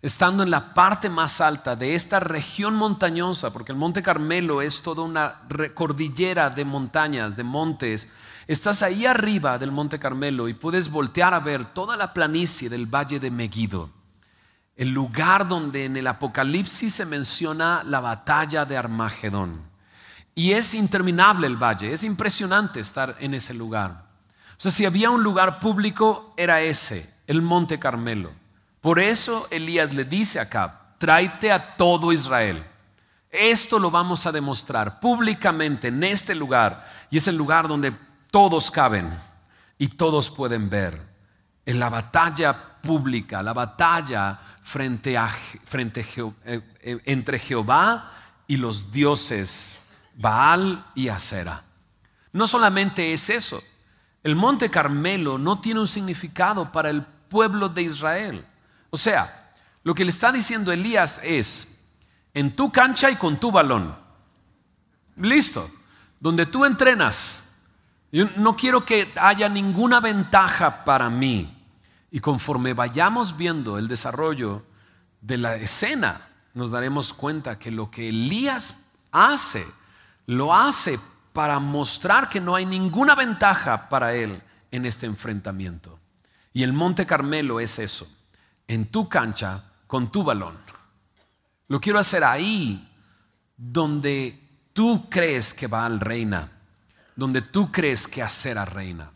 Estando 0.04 0.44
en 0.44 0.52
la 0.52 0.76
parte 0.76 1.10
más 1.10 1.42
alta 1.42 1.76
de 1.76 1.96
esta 1.96 2.20
región 2.20 2.76
montañosa, 2.76 3.52
porque 3.52 3.72
el 3.72 3.80
Monte 3.80 4.04
Carmelo 4.04 4.62
es 4.62 4.84
toda 4.84 5.02
una 5.02 5.42
cordillera 5.74 6.52
de 6.52 6.66
montañas, 6.66 7.36
de 7.36 7.44
montes, 7.44 8.10
Estás 8.52 8.84
ahí 8.84 9.06
arriba 9.06 9.58
del 9.58 9.72
Monte 9.72 9.98
Carmelo 9.98 10.50
y 10.50 10.54
puedes 10.54 10.92
voltear 10.92 11.34
a 11.34 11.40
ver 11.40 11.64
toda 11.64 11.96
la 11.96 12.12
planicie 12.12 12.68
del 12.68 12.86
Valle 12.86 13.18
de 13.18 13.32
Megiddo, 13.32 13.90
el 14.76 14.90
lugar 14.90 15.48
donde 15.48 15.86
en 15.86 15.96
el 15.96 16.06
Apocalipsis 16.06 16.96
se 16.96 17.06
menciona 17.06 17.82
la 17.86 18.02
batalla 18.02 18.66
de 18.66 18.76
Armagedón. 18.76 19.62
Y 20.36 20.52
es 20.52 20.74
interminable 20.74 21.48
el 21.48 21.56
valle, 21.56 21.94
es 21.94 22.04
impresionante 22.04 22.82
estar 22.82 23.16
en 23.22 23.36
ese 23.36 23.54
lugar. 23.54 24.04
O 24.50 24.56
sea, 24.58 24.70
si 24.70 24.86
había 24.86 25.12
un 25.12 25.24
lugar 25.24 25.62
público, 25.62 26.34
era 26.36 26.60
ese, 26.60 27.10
el 27.28 27.42
Monte 27.42 27.80
Carmelo. 27.80 28.34
Por 28.82 29.00
eso 29.00 29.48
Elías 29.50 29.94
le 29.94 30.04
dice 30.04 30.42
acá, 30.42 30.96
tráete 30.98 31.54
a 31.54 31.78
todo 31.78 32.12
Israel. 32.12 32.66
Esto 33.30 33.80
lo 33.80 33.90
vamos 33.90 34.26
a 34.26 34.32
demostrar 34.34 35.00
públicamente 35.00 35.88
en 35.88 36.04
este 36.04 36.36
lugar. 36.36 36.86
Y 37.10 37.16
es 37.16 37.30
el 37.30 37.38
lugar 37.38 37.70
donde 37.70 38.11
todos 38.32 38.72
caben 38.72 39.14
y 39.78 39.90
todos 39.90 40.32
pueden 40.32 40.70
ver. 40.70 41.00
En 41.66 41.80
la 41.80 41.90
batalla 41.90 42.80
pública, 42.82 43.44
la 43.44 43.54
batalla 43.54 44.40
frente 44.64 45.18
a, 45.18 45.28
frente 45.28 46.06
eh, 46.46 46.62
eh, 46.82 47.02
entre 47.06 47.38
Jehová 47.38 48.12
y 48.48 48.58
los 48.58 48.92
dioses 48.92 49.80
Baal 50.16 50.86
y 50.96 51.10
Acera. 51.10 51.64
No 52.34 52.48
solamente 52.48 53.14
es 53.14 53.30
eso, 53.30 53.62
el 54.24 54.36
monte 54.36 54.70
Carmelo 54.70 55.38
no 55.38 55.60
tiene 55.60 55.80
un 55.80 55.88
significado 55.88 56.72
para 56.72 56.90
el 56.90 57.04
pueblo 57.04 57.70
de 57.70 57.84
Israel. 57.84 58.46
O 58.90 58.98
sea, 58.98 59.54
lo 59.84 59.94
que 59.94 60.06
le 60.06 60.12
está 60.12 60.32
diciendo 60.32 60.72
Elías 60.72 61.20
es, 61.24 61.84
en 62.34 62.56
tu 62.56 62.72
cancha 62.72 63.10
y 63.10 63.16
con 63.16 63.40
tu 63.40 63.52
balón. 63.52 63.96
Listo, 65.18 65.70
donde 66.20 66.46
tú 66.46 66.66
entrenas. 66.66 67.41
Yo 68.12 68.30
no 68.38 68.56
quiero 68.56 68.86
que 68.86 69.12
haya 69.16 69.48
ninguna 69.48 70.00
ventaja 70.00 70.84
para 70.84 71.10
mí. 71.10 71.58
Y 72.12 72.20
conforme 72.20 72.74
vayamos 72.74 73.38
viendo 73.38 73.78
el 73.78 73.88
desarrollo 73.88 74.64
de 75.22 75.38
la 75.38 75.56
escena, 75.56 76.28
nos 76.54 76.72
daremos 76.72 77.14
cuenta 77.14 77.58
que 77.58 77.72
lo 77.72 77.90
que 77.90 78.10
Elías 78.10 78.76
hace, 79.12 79.66
lo 80.26 80.54
hace 80.54 81.00
para 81.32 81.60
mostrar 81.60 82.28
que 82.28 82.42
no 82.42 82.56
hay 82.56 82.66
ninguna 82.66 83.16
ventaja 83.16 83.88
para 83.88 84.14
él 84.14 84.42
en 84.72 84.86
este 84.86 85.06
enfrentamiento. 85.06 86.00
Y 86.54 86.64
el 86.64 86.74
Monte 86.74 87.06
Carmelo 87.06 87.60
es 87.60 87.80
eso, 87.80 88.10
en 88.68 88.88
tu 88.88 89.08
cancha 89.08 89.64
con 89.88 90.12
tu 90.12 90.24
balón. 90.24 90.58
Lo 91.70 91.80
quiero 91.80 92.00
hacer 92.00 92.24
ahí 92.26 92.90
donde 93.56 94.38
tú 94.74 95.08
crees 95.10 95.54
que 95.54 95.68
va 95.68 95.86
al 95.86 96.02
reina, 96.02 96.52
donde 97.16 97.42
tú 97.42 97.72
crees 97.72 98.08
que 98.08 98.22
a 98.22 98.66
reina. 98.66 99.12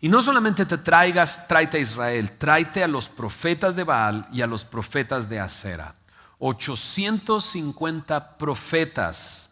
Y 0.00 0.08
no 0.08 0.22
solamente 0.22 0.64
te 0.64 0.78
traigas, 0.78 1.48
tráete 1.48 1.78
a 1.78 1.80
Israel, 1.80 2.38
tráete 2.38 2.84
a 2.84 2.88
los 2.88 3.08
profetas 3.08 3.74
de 3.74 3.84
Baal 3.84 4.28
y 4.32 4.42
a 4.42 4.46
los 4.46 4.64
profetas 4.64 5.28
de 5.28 5.40
Acera. 5.40 5.94
850 6.38 8.38
profetas 8.38 9.48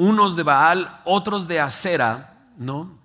unos 0.00 0.34
de 0.34 0.42
Baal, 0.42 1.02
otros 1.04 1.46
de 1.46 1.60
Acera, 1.60 2.48
¿no? 2.56 2.98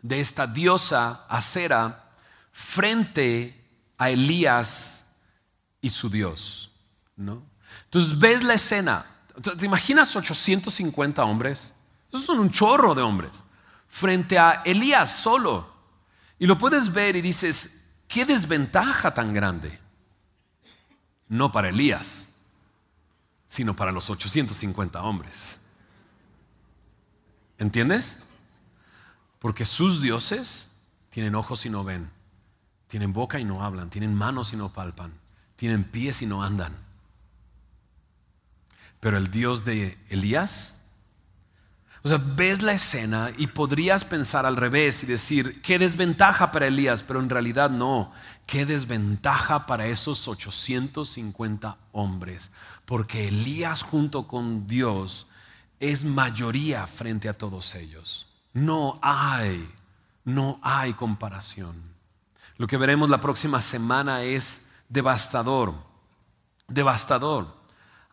De 0.00 0.20
esta 0.20 0.46
diosa 0.46 1.26
Acera, 1.28 2.02
frente 2.50 3.62
a 3.98 4.08
Elías 4.08 5.04
y 5.82 5.90
su 5.90 6.08
Dios, 6.08 6.70
¿no? 7.14 7.42
Entonces 7.84 8.18
ves 8.18 8.42
la 8.42 8.54
escena. 8.54 9.04
¿Te 9.58 9.66
imaginas 9.66 10.16
850 10.16 11.22
hombres? 11.22 11.73
Esos 12.14 12.26
son 12.26 12.38
un 12.38 12.50
chorro 12.52 12.94
de 12.94 13.02
hombres. 13.02 13.42
Frente 13.88 14.38
a 14.38 14.62
Elías 14.64 15.10
solo. 15.16 15.68
Y 16.38 16.46
lo 16.46 16.56
puedes 16.56 16.92
ver 16.92 17.16
y 17.16 17.20
dices, 17.20 17.84
qué 18.06 18.24
desventaja 18.24 19.12
tan 19.12 19.32
grande. 19.32 19.80
No 21.26 21.50
para 21.50 21.70
Elías, 21.70 22.28
sino 23.48 23.74
para 23.74 23.90
los 23.90 24.10
850 24.10 25.02
hombres. 25.02 25.58
¿Entiendes? 27.58 28.16
Porque 29.40 29.64
sus 29.64 30.00
dioses 30.00 30.70
tienen 31.10 31.34
ojos 31.34 31.66
y 31.66 31.70
no 31.70 31.82
ven, 31.82 32.08
tienen 32.86 33.12
boca 33.12 33.40
y 33.40 33.44
no 33.44 33.64
hablan, 33.64 33.90
tienen 33.90 34.14
manos 34.14 34.52
y 34.52 34.56
no 34.56 34.72
palpan, 34.72 35.12
tienen 35.56 35.82
pies 35.82 36.22
y 36.22 36.26
no 36.26 36.44
andan. 36.44 36.76
Pero 39.00 39.18
el 39.18 39.32
Dios 39.32 39.64
de 39.64 39.98
Elías, 40.10 40.80
o 42.04 42.08
sea, 42.08 42.18
ves 42.18 42.60
la 42.60 42.74
escena 42.74 43.32
y 43.38 43.46
podrías 43.46 44.04
pensar 44.04 44.44
al 44.44 44.56
revés 44.56 45.02
y 45.02 45.06
decir, 45.06 45.62
qué 45.62 45.78
desventaja 45.78 46.52
para 46.52 46.66
Elías, 46.66 47.02
pero 47.02 47.18
en 47.18 47.30
realidad 47.30 47.70
no, 47.70 48.12
qué 48.46 48.66
desventaja 48.66 49.64
para 49.64 49.86
esos 49.86 50.28
850 50.28 51.78
hombres, 51.92 52.52
porque 52.84 53.28
Elías 53.28 53.82
junto 53.82 54.28
con 54.28 54.66
Dios 54.66 55.26
es 55.80 56.04
mayoría 56.04 56.86
frente 56.86 57.26
a 57.30 57.38
todos 57.38 57.74
ellos. 57.74 58.28
No 58.52 58.98
hay, 59.00 59.66
no 60.26 60.60
hay 60.62 60.92
comparación. 60.92 61.82
Lo 62.58 62.66
que 62.66 62.76
veremos 62.76 63.08
la 63.08 63.20
próxima 63.20 63.62
semana 63.62 64.20
es 64.20 64.62
devastador, 64.90 65.72
devastador. 66.68 67.63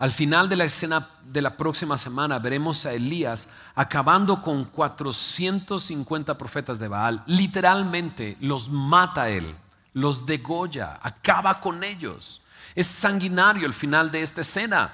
Al 0.02 0.12
final 0.12 0.50
de 0.50 0.56
la 0.56 0.64
escena 0.64 1.08
de 1.24 1.44
la 1.44 1.56
próxima 1.56 1.96
semana 1.96 2.40
veremos 2.40 2.88
a 2.88 2.92
Elías 2.92 3.48
acabando 3.76 4.42
con 4.42 4.66
450 4.66 6.40
profetas 6.40 6.80
de 6.80 6.88
Baal. 6.88 7.22
Literalmente 7.28 8.36
los 8.40 8.68
mata 8.68 9.30
él, 9.30 9.56
los 9.94 10.26
degolla, 10.26 11.00
acaba 11.04 11.62
con 11.62 11.84
ellos. 11.84 12.42
Es 12.74 12.88
sanguinario 12.88 13.68
el 13.68 13.76
final 13.76 14.10
de 14.10 14.24
esta 14.24 14.42
escena. 14.42 14.92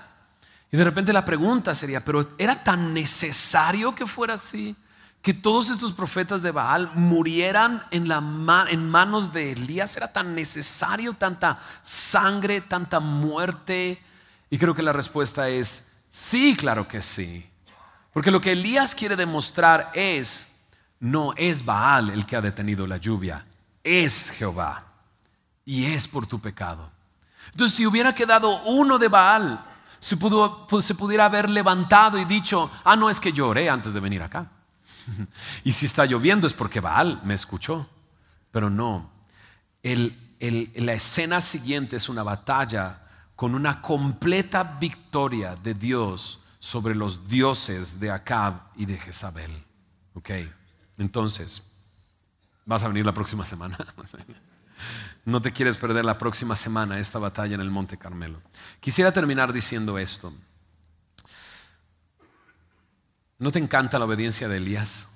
Y 0.69 0.75
de 0.75 0.83
repente 0.83 1.13
la 1.13 1.23
pregunta 1.23 1.73
sería, 1.73 2.03
pero 2.03 2.27
¿era 2.37 2.61
tan 2.61 2.93
necesario 2.93 3.95
que 3.95 4.05
fuera 4.05 4.33
así? 4.33 4.75
Que 5.21 5.33
todos 5.33 5.69
estos 5.69 5.93
profetas 5.93 6.41
de 6.41 6.51
Baal 6.51 6.91
murieran 6.95 7.81
en, 7.91 8.11
en 8.11 8.89
manos 8.89 9.31
de 9.31 9.53
Elías. 9.53 9.95
¿Era 9.95 10.11
tan 10.11 10.35
necesario 10.35 11.13
tanta 11.13 11.59
sangre, 11.81 12.59
tanta 12.59 12.99
muerte? 12.99 14.03
Y 14.49 14.57
creo 14.57 14.73
que 14.73 14.83
la 14.83 14.93
respuesta 14.93 15.49
es 15.49 15.91
sí, 16.09 16.55
claro 16.55 16.87
que 16.87 17.01
sí. 17.01 17.45
Porque 18.13 18.31
lo 18.31 18.41
que 18.41 18.53
Elías 18.53 18.95
quiere 18.95 19.15
demostrar 19.15 19.91
es, 19.93 20.47
no 20.99 21.33
es 21.35 21.63
Baal 21.63 22.09
el 22.09 22.25
que 22.25 22.35
ha 22.35 22.41
detenido 22.41 22.87
la 22.87 22.97
lluvia, 22.97 23.45
es 23.83 24.31
Jehová. 24.31 24.83
Y 25.65 25.85
es 25.85 26.07
por 26.07 26.25
tu 26.25 26.39
pecado. 26.39 26.89
Entonces, 27.51 27.77
si 27.77 27.85
hubiera 27.85 28.15
quedado 28.15 28.63
uno 28.63 28.97
de 28.97 29.07
Baal, 29.07 29.63
se, 29.99 30.17
pues, 30.17 30.85
se 30.85 30.95
pudiera 30.95 31.25
haber 31.25 31.49
levantado 31.49 32.17
y 32.17 32.25
dicho, 32.25 32.71
ah, 32.83 32.95
no 32.95 33.09
es 33.09 33.19
que 33.19 33.33
lloré 33.33 33.69
antes 33.69 33.93
de 33.93 33.99
venir 33.99 34.21
acá. 34.23 34.49
y 35.63 35.71
si 35.71 35.85
está 35.85 36.05
lloviendo 36.05 36.47
es 36.47 36.53
porque 36.53 36.79
Baal 36.79 37.21
me 37.23 37.33
escuchó. 37.33 37.87
Pero 38.51 38.69
no, 38.69 39.11
la 39.83 40.93
escena 40.93 41.41
siguiente 41.41 41.97
es 41.97 42.09
una 42.09 42.23
batalla 42.23 43.01
con 43.37 43.53
una 43.53 43.83
completa 43.83 44.63
victoria 44.63 45.55
de 45.55 45.75
Dios 45.75 46.39
sobre 46.57 46.95
los 46.95 47.29
dioses 47.29 47.99
de 47.99 48.09
Acab 48.09 48.71
y 48.75 48.87
de 48.87 48.97
Jezabel. 48.97 49.63
Ok, 50.15 50.31
entonces, 50.97 51.63
vas 52.65 52.83
a 52.83 52.87
venir 52.87 53.05
la 53.05 53.13
próxima 53.13 53.45
semana. 53.45 53.77
No 55.25 55.41
te 55.41 55.51
quieres 55.51 55.75
perder 55.75 56.05
la 56.05 56.17
próxima 56.17 56.55
semana 56.55 56.99
esta 56.99 57.19
batalla 57.19 57.55
en 57.55 57.61
el 57.61 57.69
Monte 57.71 57.97
Carmelo. 57.97 58.39
Quisiera 58.79 59.11
terminar 59.11 59.51
diciendo 59.51 59.97
esto. 59.97 60.31
¿No 63.37 63.51
te 63.51 63.59
encanta 63.59 63.99
la 63.99 64.05
obediencia 64.05 64.47
de 64.47 64.57
Elías? 64.57 65.09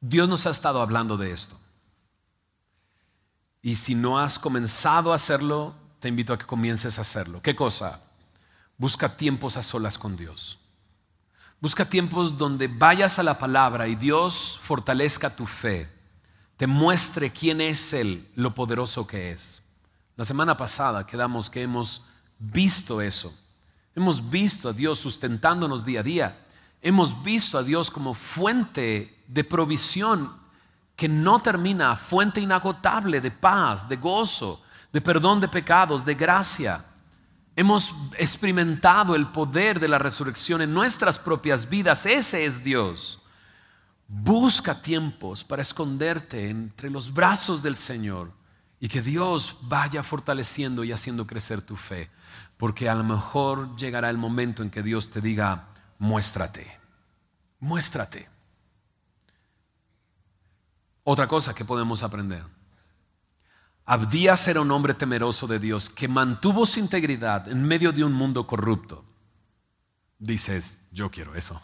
Dios 0.00 0.26
nos 0.26 0.46
ha 0.46 0.50
estado 0.50 0.80
hablando 0.80 1.18
de 1.18 1.32
esto. 1.32 1.59
Y 3.62 3.74
si 3.74 3.94
no 3.94 4.18
has 4.18 4.38
comenzado 4.38 5.12
a 5.12 5.16
hacerlo, 5.16 5.74
te 5.98 6.08
invito 6.08 6.32
a 6.32 6.38
que 6.38 6.46
comiences 6.46 6.98
a 6.98 7.02
hacerlo. 7.02 7.42
¿Qué 7.42 7.54
cosa? 7.54 8.00
Busca 8.78 9.16
tiempos 9.16 9.56
a 9.56 9.62
solas 9.62 9.98
con 9.98 10.16
Dios. 10.16 10.58
Busca 11.60 11.84
tiempos 11.84 12.38
donde 12.38 12.68
vayas 12.68 13.18
a 13.18 13.22
la 13.22 13.38
palabra 13.38 13.86
y 13.86 13.96
Dios 13.96 14.58
fortalezca 14.62 15.36
tu 15.36 15.46
fe 15.46 16.00
te 16.60 16.66
muestre 16.66 17.30
quién 17.30 17.62
es 17.62 17.94
Él, 17.94 18.28
lo 18.34 18.54
poderoso 18.54 19.06
que 19.06 19.30
es. 19.30 19.62
La 20.14 20.26
semana 20.26 20.58
pasada 20.58 21.06
quedamos 21.06 21.48
que 21.48 21.62
hemos 21.62 22.02
visto 22.38 23.00
eso. 23.00 23.34
Hemos 23.96 24.28
visto 24.28 24.68
a 24.68 24.74
Dios 24.74 24.98
sustentándonos 24.98 25.86
día 25.86 26.00
a 26.00 26.02
día. 26.02 26.46
Hemos 26.82 27.22
visto 27.22 27.56
a 27.56 27.62
Dios 27.62 27.90
como 27.90 28.12
fuente 28.12 29.22
de 29.26 29.42
provisión 29.42 30.30
que 31.00 31.08
no 31.08 31.40
termina, 31.40 31.96
fuente 31.96 32.42
inagotable 32.42 33.22
de 33.22 33.30
paz, 33.30 33.88
de 33.88 33.96
gozo, 33.96 34.60
de 34.92 35.00
perdón 35.00 35.40
de 35.40 35.48
pecados, 35.48 36.04
de 36.04 36.14
gracia. 36.14 36.84
Hemos 37.56 37.94
experimentado 38.18 39.14
el 39.14 39.28
poder 39.28 39.80
de 39.80 39.88
la 39.88 39.98
resurrección 39.98 40.60
en 40.60 40.74
nuestras 40.74 41.18
propias 41.18 41.66
vidas. 41.66 42.04
Ese 42.04 42.44
es 42.44 42.62
Dios. 42.62 43.18
Busca 44.08 44.82
tiempos 44.82 45.42
para 45.42 45.62
esconderte 45.62 46.50
entre 46.50 46.90
los 46.90 47.10
brazos 47.14 47.62
del 47.62 47.76
Señor 47.76 48.30
y 48.78 48.86
que 48.86 49.00
Dios 49.00 49.56
vaya 49.62 50.02
fortaleciendo 50.02 50.84
y 50.84 50.92
haciendo 50.92 51.26
crecer 51.26 51.62
tu 51.62 51.76
fe. 51.76 52.10
Porque 52.58 52.90
a 52.90 52.94
lo 52.94 53.04
mejor 53.04 53.74
llegará 53.76 54.10
el 54.10 54.18
momento 54.18 54.62
en 54.62 54.68
que 54.68 54.82
Dios 54.82 55.08
te 55.08 55.22
diga, 55.22 55.68
muéstrate, 55.98 56.78
muéstrate. 57.58 58.28
Otra 61.04 61.26
cosa 61.26 61.54
que 61.54 61.64
podemos 61.64 62.02
aprender. 62.02 62.44
Abdías 63.84 64.46
era 64.46 64.60
un 64.60 64.70
hombre 64.70 64.94
temeroso 64.94 65.46
de 65.46 65.58
Dios 65.58 65.90
que 65.90 66.06
mantuvo 66.08 66.64
su 66.66 66.78
integridad 66.78 67.48
en 67.48 67.62
medio 67.62 67.92
de 67.92 68.04
un 68.04 68.12
mundo 68.12 68.46
corrupto. 68.46 69.04
Dices, 70.18 70.78
yo 70.92 71.10
quiero 71.10 71.34
eso. 71.34 71.60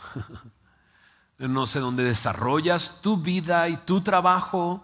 no 1.38 1.66
sé 1.66 1.78
dónde 1.78 2.02
desarrollas 2.02 3.00
tu 3.02 3.18
vida 3.18 3.68
y 3.68 3.76
tu 3.76 4.00
trabajo, 4.00 4.82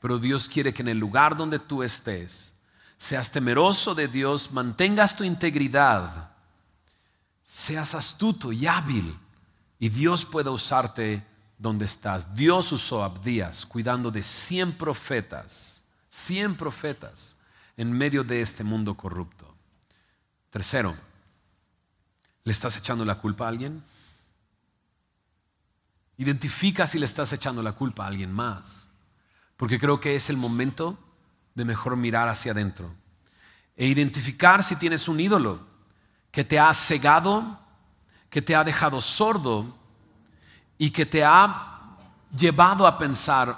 pero 0.00 0.18
Dios 0.18 0.48
quiere 0.48 0.74
que 0.74 0.82
en 0.82 0.88
el 0.88 0.98
lugar 0.98 1.36
donde 1.36 1.58
tú 1.58 1.82
estés, 1.82 2.54
seas 2.98 3.30
temeroso 3.30 3.94
de 3.94 4.08
Dios, 4.08 4.52
mantengas 4.52 5.16
tu 5.16 5.24
integridad 5.24 6.34
seas 7.44 7.94
astuto 7.94 8.52
y 8.52 8.66
hábil 8.66 9.16
y 9.78 9.90
Dios 9.90 10.24
pueda 10.24 10.50
usarte 10.50 11.24
donde 11.64 11.86
estás. 11.86 12.34
Dios 12.34 12.70
usó 12.72 13.02
Abdías 13.02 13.64
cuidando 13.64 14.10
de 14.10 14.22
100 14.22 14.76
profetas, 14.76 15.82
100 16.10 16.56
profetas 16.56 17.36
en 17.78 17.90
medio 17.90 18.22
de 18.22 18.42
este 18.42 18.62
mundo 18.62 18.94
corrupto. 18.94 19.52
Tercero, 20.50 20.94
¿le 22.44 22.52
estás 22.52 22.76
echando 22.76 23.02
la 23.06 23.14
culpa 23.14 23.46
a 23.46 23.48
alguien? 23.48 23.82
Identifica 26.18 26.86
si 26.86 26.98
le 26.98 27.06
estás 27.06 27.32
echando 27.32 27.62
la 27.62 27.72
culpa 27.72 28.04
a 28.04 28.08
alguien 28.08 28.30
más, 28.30 28.90
porque 29.56 29.78
creo 29.78 29.98
que 30.00 30.14
es 30.14 30.28
el 30.28 30.36
momento 30.36 30.98
de 31.54 31.64
mejor 31.64 31.96
mirar 31.96 32.28
hacia 32.28 32.52
adentro 32.52 32.94
e 33.74 33.86
identificar 33.86 34.62
si 34.62 34.76
tienes 34.76 35.08
un 35.08 35.18
ídolo 35.18 35.66
que 36.30 36.44
te 36.44 36.58
ha 36.58 36.70
cegado, 36.74 37.58
que 38.28 38.42
te 38.42 38.54
ha 38.54 38.64
dejado 38.64 39.00
sordo 39.00 39.82
y 40.78 40.90
que 40.90 41.06
te 41.06 41.24
ha 41.24 41.96
llevado 42.36 42.86
a 42.86 42.98
pensar, 42.98 43.56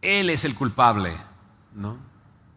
Él 0.00 0.30
es 0.30 0.44
el 0.44 0.54
culpable, 0.54 1.16
¿no? 1.74 1.96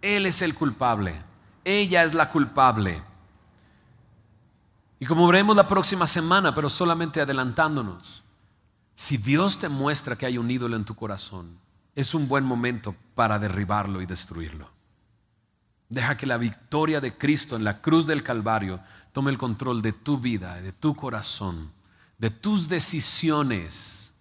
Él 0.02 0.26
es 0.26 0.42
el 0.42 0.54
culpable, 0.54 1.22
ella 1.64 2.04
es 2.04 2.14
la 2.14 2.30
culpable. 2.30 3.02
Y 5.00 5.06
como 5.06 5.28
veremos 5.28 5.56
la 5.56 5.68
próxima 5.68 6.08
semana, 6.08 6.54
pero 6.54 6.70
solamente 6.70 7.22
adelantándonos, 7.22 8.24
si 8.94 9.18
Dios 9.18 9.60
te 9.60 9.68
muestra 9.68 10.16
que 10.16 10.26
hay 10.26 10.38
un 10.38 10.50
ídolo 10.50 10.76
en 10.76 10.86
tu 10.86 10.96
corazón, 10.96 11.60
es 11.96 12.14
un 12.14 12.28
buen 12.28 12.44
momento 12.44 12.96
para 13.14 13.40
derribarlo 13.40 14.02
y 14.02 14.06
destruirlo. 14.06 14.70
Deja 15.90 16.18
que 16.18 16.26
la 16.26 16.38
victoria 16.38 17.00
de 17.00 17.18
Cristo 17.18 17.56
en 17.56 17.64
la 17.64 17.82
cruz 17.82 18.08
del 18.08 18.24
Calvario 18.24 18.80
tome 19.12 19.32
el 19.32 19.38
control 19.38 19.82
de 19.82 19.94
tu 19.94 20.18
vida, 20.18 20.56
de 20.56 20.72
tu 20.72 20.96
corazón, 20.96 21.72
de 22.18 22.30
tus 22.30 22.68
decisiones. 22.68 24.14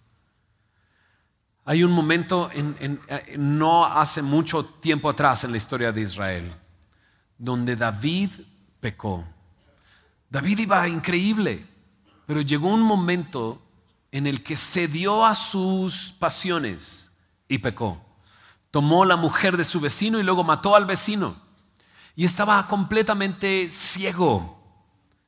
Hay 1.63 1.83
un 1.83 1.91
momento, 1.91 2.49
no 3.37 3.85
hace 3.85 4.21
mucho 4.21 4.65
tiempo 4.65 5.09
atrás 5.09 5.43
en 5.43 5.51
la 5.51 5.57
historia 5.57 5.91
de 5.91 6.01
Israel, 6.01 6.55
donde 7.37 7.75
David 7.75 8.31
pecó. 8.79 9.25
David 10.29 10.59
iba 10.59 10.87
increíble, 10.87 11.65
pero 12.25 12.41
llegó 12.41 12.67
un 12.67 12.81
momento 12.81 13.61
en 14.11 14.27
el 14.27 14.43
que 14.43 14.55
cedió 14.55 15.25
a 15.25 15.33
sus 15.33 16.13
pasiones 16.19 17.11
y 17.47 17.57
pecó. 17.57 17.99
Tomó 18.69 19.05
la 19.05 19.15
mujer 19.15 19.57
de 19.57 19.63
su 19.63 19.79
vecino 19.79 20.19
y 20.19 20.23
luego 20.23 20.43
mató 20.43 20.75
al 20.75 20.85
vecino 20.85 21.35
y 22.15 22.25
estaba 22.25 22.65
completamente 22.67 23.69
ciego, 23.69 24.57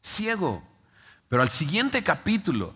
ciego. 0.02 0.64
Pero 1.30 1.42
al 1.42 1.50
siguiente 1.50 2.04
capítulo 2.04 2.74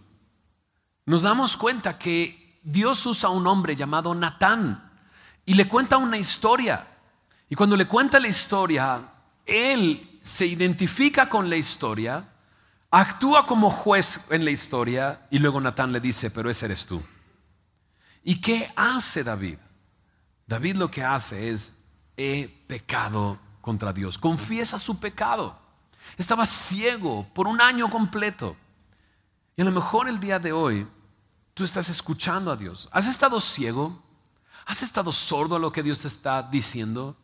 nos 1.06 1.22
damos 1.22 1.58
cuenta 1.58 1.98
que 1.98 2.60
Dios 2.64 3.06
usa 3.06 3.30
a 3.30 3.32
un 3.32 3.48
hombre 3.48 3.76
llamado 3.76 4.14
Natán 4.14 4.92
y 5.46 5.54
le 5.54 5.68
cuenta 5.68 5.98
una 5.98 6.18
historia. 6.18 6.88
Y 7.50 7.56
cuando 7.56 7.76
le 7.76 7.88
cuenta 7.88 8.20
la 8.20 8.28
historia, 8.28 9.10
él 9.46 10.20
se 10.22 10.46
identifica 10.46 11.28
con 11.28 11.50
la 11.50 11.56
historia, 11.56 12.30
actúa 12.90 13.46
como 13.46 13.70
juez 13.70 14.22
en 14.30 14.46
la 14.46 14.52
historia 14.52 15.28
y 15.30 15.40
luego 15.40 15.60
Natán 15.60 15.92
le 15.92 16.00
dice, 16.00 16.30
pero 16.30 16.50
ese 16.50 16.66
eres 16.66 16.86
tú. 16.86 17.04
¿Y 18.24 18.40
qué 18.40 18.72
hace 18.76 19.24
David? 19.24 19.58
David 20.46 20.76
lo 20.76 20.92
que 20.92 21.04
hace 21.04 21.50
es, 21.50 21.74
he 22.16 22.48
pecado 22.68 23.40
contra 23.62 23.94
Dios, 23.94 24.18
confiesa 24.18 24.78
su 24.78 25.00
pecado. 25.00 25.61
Estaba 26.18 26.46
ciego 26.46 27.28
por 27.34 27.48
un 27.48 27.62
año 27.62 27.90
completo. 27.90 28.56
Y 29.56 29.62
a 29.62 29.66
lo 29.66 29.72
mejor 29.72 30.08
el 30.08 30.20
día 30.20 30.40
de 30.40 30.52
hoy 30.52 30.88
tú 31.54 31.64
estás 31.64 31.90
escuchando 31.90 32.52
a 32.52 32.56
Dios. 32.56 32.90
¿Has 32.92 33.08
estado 33.08 33.40
ciego? 33.40 34.02
¿Has 34.66 34.84
estado 34.84 35.12
sordo 35.12 35.56
a 35.56 35.60
lo 35.60 35.72
que 35.72 35.84
Dios 35.84 36.00
te 36.00 36.08
está 36.08 36.44
diciendo? 36.44 37.16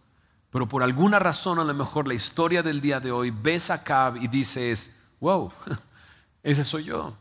Pero 0.50 0.68
por 0.68 0.84
alguna 0.84 1.20
razón, 1.20 1.60
a 1.60 1.64
lo 1.64 1.74
mejor 1.74 2.08
la 2.08 2.14
historia 2.14 2.64
del 2.64 2.82
día 2.82 3.00
de 3.00 3.12
hoy, 3.12 3.32
ves 3.32 3.70
a 3.70 3.84
Cab 3.84 4.18
y 4.18 4.28
dices, 4.28 4.96
wow, 5.20 5.52
ese 6.44 6.64
soy 6.64 6.86
yo. 6.86 7.16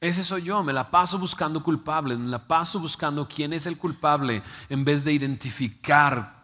Ese 0.00 0.22
soy 0.22 0.42
yo, 0.44 0.62
me 0.62 0.72
la 0.72 0.90
paso 0.90 1.18
buscando 1.18 1.62
culpables, 1.62 2.18
me 2.18 2.28
la 2.28 2.46
paso 2.46 2.78
buscando 2.78 3.28
quién 3.28 3.52
es 3.52 3.66
el 3.66 3.76
culpable 3.76 4.42
en 4.70 4.82
vez 4.82 5.04
de 5.04 5.12
identificar 5.12 6.40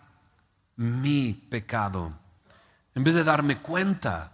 mi 0.77 1.33
pecado. 1.33 2.13
En 2.97 3.05
vez 3.05 3.15
de 3.15 3.23
darme 3.23 3.59
cuenta 3.59 4.33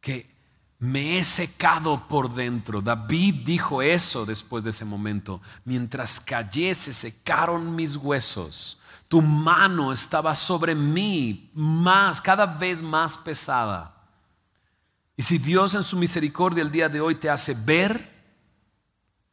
que 0.00 0.38
me 0.78 1.18
he 1.18 1.24
secado 1.24 2.06
por 2.06 2.32
dentro. 2.32 2.80
David 2.80 3.42
dijo 3.44 3.82
eso 3.82 4.24
después 4.24 4.62
de 4.62 4.70
ese 4.70 4.84
momento. 4.84 5.40
Mientras 5.64 6.20
callé 6.20 6.72
se 6.72 6.92
secaron 6.92 7.74
mis 7.74 7.96
huesos. 7.96 8.78
Tu 9.08 9.20
mano 9.20 9.92
estaba 9.92 10.36
sobre 10.36 10.76
mí 10.76 11.50
más, 11.52 12.20
cada 12.20 12.46
vez 12.46 12.80
más 12.80 13.18
pesada. 13.18 13.92
Y 15.16 15.22
si 15.22 15.38
Dios 15.38 15.74
en 15.74 15.82
su 15.82 15.96
misericordia 15.96 16.62
el 16.62 16.70
día 16.70 16.88
de 16.88 17.00
hoy 17.00 17.16
te 17.16 17.28
hace 17.28 17.54
ver, 17.54 18.16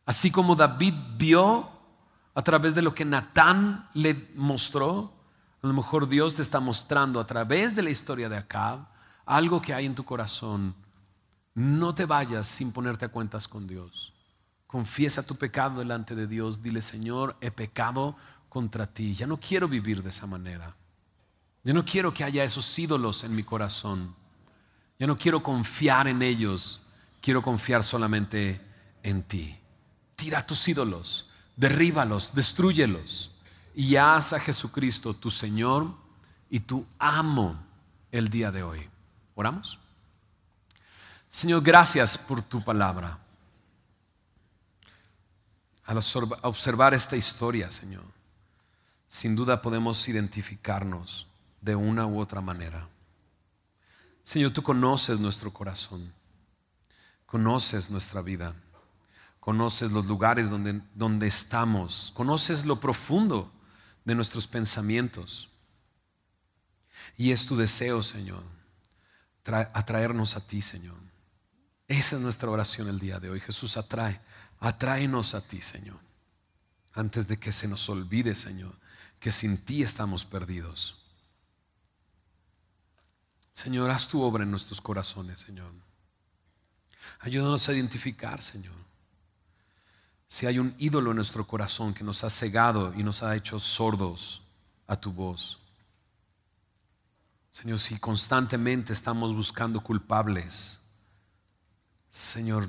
así 0.04 0.32
como 0.32 0.56
David 0.56 0.96
vio 1.16 1.70
a 2.34 2.42
través 2.42 2.74
de 2.74 2.82
lo 2.82 2.96
que 2.96 3.06
Natán 3.06 3.88
le 3.94 4.32
mostró, 4.34 5.15
a 5.66 5.68
lo 5.68 5.74
mejor 5.74 6.08
Dios 6.08 6.36
te 6.36 6.44
está 6.44 6.60
mostrando 6.60 7.20
a 7.20 7.26
través 7.26 7.76
de 7.76 7.82
la 7.82 7.90
historia 7.90 8.30
de 8.30 8.38
Acab 8.38 8.86
algo 9.26 9.60
que 9.60 9.74
hay 9.74 9.88
en 9.88 9.96
tu 9.96 10.06
corazón. 10.06 10.76
No 11.56 11.96
te 11.96 12.06
vayas 12.06 12.46
sin 12.46 12.72
ponerte 12.72 13.06
a 13.06 13.10
cuentas 13.10 13.48
con 13.48 13.66
Dios. 13.66 14.14
Confiesa 14.68 15.26
tu 15.26 15.36
pecado 15.36 15.80
delante 15.80 16.14
de 16.14 16.28
Dios. 16.28 16.62
Dile, 16.62 16.84
Señor, 16.84 17.36
he 17.42 17.50
pecado 17.50 18.16
contra 18.48 18.86
ti. 18.86 19.16
Ya 19.16 19.26
no 19.26 19.40
quiero 19.40 19.68
vivir 19.68 20.04
de 20.04 20.10
esa 20.10 20.28
manera. 20.28 20.76
Ya 21.64 21.74
no 21.74 21.84
quiero 21.84 22.14
que 22.14 22.24
haya 22.24 22.44
esos 22.44 22.78
ídolos 22.78 23.24
en 23.24 23.36
mi 23.36 23.42
corazón. 23.42 24.16
Ya 25.00 25.08
no 25.08 25.18
quiero 25.18 25.42
confiar 25.42 26.08
en 26.08 26.22
ellos. 26.22 26.80
Quiero 27.22 27.42
confiar 27.42 27.84
solamente 27.84 28.62
en 29.02 29.24
ti. 29.24 29.58
Tira 30.16 30.46
tus 30.46 30.68
ídolos, 30.68 31.28
derríbalos, 31.56 32.36
destruyelos 32.36 33.35
y 33.76 33.98
haz 33.98 34.32
a 34.32 34.40
Jesucristo 34.40 35.14
tu 35.14 35.30
Señor 35.30 35.94
y 36.50 36.62
tu 36.62 36.86
amo 36.98 37.62
el 38.10 38.30
día 38.30 38.50
de 38.52 38.64
hoy. 38.64 38.90
¿Oramos? 39.36 39.78
Señor, 41.30 41.62
gracias 41.62 42.18
por 42.18 42.42
tu 42.42 42.64
palabra. 42.64 43.20
Al 45.84 45.98
observar 45.98 46.94
esta 46.94 47.18
historia, 47.18 47.70
Señor, 47.70 48.06
sin 49.10 49.36
duda 49.36 49.62
podemos 49.62 50.08
identificarnos 50.08 51.28
de 51.60 51.76
una 51.76 52.06
u 52.08 52.20
otra 52.20 52.40
manera. 52.40 52.88
Señor, 54.24 54.54
tú 54.54 54.64
conoces 54.64 55.20
nuestro 55.20 55.52
corazón, 55.52 56.12
conoces 57.26 57.90
nuestra 57.90 58.22
vida, 58.22 58.56
conoces 59.42 59.92
los 59.92 60.06
lugares 60.06 60.50
donde, 60.50 60.82
donde 60.96 61.28
estamos, 61.28 62.12
conoces 62.16 62.66
lo 62.66 62.80
profundo 62.80 63.52
de 64.06 64.16
nuestros 64.16 64.48
pensamientos. 64.48 65.50
Y 67.18 67.32
es 67.32 67.46
tu 67.46 67.58
deseo, 67.58 68.04
Señor, 68.04 68.44
atraernos 69.74 70.38
a 70.38 70.48
ti, 70.48 70.62
Señor. 70.62 70.96
Esa 71.88 72.16
es 72.16 72.22
nuestra 72.22 72.50
oración 72.50 72.88
el 72.88 73.00
día 73.00 73.20
de 73.20 73.30
hoy. 73.30 73.40
Jesús, 73.40 73.78
atrae, 73.78 74.22
atráenos 74.60 75.36
a 75.36 75.42
ti, 75.42 75.62
Señor. 75.62 76.00
Antes 76.94 77.28
de 77.28 77.38
que 77.38 77.52
se 77.52 77.68
nos 77.68 77.90
olvide, 77.90 78.36
Señor, 78.36 78.74
que 79.20 79.32
sin 79.32 79.58
ti 79.58 79.84
estamos 79.84 80.26
perdidos. 80.26 81.02
Señor, 83.54 83.90
haz 83.92 84.08
tu 84.08 84.22
obra 84.22 84.44
en 84.44 84.52
nuestros 84.52 84.82
corazones, 84.82 85.42
Señor. 85.42 85.72
Ayúdanos 87.20 87.68
a 87.70 87.74
identificar, 87.74 88.42
Señor 88.42 88.85
si 90.36 90.46
hay 90.46 90.60
un 90.60 90.76
ídolo 90.80 91.12
en 91.12 91.16
nuestro 91.16 91.48
corazón 91.48 91.94
que 91.94 92.04
nos 92.04 92.26
ha 92.26 92.30
cegado 92.30 92.94
y 92.94 93.04
nos 93.04 93.24
ha 93.24 93.38
hecho 93.38 93.58
sordos 93.58 94.42
a 94.86 94.98
tu 94.98 95.14
voz. 95.14 95.58
Señor, 97.50 97.80
si 97.80 97.98
constantemente 97.98 98.92
estamos 98.92 99.34
buscando 99.34 99.80
culpables, 99.80 100.82
Señor, 102.10 102.68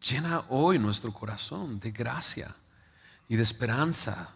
llena 0.00 0.44
hoy 0.48 0.78
nuestro 0.78 1.12
corazón 1.12 1.80
de 1.80 1.90
gracia 1.90 2.54
y 3.28 3.34
de 3.34 3.42
esperanza, 3.42 4.30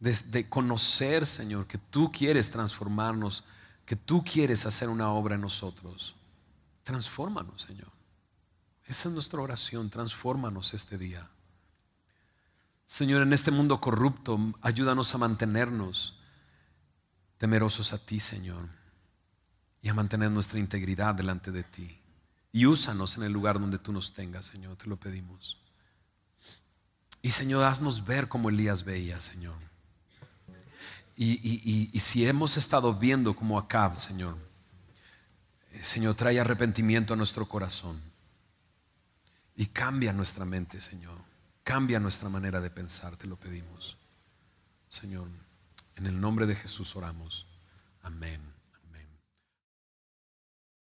de, 0.00 0.12
de, 0.26 0.46
conocer, 0.50 1.24
Señor, 1.24 1.66
que 1.66 1.78
tú 1.78 2.12
quieres 2.12 2.50
transformarnos, 2.50 3.42
que 3.86 3.96
tú 3.96 4.22
quieres 4.22 4.66
hacer 4.66 4.90
una 4.90 5.08
obra 5.08 5.36
en 5.36 5.40
nosotros. 5.40 6.14
Transfórmanos, 6.84 7.62
Señor. 7.62 7.99
Esa 8.90 9.08
es 9.08 9.14
nuestra 9.14 9.40
oración, 9.40 9.88
transfórmanos 9.88 10.74
este 10.74 10.98
día. 10.98 11.30
Señor, 12.86 13.22
en 13.22 13.32
este 13.32 13.52
mundo 13.52 13.80
corrupto, 13.80 14.36
ayúdanos 14.62 15.14
a 15.14 15.18
mantenernos 15.18 16.18
temerosos 17.38 17.92
a 17.92 18.04
ti, 18.04 18.18
Señor. 18.18 18.68
y 19.80 19.88
a 19.88 19.94
mantener 19.94 20.30
nuestra 20.32 20.58
integridad 20.58 21.14
delante 21.14 21.52
de 21.52 21.62
ti. 21.62 22.00
Y 22.52 22.66
úsanos 22.66 23.16
en 23.16 23.22
el 23.22 23.32
lugar 23.32 23.60
donde 23.60 23.78
tú 23.78 23.92
nos 23.92 24.12
tengas, 24.12 24.46
Señor, 24.46 24.76
te 24.76 24.86
lo 24.88 24.96
pedimos. 24.96 25.56
Y 27.22 27.30
Señor, 27.30 27.64
haznos 27.64 28.04
ver 28.04 28.28
como 28.28 28.50
Elías 28.50 28.84
veía, 28.84 29.20
Señor. 29.20 29.56
Y, 31.16 31.96
si 32.00 32.26
hemos 32.26 32.56
estado 32.56 32.92
viendo 32.92 33.36
como 33.36 33.56
Acab, 33.56 33.96
Señor, 33.96 34.36
eh, 35.70 35.84
Señor, 35.84 36.16
trae 36.16 36.40
arrepentimiento 36.40 37.14
a 37.14 37.16
nuestro 37.16 37.46
corazón. 37.46 38.09
Y 39.56 39.66
cambia 39.66 40.12
nuestra 40.12 40.44
mente, 40.44 40.80
Señor. 40.80 41.18
Cambia 41.62 42.00
nuestra 42.00 42.28
manera 42.28 42.60
de 42.60 42.70
pensar, 42.70 43.16
te 43.16 43.26
lo 43.26 43.36
pedimos. 43.36 43.98
Señor, 44.88 45.28
en 45.96 46.06
el 46.06 46.20
nombre 46.20 46.46
de 46.46 46.56
Jesús 46.56 46.96
oramos. 46.96 47.46
Amén. 48.02 48.40